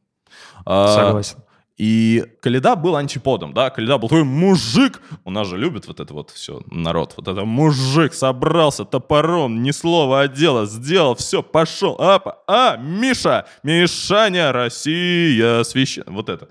а, 0.64 0.94
Согласен. 0.94 1.38
И 1.78 2.24
Каледа 2.40 2.76
был 2.76 2.96
антиподом, 2.96 3.54
да, 3.54 3.70
Каледа 3.70 3.96
был 3.96 4.08
такой 4.08 4.24
мужик, 4.24 5.00
у 5.24 5.30
нас 5.30 5.48
же 5.48 5.56
любит 5.56 5.86
вот 5.86 6.00
это 6.00 6.12
вот 6.12 6.30
все, 6.30 6.62
народ, 6.66 7.14
вот 7.16 7.28
это 7.28 7.44
мужик 7.44 8.12
собрался 8.12 8.84
топором, 8.84 9.62
ни 9.62 9.70
слова, 9.70 10.20
а 10.20 10.28
дело, 10.28 10.66
сделал, 10.66 11.14
все, 11.14 11.42
пошел, 11.42 11.96
а, 11.98 12.20
а, 12.46 12.76
Миша, 12.76 13.46
Мишаня, 13.62 14.52
Россия, 14.52 15.62
священ, 15.62 16.04
вот 16.08 16.28
это. 16.28 16.48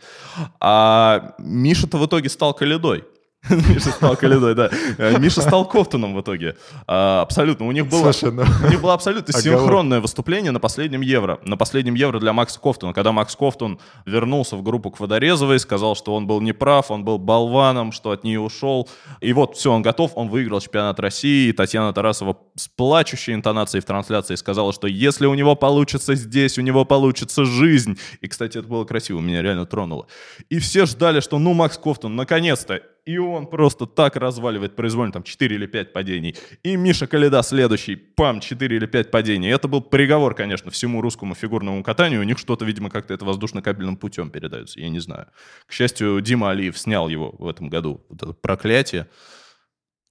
А 0.59 1.35
Миша-то 1.37 1.97
в 1.97 2.05
итоге 2.07 2.27
стал 2.27 2.53
Каледой. 2.55 3.03
Миша 3.49 3.89
стал 3.89 4.15
Калидой, 4.15 4.53
да. 4.53 4.69
Э, 4.99 5.17
Миша 5.17 5.41
стал 5.41 5.67
Кофтоном 5.67 6.15
в 6.15 6.21
итоге. 6.21 6.57
А, 6.85 7.21
абсолютно. 7.21 7.65
У 7.65 7.71
них 7.71 7.87
было, 7.87 8.11
Слушай, 8.11 8.31
ну... 8.31 8.43
у 8.43 8.69
них 8.69 8.81
было 8.81 8.93
абсолютно 8.93 9.33
синхронное 9.33 9.99
выступление 9.99 10.51
на 10.51 10.59
последнем 10.59 11.01
Евро. 11.01 11.39
На 11.43 11.57
последнем 11.57 11.95
Евро 11.95 12.19
для 12.19 12.33
Макса 12.33 12.59
Кофтона. 12.59 12.93
Когда 12.93 13.11
Макс 13.11 13.35
Кофтон 13.35 13.79
вернулся 14.05 14.57
в 14.57 14.63
группу 14.63 14.91
Квадарезовой, 14.91 15.59
сказал, 15.59 15.95
что 15.95 16.13
он 16.13 16.27
был 16.27 16.39
неправ, 16.39 16.91
он 16.91 17.03
был 17.03 17.17
болваном, 17.17 17.91
что 17.91 18.11
от 18.11 18.23
нее 18.23 18.39
ушел. 18.39 18.87
И 19.21 19.33
вот, 19.33 19.57
все, 19.57 19.71
он 19.71 19.81
готов, 19.81 20.11
он 20.15 20.29
выиграл 20.29 20.61
чемпионат 20.61 20.99
России. 20.99 21.49
И 21.49 21.51
Татьяна 21.51 21.93
Тарасова 21.93 22.37
с 22.55 22.67
плачущей 22.67 23.33
интонацией 23.33 23.81
в 23.81 23.85
трансляции 23.85 24.35
сказала, 24.35 24.71
что 24.71 24.85
если 24.85 25.25
у 25.25 25.33
него 25.33 25.55
получится 25.55 26.13
здесь, 26.13 26.59
у 26.59 26.61
него 26.61 26.85
получится 26.85 27.45
жизнь. 27.45 27.97
И, 28.21 28.27
кстати, 28.27 28.59
это 28.59 28.67
было 28.67 28.85
красиво, 28.85 29.19
меня 29.19 29.41
реально 29.41 29.65
тронуло. 29.65 30.05
И 30.49 30.59
все 30.59 30.85
ждали, 30.85 31.21
что 31.21 31.39
ну 31.39 31.53
Макс 31.53 31.77
Кофтон 31.79 32.15
наконец-то 32.15 32.81
и 33.05 33.17
он 33.17 33.47
просто 33.47 33.85
так 33.85 34.15
разваливает 34.15 34.75
произвольно, 34.75 35.11
там 35.13 35.23
4 35.23 35.55
или 35.55 35.65
5 35.65 35.93
падений. 35.93 36.35
И 36.63 36.75
Миша 36.75 37.07
Каледа 37.07 37.41
следующий, 37.41 37.95
пам, 37.95 38.39
4 38.39 38.75
или 38.75 38.85
5 38.85 39.11
падений. 39.11 39.49
Это 39.49 39.67
был 39.67 39.81
приговор, 39.81 40.35
конечно, 40.35 40.69
всему 40.69 41.01
русскому 41.01 41.33
фигурному 41.33 41.83
катанию. 41.83 42.21
У 42.21 42.23
них 42.23 42.37
что-то, 42.37 42.65
видимо, 42.65 42.89
как-то 42.89 43.13
это 43.13 43.25
воздушно-кабельным 43.25 43.97
путем 43.97 44.29
передается, 44.29 44.79
я 44.79 44.89
не 44.89 44.99
знаю. 44.99 45.27
К 45.65 45.71
счастью, 45.71 46.21
Дима 46.21 46.51
Алиев 46.51 46.77
снял 46.77 47.09
его 47.09 47.35
в 47.39 47.47
этом 47.47 47.69
году, 47.69 48.05
вот 48.09 48.21
это 48.21 48.33
проклятие. 48.33 49.07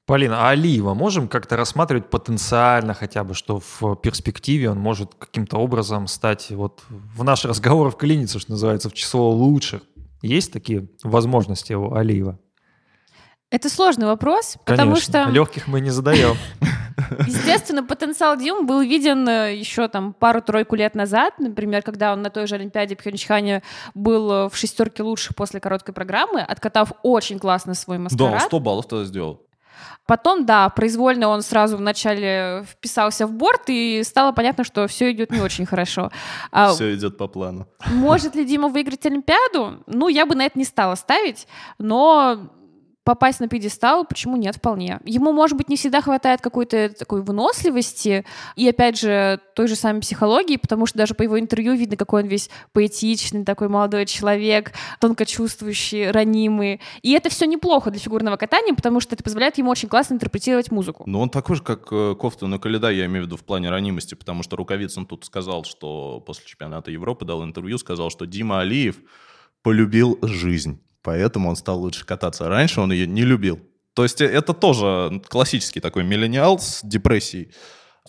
Полина, 0.06 0.48
а 0.48 0.50
Алиева 0.50 0.94
можем 0.94 1.28
как-то 1.28 1.56
рассматривать 1.56 2.10
потенциально 2.10 2.94
хотя 2.94 3.22
бы, 3.22 3.34
что 3.34 3.60
в 3.60 3.94
перспективе 3.94 4.70
он 4.70 4.78
может 4.78 5.14
каким-то 5.14 5.58
образом 5.58 6.08
стать 6.08 6.50
вот 6.50 6.82
в 6.88 7.22
наш 7.22 7.44
разговор 7.44 7.92
вклиниться, 7.92 8.40
что 8.40 8.50
называется, 8.50 8.90
в 8.90 8.92
число 8.92 9.30
лучших? 9.30 9.82
Есть 10.20 10.52
такие 10.52 10.88
возможности 11.04 11.74
у 11.74 11.94
Алиева? 11.94 12.40
Это 13.50 13.68
сложный 13.68 14.06
вопрос, 14.06 14.56
Конечно. 14.64 14.84
потому 14.84 14.96
что... 14.96 15.24
Легких 15.30 15.66
мы 15.66 15.80
не 15.80 15.90
задаем. 15.90 16.36
Естественно, 17.26 17.82
потенциал 17.82 18.36
Димы 18.36 18.62
был 18.62 18.80
виден 18.80 19.28
э, 19.28 19.56
еще 19.56 19.88
там 19.88 20.12
пару-тройку 20.12 20.76
лет 20.76 20.94
назад, 20.94 21.34
например, 21.38 21.82
когда 21.82 22.12
он 22.12 22.22
на 22.22 22.30
той 22.30 22.46
же 22.46 22.54
Олимпиаде 22.54 22.94
Пхенчхане 22.94 23.62
был 23.94 24.30
э, 24.30 24.48
в 24.48 24.56
шестерке 24.56 25.02
лучших 25.02 25.34
после 25.34 25.58
короткой 25.58 25.94
программы, 25.94 26.40
откатав 26.40 26.92
очень 27.02 27.40
классно 27.40 27.74
свой 27.74 27.98
маскарад. 27.98 28.32
Да, 28.32 28.40
100 28.40 28.60
баллов 28.60 28.86
тогда 28.86 29.04
сделал. 29.04 29.42
Потом, 30.06 30.44
да, 30.44 30.68
произвольно 30.68 31.28
он 31.28 31.42
сразу 31.42 31.76
вначале 31.76 32.64
вписался 32.68 33.26
в 33.26 33.32
борт, 33.32 33.62
и 33.68 34.02
стало 34.04 34.32
понятно, 34.32 34.64
что 34.64 34.86
все 34.86 35.10
идет 35.12 35.30
не 35.30 35.40
очень 35.40 35.66
хорошо. 35.66 36.10
А 36.52 36.72
все 36.72 36.94
идет 36.94 37.16
по 37.16 37.28
плану. 37.28 37.66
Может 37.86 38.34
ли 38.34 38.44
Дима 38.44 38.68
выиграть 38.68 39.04
Олимпиаду? 39.06 39.82
Ну, 39.86 40.08
я 40.08 40.26
бы 40.26 40.34
на 40.34 40.46
это 40.46 40.58
не 40.58 40.64
стала 40.64 40.94
ставить, 40.96 41.46
но 41.78 42.50
попасть 43.04 43.40
на 43.40 43.48
пьедестал, 43.48 44.04
почему 44.04 44.36
нет, 44.36 44.56
вполне. 44.56 45.00
Ему, 45.04 45.32
может 45.32 45.56
быть, 45.56 45.68
не 45.68 45.76
всегда 45.76 46.00
хватает 46.00 46.40
какой-то 46.40 46.90
такой 46.90 47.22
выносливости 47.22 48.24
и, 48.56 48.68
опять 48.68 48.98
же, 48.98 49.40
той 49.54 49.68
же 49.68 49.76
самой 49.76 50.02
психологии, 50.02 50.56
потому 50.56 50.86
что 50.86 50.98
даже 50.98 51.14
по 51.14 51.22
его 51.22 51.38
интервью 51.40 51.74
видно, 51.74 51.96
какой 51.96 52.22
он 52.22 52.28
весь 52.28 52.50
поэтичный, 52.72 53.44
такой 53.44 53.68
молодой 53.68 54.06
человек, 54.06 54.72
тонко 55.00 55.24
чувствующий, 55.24 56.10
ранимый. 56.10 56.80
И 57.02 57.12
это 57.12 57.30
все 57.30 57.46
неплохо 57.46 57.90
для 57.90 58.00
фигурного 58.00 58.36
катания, 58.36 58.74
потому 58.74 59.00
что 59.00 59.14
это 59.14 59.24
позволяет 59.24 59.56
ему 59.58 59.70
очень 59.70 59.88
классно 59.88 60.14
интерпретировать 60.14 60.70
музыку. 60.70 61.04
Но 61.06 61.20
он 61.20 61.30
такой 61.30 61.56
же, 61.56 61.62
как 61.62 61.88
э, 61.90 62.14
Кофта 62.18 62.46
на 62.46 62.58
Каледа, 62.58 62.90
я 62.90 63.06
имею 63.06 63.24
в 63.24 63.26
виду 63.26 63.36
в 63.36 63.44
плане 63.44 63.70
ранимости, 63.70 64.14
потому 64.14 64.42
что 64.42 64.56
Рукавицын 64.56 65.06
тут 65.06 65.24
сказал, 65.24 65.64
что 65.64 66.20
после 66.20 66.46
чемпионата 66.46 66.90
Европы 66.90 67.24
дал 67.24 67.42
интервью, 67.44 67.78
сказал, 67.78 68.10
что 68.10 68.26
Дима 68.26 68.60
Алиев 68.60 68.96
полюбил 69.62 70.18
жизнь 70.22 70.80
поэтому 71.02 71.48
он 71.48 71.56
стал 71.56 71.80
лучше 71.80 72.04
кататься. 72.04 72.48
Раньше 72.48 72.80
он 72.80 72.92
ее 72.92 73.06
не 73.06 73.22
любил. 73.22 73.60
То 73.94 74.04
есть 74.04 74.20
это 74.20 74.54
тоже 74.54 75.20
классический 75.28 75.80
такой 75.80 76.04
миллениал 76.04 76.58
с 76.58 76.80
депрессией. 76.82 77.52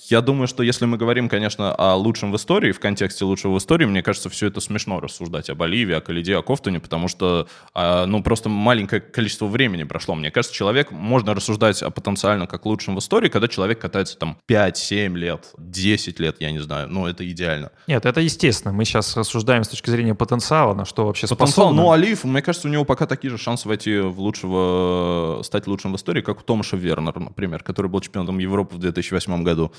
Я 0.09 0.21
думаю, 0.21 0.47
что 0.47 0.63
если 0.63 0.85
мы 0.85 0.97
говорим, 0.97 1.29
конечно, 1.29 1.73
о 1.73 1.95
лучшем 1.95 2.31
в 2.31 2.35
истории, 2.35 2.71
в 2.71 2.79
контексте 2.79 3.23
лучшего 3.23 3.53
в 3.53 3.57
истории, 3.59 3.85
мне 3.85 4.01
кажется, 4.01 4.29
все 4.29 4.47
это 4.47 4.59
смешно 4.59 4.99
рассуждать 4.99 5.49
об 5.49 5.61
Оливии, 5.61 5.93
о 5.93 6.01
Калиде, 6.01 6.35
о 6.35 6.41
Кофтуне, 6.41 6.79
потому 6.79 7.07
что, 7.07 7.47
а, 7.73 8.05
ну, 8.05 8.23
просто 8.23 8.49
маленькое 8.49 9.01
количество 9.01 9.45
времени 9.45 9.83
прошло. 9.83 10.15
Мне 10.15 10.31
кажется, 10.31 10.55
человек, 10.55 10.91
можно 10.91 11.33
рассуждать 11.33 11.81
о 11.83 11.91
потенциально 11.91 12.47
как 12.47 12.65
лучшем 12.65 12.95
в 12.95 12.99
истории, 12.99 13.29
когда 13.29 13.47
человек 13.47 13.79
катается 13.79 14.17
там 14.17 14.37
5-7 14.49 15.15
лет, 15.15 15.53
10 15.57 16.19
лет, 16.19 16.37
я 16.39 16.51
не 16.51 16.59
знаю, 16.59 16.89
ну, 16.89 17.05
это 17.05 17.29
идеально. 17.29 17.71
Нет, 17.87 18.05
это 18.05 18.21
естественно. 18.21 18.73
Мы 18.73 18.85
сейчас 18.85 19.15
рассуждаем 19.15 19.63
с 19.63 19.69
точки 19.69 19.89
зрения 19.91 20.15
потенциала, 20.15 20.73
на 20.73 20.85
что 20.85 21.05
вообще 21.05 21.27
Потенциал, 21.27 21.47
способны. 21.47 21.81
ну, 21.81 21.91
Алиев, 21.91 22.23
мне 22.23 22.41
кажется, 22.41 22.67
у 22.67 22.71
него 22.71 22.85
пока 22.85 23.05
такие 23.05 23.29
же 23.29 23.37
шансы 23.37 23.67
войти 23.67 23.99
в 23.99 24.19
лучшего, 24.19 25.41
стать 25.43 25.67
лучшим 25.67 25.93
в 25.93 25.95
истории, 25.95 26.21
как 26.21 26.39
у 26.39 26.43
Томаша 26.43 26.75
Вернера, 26.75 27.19
например, 27.19 27.63
который 27.63 27.87
был 27.87 28.01
чемпионом 28.01 28.39
Европы 28.39 28.75
в 28.75 28.79
2008 28.79 29.43
году. 29.43 29.71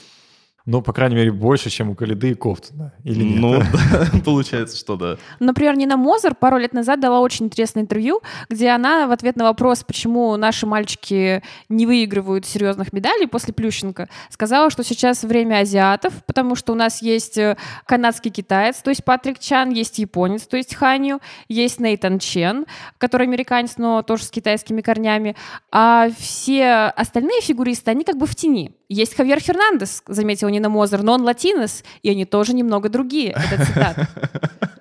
Ну, 0.65 0.81
по 0.81 0.93
крайней 0.93 1.17
мере, 1.17 1.33
больше, 1.33 1.71
чем 1.71 1.91
у 1.91 1.95
Калиды 1.95 2.31
и 2.31 2.35
Кофтуна. 2.35 2.93
Или 3.03 3.25
нет? 3.25 3.41
Ну, 3.41 3.59
да, 3.91 4.07
получается, 4.25 4.77
что 4.77 4.97
да. 4.97 5.17
Например, 5.41 5.77
Нина 5.77 5.97
Мозер 5.97 6.35
пару 6.35 6.57
лет 6.57 6.73
назад 6.73 7.01
дала 7.01 7.21
очень 7.21 7.47
интересное 7.47 7.83
интервью, 7.83 8.23
где 8.49 8.71
она 8.71 9.09
в 9.09 9.11
ответ 9.11 9.37
на 9.37 9.45
вопрос, 9.45 9.83
почему 9.83 10.37
наши 10.37 10.67
мальчики 10.67 11.43
не 11.69 11.87
выигрывают 11.87 12.47
серьезных 12.47 12.93
медалей 12.93 13.27
после 13.27 13.53
Плющенко, 13.53 14.09
сказала, 14.31 14.71
что 14.71 14.85
сейчас 14.85 15.25
время 15.25 15.61
азиатов, 15.61 16.15
потому 16.27 16.55
что 16.55 16.73
у 16.73 16.77
нас 16.77 17.03
есть 17.03 17.39
э, 17.39 17.57
канадский 17.87 18.31
китаец, 18.31 18.77
то 18.83 18.91
есть 18.91 19.05
Патрик 19.05 19.41
Чан, 19.41 19.71
есть 19.71 19.99
японец, 19.99 20.47
то 20.47 20.57
есть 20.57 20.75
Ханью, 20.75 21.21
есть 21.49 21.81
Нейтан 21.81 22.21
Чен, 22.21 22.67
который 22.99 23.27
американец, 23.27 23.79
но 23.79 24.03
тоже 24.03 24.25
с 24.25 24.31
китайскими 24.31 24.81
корнями, 24.81 25.35
а 25.73 26.09
все 26.17 26.93
остальные 26.97 27.41
фигуристы, 27.41 27.91
они 27.91 28.05
как 28.05 28.17
бы 28.17 28.27
в 28.27 28.35
тени. 28.37 28.73
Есть 28.93 29.17
Хавьер 29.17 29.41
Фернандес, 29.41 30.03
заметила 30.07 30.51
Нина 30.51 30.69
Мозер, 30.69 31.03
но 31.03 31.15
он 31.15 31.23
латинос, 31.23 31.83
и 32.03 32.11
они 32.11 32.27
тоже 32.27 32.53
немного 32.53 32.91
другие. 32.91 33.31
Это 33.31 33.65
цитата. 33.65 34.09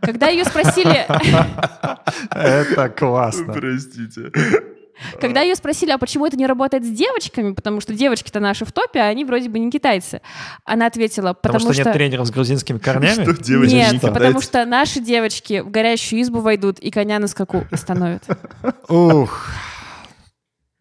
Когда 0.02 0.28
ее 0.28 0.44
спросили... 0.44 1.06
Это 2.30 2.90
классно. 2.90 3.54
Простите. 3.54 4.30
Когда 5.22 5.42
ее 5.42 5.56
спросили, 5.56 5.92
а 5.92 5.98
почему 5.98 6.26
это 6.26 6.36
не 6.36 6.46
работает 6.46 6.84
с 6.84 6.90
девочками, 6.90 7.54
потому 7.54 7.80
что 7.80 7.94
девочки-то 7.94 8.42
наши 8.42 8.66
в 8.66 8.74
топе, 8.74 9.00
а 9.00 9.06
они 9.06 9.24
вроде 9.24 9.48
бы 9.48 9.60
не 9.60 9.72
китайцы, 9.72 10.22
она 10.66 10.88
ответила, 10.88 11.34
потому, 11.34 11.60
Потому 11.60 11.74
что 11.74 11.84
нет 11.86 11.94
тренеров 11.94 12.28
с 12.28 12.32
грузинскими 12.32 12.80
корнями? 12.80 13.24
Что 13.24 13.34
девочки 13.34 13.74
Нет, 13.74 13.94
не 13.94 14.00
потому 14.00 14.42
что 14.42 14.66
наши 14.66 15.00
девочки 15.00 15.62
в 15.62 15.72
горящую 15.72 16.22
избу 16.22 16.42
войдут 16.42 16.80
и 16.80 16.92
коня 16.92 17.18
на 17.20 17.28
скаку 17.28 17.64
остановят. 17.72 18.24
Ух. 18.90 19.48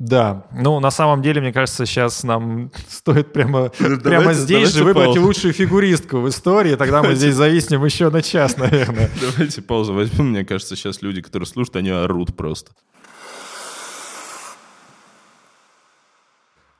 Да, 0.00 0.46
ну 0.52 0.80
на 0.80 0.90
самом 0.90 1.20
деле, 1.20 1.42
мне 1.42 1.52
кажется, 1.52 1.84
сейчас 1.84 2.22
нам 2.24 2.70
стоит 2.88 3.34
прямо, 3.34 3.68
прямо 3.78 3.98
давайте- 4.00 4.40
здесь 4.40 4.68
же 4.70 4.78
давайте 4.78 4.82
выбрать 4.84 5.06
паузу. 5.14 5.26
лучшую 5.26 5.52
фигуристку 5.52 6.20
в 6.20 6.28
истории, 6.30 6.74
тогда 6.74 7.02
мы 7.02 7.14
здесь 7.14 7.34
зависнем 7.34 7.84
еще 7.84 8.08
на 8.08 8.22
час, 8.22 8.56
наверное. 8.56 9.10
Давайте 9.20 9.60
паузу 9.60 9.92
возьмем. 9.92 10.30
Мне 10.30 10.42
кажется, 10.46 10.74
сейчас 10.74 11.02
люди, 11.02 11.20
которые 11.20 11.46
слушают, 11.46 11.76
они 11.76 11.90
орут 11.90 12.34
просто. 12.34 12.72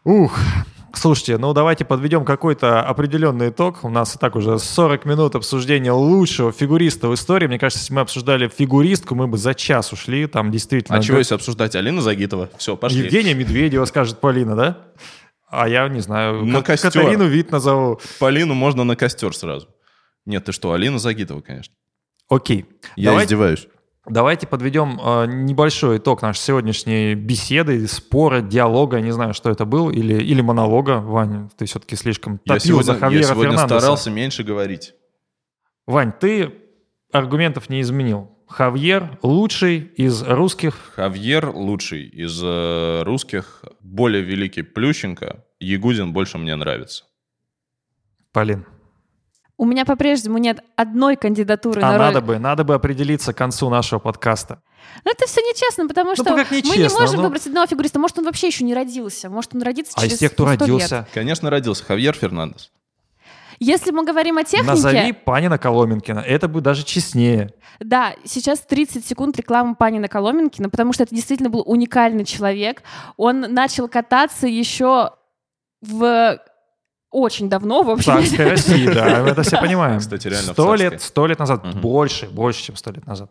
Ух, 0.05 0.39
слушайте, 0.95 1.39
ну 1.39 1.53
давайте 1.53 1.85
подведем 1.85 2.25
какой-то 2.25 2.83
определенный 2.83 3.51
итог. 3.51 3.85
У 3.85 3.89
нас 3.89 4.17
и 4.17 4.19
так 4.19 4.37
уже 4.37 4.59
40 4.59 5.05
минут 5.05 5.35
обсуждения 5.35 5.93
лучшего 5.93 6.53
фигуриста 6.53 7.09
в 7.09 7.15
истории. 7.15 7.47
Мне 7.47 7.59
кажется, 7.59 7.83
если 7.83 7.95
мы 7.95 8.01
обсуждали 8.03 8.49
фигуристку, 8.49 9.15
мы 9.15 9.27
бы 9.27 9.39
за 9.39 9.55
час 9.55 9.93
ушли. 9.93 10.27
Там 10.27 10.51
действительно... 10.51 10.99
А 10.99 11.03
чего 11.03 11.19
если 11.19 11.35
обсуждать? 11.35 11.75
Алина 11.77 12.01
Загитова? 12.01 12.51
Все, 12.57 12.77
пошли. 12.77 13.05
Евгения 13.05 13.35
Медведева, 13.35 13.85
скажет 13.85 14.21
Полина, 14.21 14.57
да? 14.57 14.79
А 15.49 15.69
я 15.69 15.89
не 15.89 16.01
знаю. 16.01 16.45
На 16.45 16.63
костер. 16.63 16.93
Катарину 16.93 17.27
вид 17.27 17.51
назову. 17.51 18.01
Полину 18.19 18.55
можно 18.55 18.85
на 18.85 18.97
костер 18.97 19.35
сразу. 19.35 19.69
Нет, 20.27 20.45
ты 20.45 20.53
что, 20.53 20.73
Алина 20.73 20.99
Загитова, 20.99 21.41
конечно. 21.41 21.75
Окей. 22.29 22.67
Я 22.97 23.11
Давайте- 23.11 23.27
издеваюсь. 23.27 23.69
Давайте 24.11 24.49
подведем 24.49 25.01
э, 25.01 25.27
небольшой 25.27 25.99
итог 25.99 26.21
нашей 26.21 26.41
сегодняшней 26.41 27.15
беседы, 27.15 27.87
спора, 27.87 28.41
диалога. 28.41 29.01
Не 29.01 29.13
знаю, 29.13 29.35
что 29.35 29.51
это 29.51 29.65
был, 29.65 29.89
или, 29.89 30.21
или 30.21 30.41
монолога. 30.41 30.99
Ваня, 30.99 31.49
ты 31.57 31.67
все-таки 31.67 31.95
слишком 31.95 32.41
Я 32.45 32.55
топил 32.55 32.83
сегодня, 32.83 32.87
за 32.87 32.93
я 32.95 32.99
Хавьера 32.99 33.23
сегодня 33.23 33.51
Фернандеса. 33.53 33.81
старался 33.81 34.11
меньше 34.11 34.43
говорить. 34.43 34.95
Вань, 35.87 36.13
ты 36.13 36.53
аргументов 37.13 37.71
не 37.71 37.81
изменил. 37.81 38.37
Хавьер 38.49 39.17
лучший 39.23 39.79
из 39.79 40.25
русских. 40.25 40.93
Хавьер 40.97 41.51
лучший 41.51 42.09
из 42.09 42.41
э, 42.43 43.03
русских, 43.05 43.65
более 43.79 44.23
великий 44.23 44.63
Плющенко. 44.63 45.45
Ягудин 45.61 46.13
больше 46.13 46.37
мне 46.37 46.57
нравится. 46.57 47.05
Полин. 48.33 48.67
У 49.61 49.67
меня 49.67 49.85
по-прежнему 49.85 50.39
нет 50.39 50.65
одной 50.75 51.17
кандидатуры 51.17 51.83
А 51.83 51.93
на 51.93 51.99
роль. 51.99 52.07
надо 52.07 52.21
бы, 52.23 52.39
надо 52.39 52.65
бы 52.65 52.73
определиться 52.75 53.35
к 53.35 53.37
концу 53.37 53.69
нашего 53.69 53.99
подкаста. 53.99 54.63
Но 55.05 55.11
это 55.11 55.27
все 55.27 55.43
нечестно, 55.43 55.87
потому 55.87 56.15
что 56.15 56.25
как 56.35 56.51
мы 56.51 56.63
не 56.63 56.71
нечестно, 56.71 57.01
можем 57.01 57.17
ну? 57.19 57.23
выбрать 57.25 57.47
одного 57.47 57.67
фигуриста. 57.67 57.99
Может, 57.99 58.19
он 58.21 58.25
вообще 58.25 58.47
еще 58.47 58.65
не 58.65 58.73
родился. 58.75 59.29
Может, 59.29 59.55
он 59.55 59.61
родится 59.61 59.93
А 59.97 60.01
через 60.01 60.15
из 60.15 60.19
тех, 60.21 60.33
кто 60.33 60.45
100 60.45 60.53
лет. 60.53 60.61
родился, 60.63 61.07
Конечно, 61.13 61.51
родился 61.51 61.85
Хавьер 61.85 62.15
Фернандес. 62.17 62.73
Если 63.59 63.91
мы 63.91 64.07
говорим 64.07 64.39
о 64.39 64.45
технике, 64.45 64.71
назови 64.71 65.13
Панина 65.13 65.59
Коломенкина. 65.59 66.21
Это 66.21 66.49
будет 66.49 66.65
даже 66.65 66.83
честнее. 66.83 67.53
да, 67.81 68.15
сейчас 68.25 68.61
30 68.61 69.05
секунд 69.07 69.37
рекламы 69.37 69.75
Панина 69.75 70.09
Коломенкина, 70.09 70.71
потому 70.71 70.95
что 70.95 71.03
это 71.03 71.15
действительно 71.15 71.51
был 71.51 71.63
уникальный 71.67 72.25
человек. 72.25 72.83
Он 73.19 73.41
начал 73.41 73.89
кататься 73.89 74.47
еще 74.47 75.11
в 75.83 76.41
очень 77.11 77.49
давно, 77.49 77.83
в 77.83 77.87
В 77.87 77.91
общем. 77.91 78.13
царской 78.15 78.51
России, 78.51 78.87
да, 78.87 79.23
мы 79.23 79.31
это 79.31 79.43
все 79.43 79.57
понимаем. 79.61 79.99
Кстати, 80.01 80.29
реально 80.29 80.51
в 80.53 80.55
Сто 80.55 80.75
лет, 80.75 81.03
сто 81.03 81.27
лет 81.27 81.39
назад, 81.39 81.75
больше, 81.81 82.27
больше, 82.29 82.63
чем 82.63 82.77
сто 82.77 82.91
лет 82.91 83.07
назад. 83.07 83.31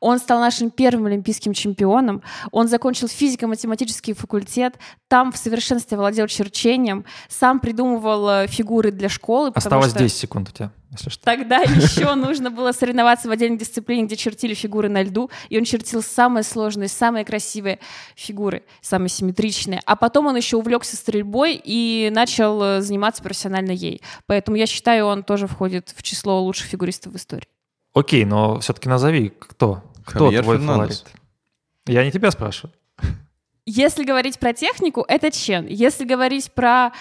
Он 0.00 0.18
стал 0.18 0.40
нашим 0.40 0.70
первым 0.70 1.06
олимпийским 1.06 1.52
чемпионом. 1.52 2.22
Он 2.50 2.68
закончил 2.68 3.08
физико-математический 3.08 4.14
факультет. 4.14 4.76
Там 5.08 5.32
в 5.32 5.36
совершенстве 5.36 5.96
владел 5.96 6.26
черчением. 6.26 7.04
Сам 7.28 7.60
придумывал 7.60 8.28
э, 8.28 8.46
фигуры 8.46 8.90
для 8.92 9.08
школы. 9.08 9.52
Осталось 9.54 9.90
что 9.90 9.98
10 9.98 10.16
секунд 10.16 10.48
у 10.50 10.52
тебя, 10.52 10.70
если 10.90 11.10
что. 11.10 11.24
Тогда 11.24 11.58
еще 11.62 12.14
нужно 12.14 12.50
было 12.50 12.72
соревноваться 12.72 13.28
в 13.28 13.30
отдельной 13.30 13.58
дисциплине, 13.58 14.04
где 14.04 14.16
чертили 14.16 14.54
фигуры 14.54 14.88
на 14.88 15.02
льду, 15.02 15.30
и 15.48 15.58
он 15.58 15.64
чертил 15.64 16.02
самые 16.02 16.44
сложные, 16.44 16.88
самые 16.88 17.24
красивые 17.24 17.78
фигуры, 18.14 18.64
самые 18.80 19.08
симметричные. 19.08 19.80
А 19.86 19.96
потом 19.96 20.26
он 20.26 20.36
еще 20.36 20.56
увлекся 20.56 20.96
стрельбой 20.96 21.60
и 21.62 22.10
начал 22.12 22.62
э, 22.62 22.80
заниматься 22.80 23.22
профессионально 23.22 23.72
ей. 23.72 24.02
Поэтому 24.26 24.56
я 24.56 24.66
считаю, 24.66 25.06
он 25.06 25.22
тоже 25.22 25.46
входит 25.46 25.92
в 25.96 26.02
число 26.02 26.40
лучших 26.42 26.66
фигуристов 26.66 27.12
в 27.12 27.16
истории. 27.16 27.48
Окей, 27.98 28.24
но 28.24 28.60
все-таки 28.60 28.88
назови, 28.88 29.32
кто? 29.38 29.82
Кто 30.04 30.26
Хавьер 30.26 30.44
твой 30.44 30.58
Фернандес. 30.58 31.00
фаворит? 31.00 31.20
Я 31.86 32.04
не 32.04 32.12
тебя 32.12 32.30
спрашиваю. 32.30 32.72
Если 33.66 34.04
говорить 34.04 34.38
про 34.38 34.52
технику, 34.52 35.04
это 35.08 35.30
Чен. 35.32 35.66
Если 35.66 36.04
говорить 36.04 36.52
про 36.52 36.92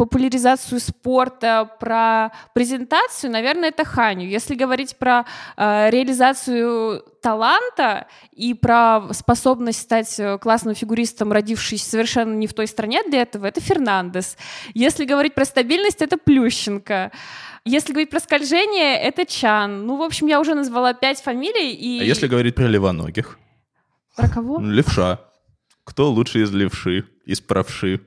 популяризацию 0.00 0.80
спорта, 0.80 1.70
про 1.78 2.32
презентацию, 2.54 3.30
наверное, 3.30 3.68
это 3.68 3.84
Ханю. 3.84 4.26
Если 4.26 4.54
говорить 4.54 4.96
про 4.96 5.26
э, 5.58 5.90
реализацию 5.90 7.02
таланта 7.20 8.06
и 8.32 8.54
про 8.54 9.12
способность 9.12 9.82
стать 9.82 10.18
э, 10.18 10.38
классным 10.38 10.74
фигуристом, 10.74 11.32
родившись 11.32 11.82
совершенно 11.82 12.34
не 12.34 12.46
в 12.46 12.54
той 12.54 12.66
стране 12.66 13.02
для 13.02 13.20
этого, 13.20 13.44
это 13.44 13.60
Фернандес. 13.60 14.38
Если 14.72 15.04
говорить 15.04 15.34
про 15.34 15.44
стабильность, 15.44 16.00
это 16.00 16.16
Плющенко. 16.16 17.12
Если 17.66 17.92
говорить 17.92 18.08
про 18.08 18.20
скольжение, 18.20 18.98
это 18.98 19.26
Чан. 19.26 19.86
Ну, 19.86 19.98
в 19.98 20.02
общем, 20.02 20.28
я 20.28 20.40
уже 20.40 20.54
назвала 20.54 20.94
пять 20.94 21.20
фамилий. 21.20 21.74
И... 21.74 22.00
А 22.00 22.04
если 22.04 22.26
говорить 22.26 22.54
про 22.54 22.64
левоногих? 22.64 23.38
Про 24.16 24.30
кого? 24.30 24.60
Левша. 24.62 25.20
Кто 25.84 26.10
лучше 26.10 26.40
из 26.42 26.50
левши, 26.54 27.04
из 27.26 27.42
правши? 27.42 28.00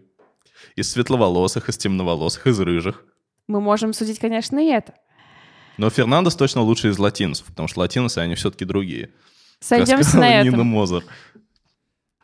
Из 0.75 0.91
светловолосых, 0.91 1.69
из 1.69 1.77
темноволосых, 1.77 2.47
из 2.47 2.59
рыжих? 2.59 3.03
Мы 3.47 3.61
можем 3.61 3.93
судить, 3.93 4.19
конечно, 4.19 4.59
и 4.59 4.69
это. 4.69 4.93
Но 5.77 5.89
Фернандес 5.89 6.35
точно 6.35 6.61
лучше 6.61 6.89
из 6.89 6.99
латинцев, 6.99 7.47
потому 7.47 7.67
что 7.67 7.79
латиносы, 7.79 8.19
они 8.19 8.35
все-таки 8.35 8.65
другие. 8.65 9.11
Сойдемся 9.59 10.17
на 10.17 10.43
Нина 10.43 10.55
этом. 10.55 10.67
Мозер. 10.67 11.03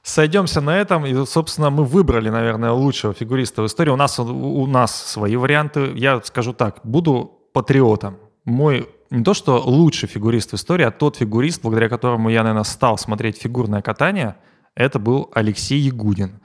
Сойдемся 0.03 0.61
на 0.61 0.77
этом, 0.77 1.05
и, 1.05 1.25
собственно, 1.25 1.69
мы 1.69 1.83
выбрали, 1.83 2.29
наверное, 2.29 2.71
лучшего 2.71 3.13
фигуриста 3.13 3.61
в 3.61 3.65
истории. 3.65 3.91
У 3.91 3.95
нас, 3.95 4.17
у, 4.19 4.23
у 4.25 4.65
нас 4.65 4.95
свои 5.05 5.35
варианты. 5.35 5.91
Я 5.95 6.21
скажу 6.23 6.53
так, 6.53 6.79
буду 6.83 7.39
патриотом. 7.53 8.17
Мой 8.45 8.87
не 9.09 9.23
то, 9.23 9.33
что 9.33 9.59
лучший 9.59 10.07
фигурист 10.07 10.51
в 10.51 10.55
истории, 10.55 10.85
а 10.85 10.91
тот 10.91 11.17
фигурист, 11.17 11.61
благодаря 11.61 11.89
которому 11.89 12.29
я, 12.29 12.43
наверное, 12.43 12.63
стал 12.63 12.97
смотреть 12.97 13.41
фигурное 13.41 13.81
катание, 13.81 14.35
это 14.75 14.99
был 14.99 15.29
Алексей 15.33 15.79
Ягудин. 15.79 16.39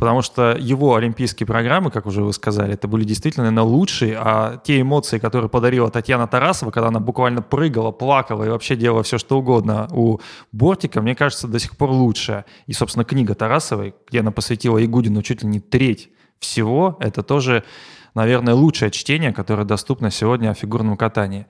Потому 0.00 0.22
что 0.22 0.56
его 0.58 0.94
олимпийские 0.94 1.46
программы, 1.46 1.90
как 1.90 2.06
уже 2.06 2.22
вы 2.22 2.32
сказали, 2.32 2.72
это 2.72 2.88
были 2.88 3.04
действительно, 3.04 3.44
наверное, 3.44 3.70
лучшие, 3.70 4.16
а 4.18 4.56
те 4.64 4.80
эмоции, 4.80 5.18
которые 5.18 5.50
подарила 5.50 5.90
Татьяна 5.90 6.26
Тарасова, 6.26 6.70
когда 6.70 6.88
она 6.88 7.00
буквально 7.00 7.42
прыгала, 7.42 7.90
плакала 7.90 8.44
и 8.44 8.48
вообще 8.48 8.76
делала 8.76 9.02
все, 9.02 9.18
что 9.18 9.38
угодно 9.38 9.88
у 9.92 10.18
бортика, 10.52 11.02
мне 11.02 11.14
кажется, 11.14 11.48
до 11.48 11.58
сих 11.58 11.76
пор 11.76 11.90
лучшая. 11.90 12.46
И, 12.66 12.72
собственно, 12.72 13.04
книга 13.04 13.34
Тарасовой, 13.34 13.94
где 14.08 14.20
она 14.20 14.30
посвятила 14.30 14.78
Ягудину 14.78 15.22
чуть 15.22 15.42
ли 15.42 15.48
не 15.48 15.60
треть 15.60 16.08
всего, 16.38 16.96
это 16.98 17.22
тоже 17.22 17.62
наверное, 18.14 18.54
лучшее 18.54 18.90
чтение, 18.90 19.32
которое 19.32 19.64
доступно 19.64 20.10
сегодня 20.10 20.50
о 20.50 20.54
фигурном 20.54 20.96
катании. 20.96 21.46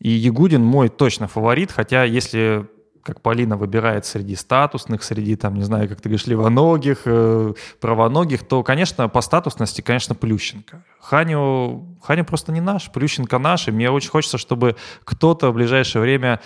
И 0.00 0.10
Ягудин 0.10 0.62
мой 0.62 0.90
точно 0.90 1.28
фаворит, 1.28 1.72
хотя 1.72 2.04
если 2.04 2.68
как 3.06 3.20
Полина 3.20 3.56
выбирает 3.56 4.04
среди 4.04 4.34
статусных, 4.34 5.04
среди, 5.04 5.36
там, 5.36 5.54
не 5.54 5.62
знаю, 5.62 5.88
как 5.88 6.00
ты 6.00 6.08
говоришь, 6.08 6.26
левоногих, 6.26 7.02
э, 7.04 7.54
правоногих, 7.80 8.42
то, 8.42 8.64
конечно, 8.64 9.08
по 9.08 9.20
статусности, 9.20 9.80
конечно, 9.80 10.16
Плющенко. 10.16 10.82
Ханю, 11.00 11.96
Ханю 12.02 12.24
просто 12.24 12.50
не 12.50 12.60
наш, 12.60 12.90
Плющенко 12.90 13.38
наш, 13.38 13.68
и 13.68 13.70
мне 13.70 13.90
очень 13.92 14.10
хочется, 14.10 14.38
чтобы 14.38 14.74
кто-то 15.04 15.52
в 15.52 15.54
ближайшее 15.54 16.02
время 16.02 16.40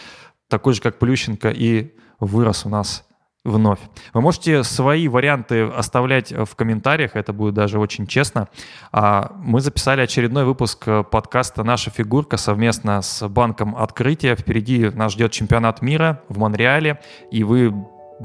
такой 0.49 0.75
же, 0.75 0.83
как 0.83 0.99
Плющенко, 0.99 1.49
и 1.49 1.95
вырос 2.19 2.67
у 2.67 2.69
нас 2.69 3.07
вновь. 3.45 3.79
Вы 4.13 4.21
можете 4.21 4.63
свои 4.65 5.09
варианты 5.09 5.63
оставлять 5.63 6.31
в 6.33 6.55
комментариях, 6.57 7.17
это 7.17 7.33
будет 7.33 7.55
даже 7.55 7.79
очень 7.79 8.07
честно. 8.07 8.49
А 8.93 9.33
Мы 9.37 9.61
записали 9.61 10.03
очередной 10.03 10.45
выпуск 10.45 10.87
подкаста 11.11 11.65
«Наша 11.65 11.91
фигурка» 11.91 12.37
совместно 12.37 13.01
с 13.01 13.27
Банком 13.29 13.77
Открытия. 13.77 14.37
Впереди 14.37 14.91
нас 14.91 15.13
ждет 15.13 15.33
чемпионат 15.33 15.81
мира 15.81 16.21
в 16.29 16.39
Монреале, 16.39 17.01
и 17.31 17.43
вы 17.45 17.75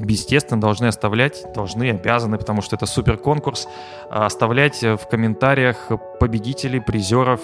естественно, 0.06 0.60
должны 0.60 0.86
оставлять, 0.86 1.46
должны, 1.54 1.90
обязаны, 1.90 2.36
потому 2.36 2.60
что 2.60 2.76
это 2.76 2.84
супер 2.84 3.16
конкурс, 3.16 3.66
оставлять 4.10 4.82
в 4.82 5.00
комментариях 5.10 5.88
победителей, 6.20 6.80
призеров, 6.80 7.40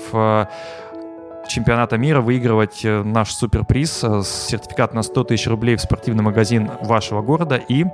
чемпионата 1.49 1.97
мира 1.99 2.21
выигрывать 2.21 2.85
э, 2.85 3.03
наш 3.03 3.33
суперприз, 3.33 4.05
э, 4.05 4.23
сертификат 4.25 4.95
на 4.95 5.03
100 5.03 5.25
тысяч 5.25 5.47
рублей 5.47 5.77
в 5.77 5.81
спортивный 5.81 6.23
магазин 6.23 6.71
вашего 6.81 7.23
города. 7.23 7.57
И, 7.57 7.85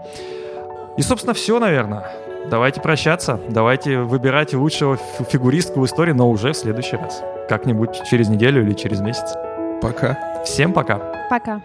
и 0.96 1.02
собственно, 1.02 1.34
все, 1.34 1.58
наверное. 1.58 2.10
Давайте 2.50 2.80
прощаться, 2.80 3.38
давайте 3.48 3.98
выбирать 3.98 4.54
лучшего 4.54 4.96
фигуристку 4.96 5.80
в 5.80 5.86
истории, 5.86 6.12
но 6.12 6.30
уже 6.30 6.52
в 6.52 6.56
следующий 6.56 6.96
раз. 6.96 7.22
Как-нибудь 7.48 8.02
через 8.08 8.28
неделю 8.28 8.62
или 8.62 8.72
через 8.72 9.00
месяц. 9.00 9.34
Пока. 9.82 10.42
Всем 10.44 10.72
пока. 10.72 11.00
Пока. 11.28 11.60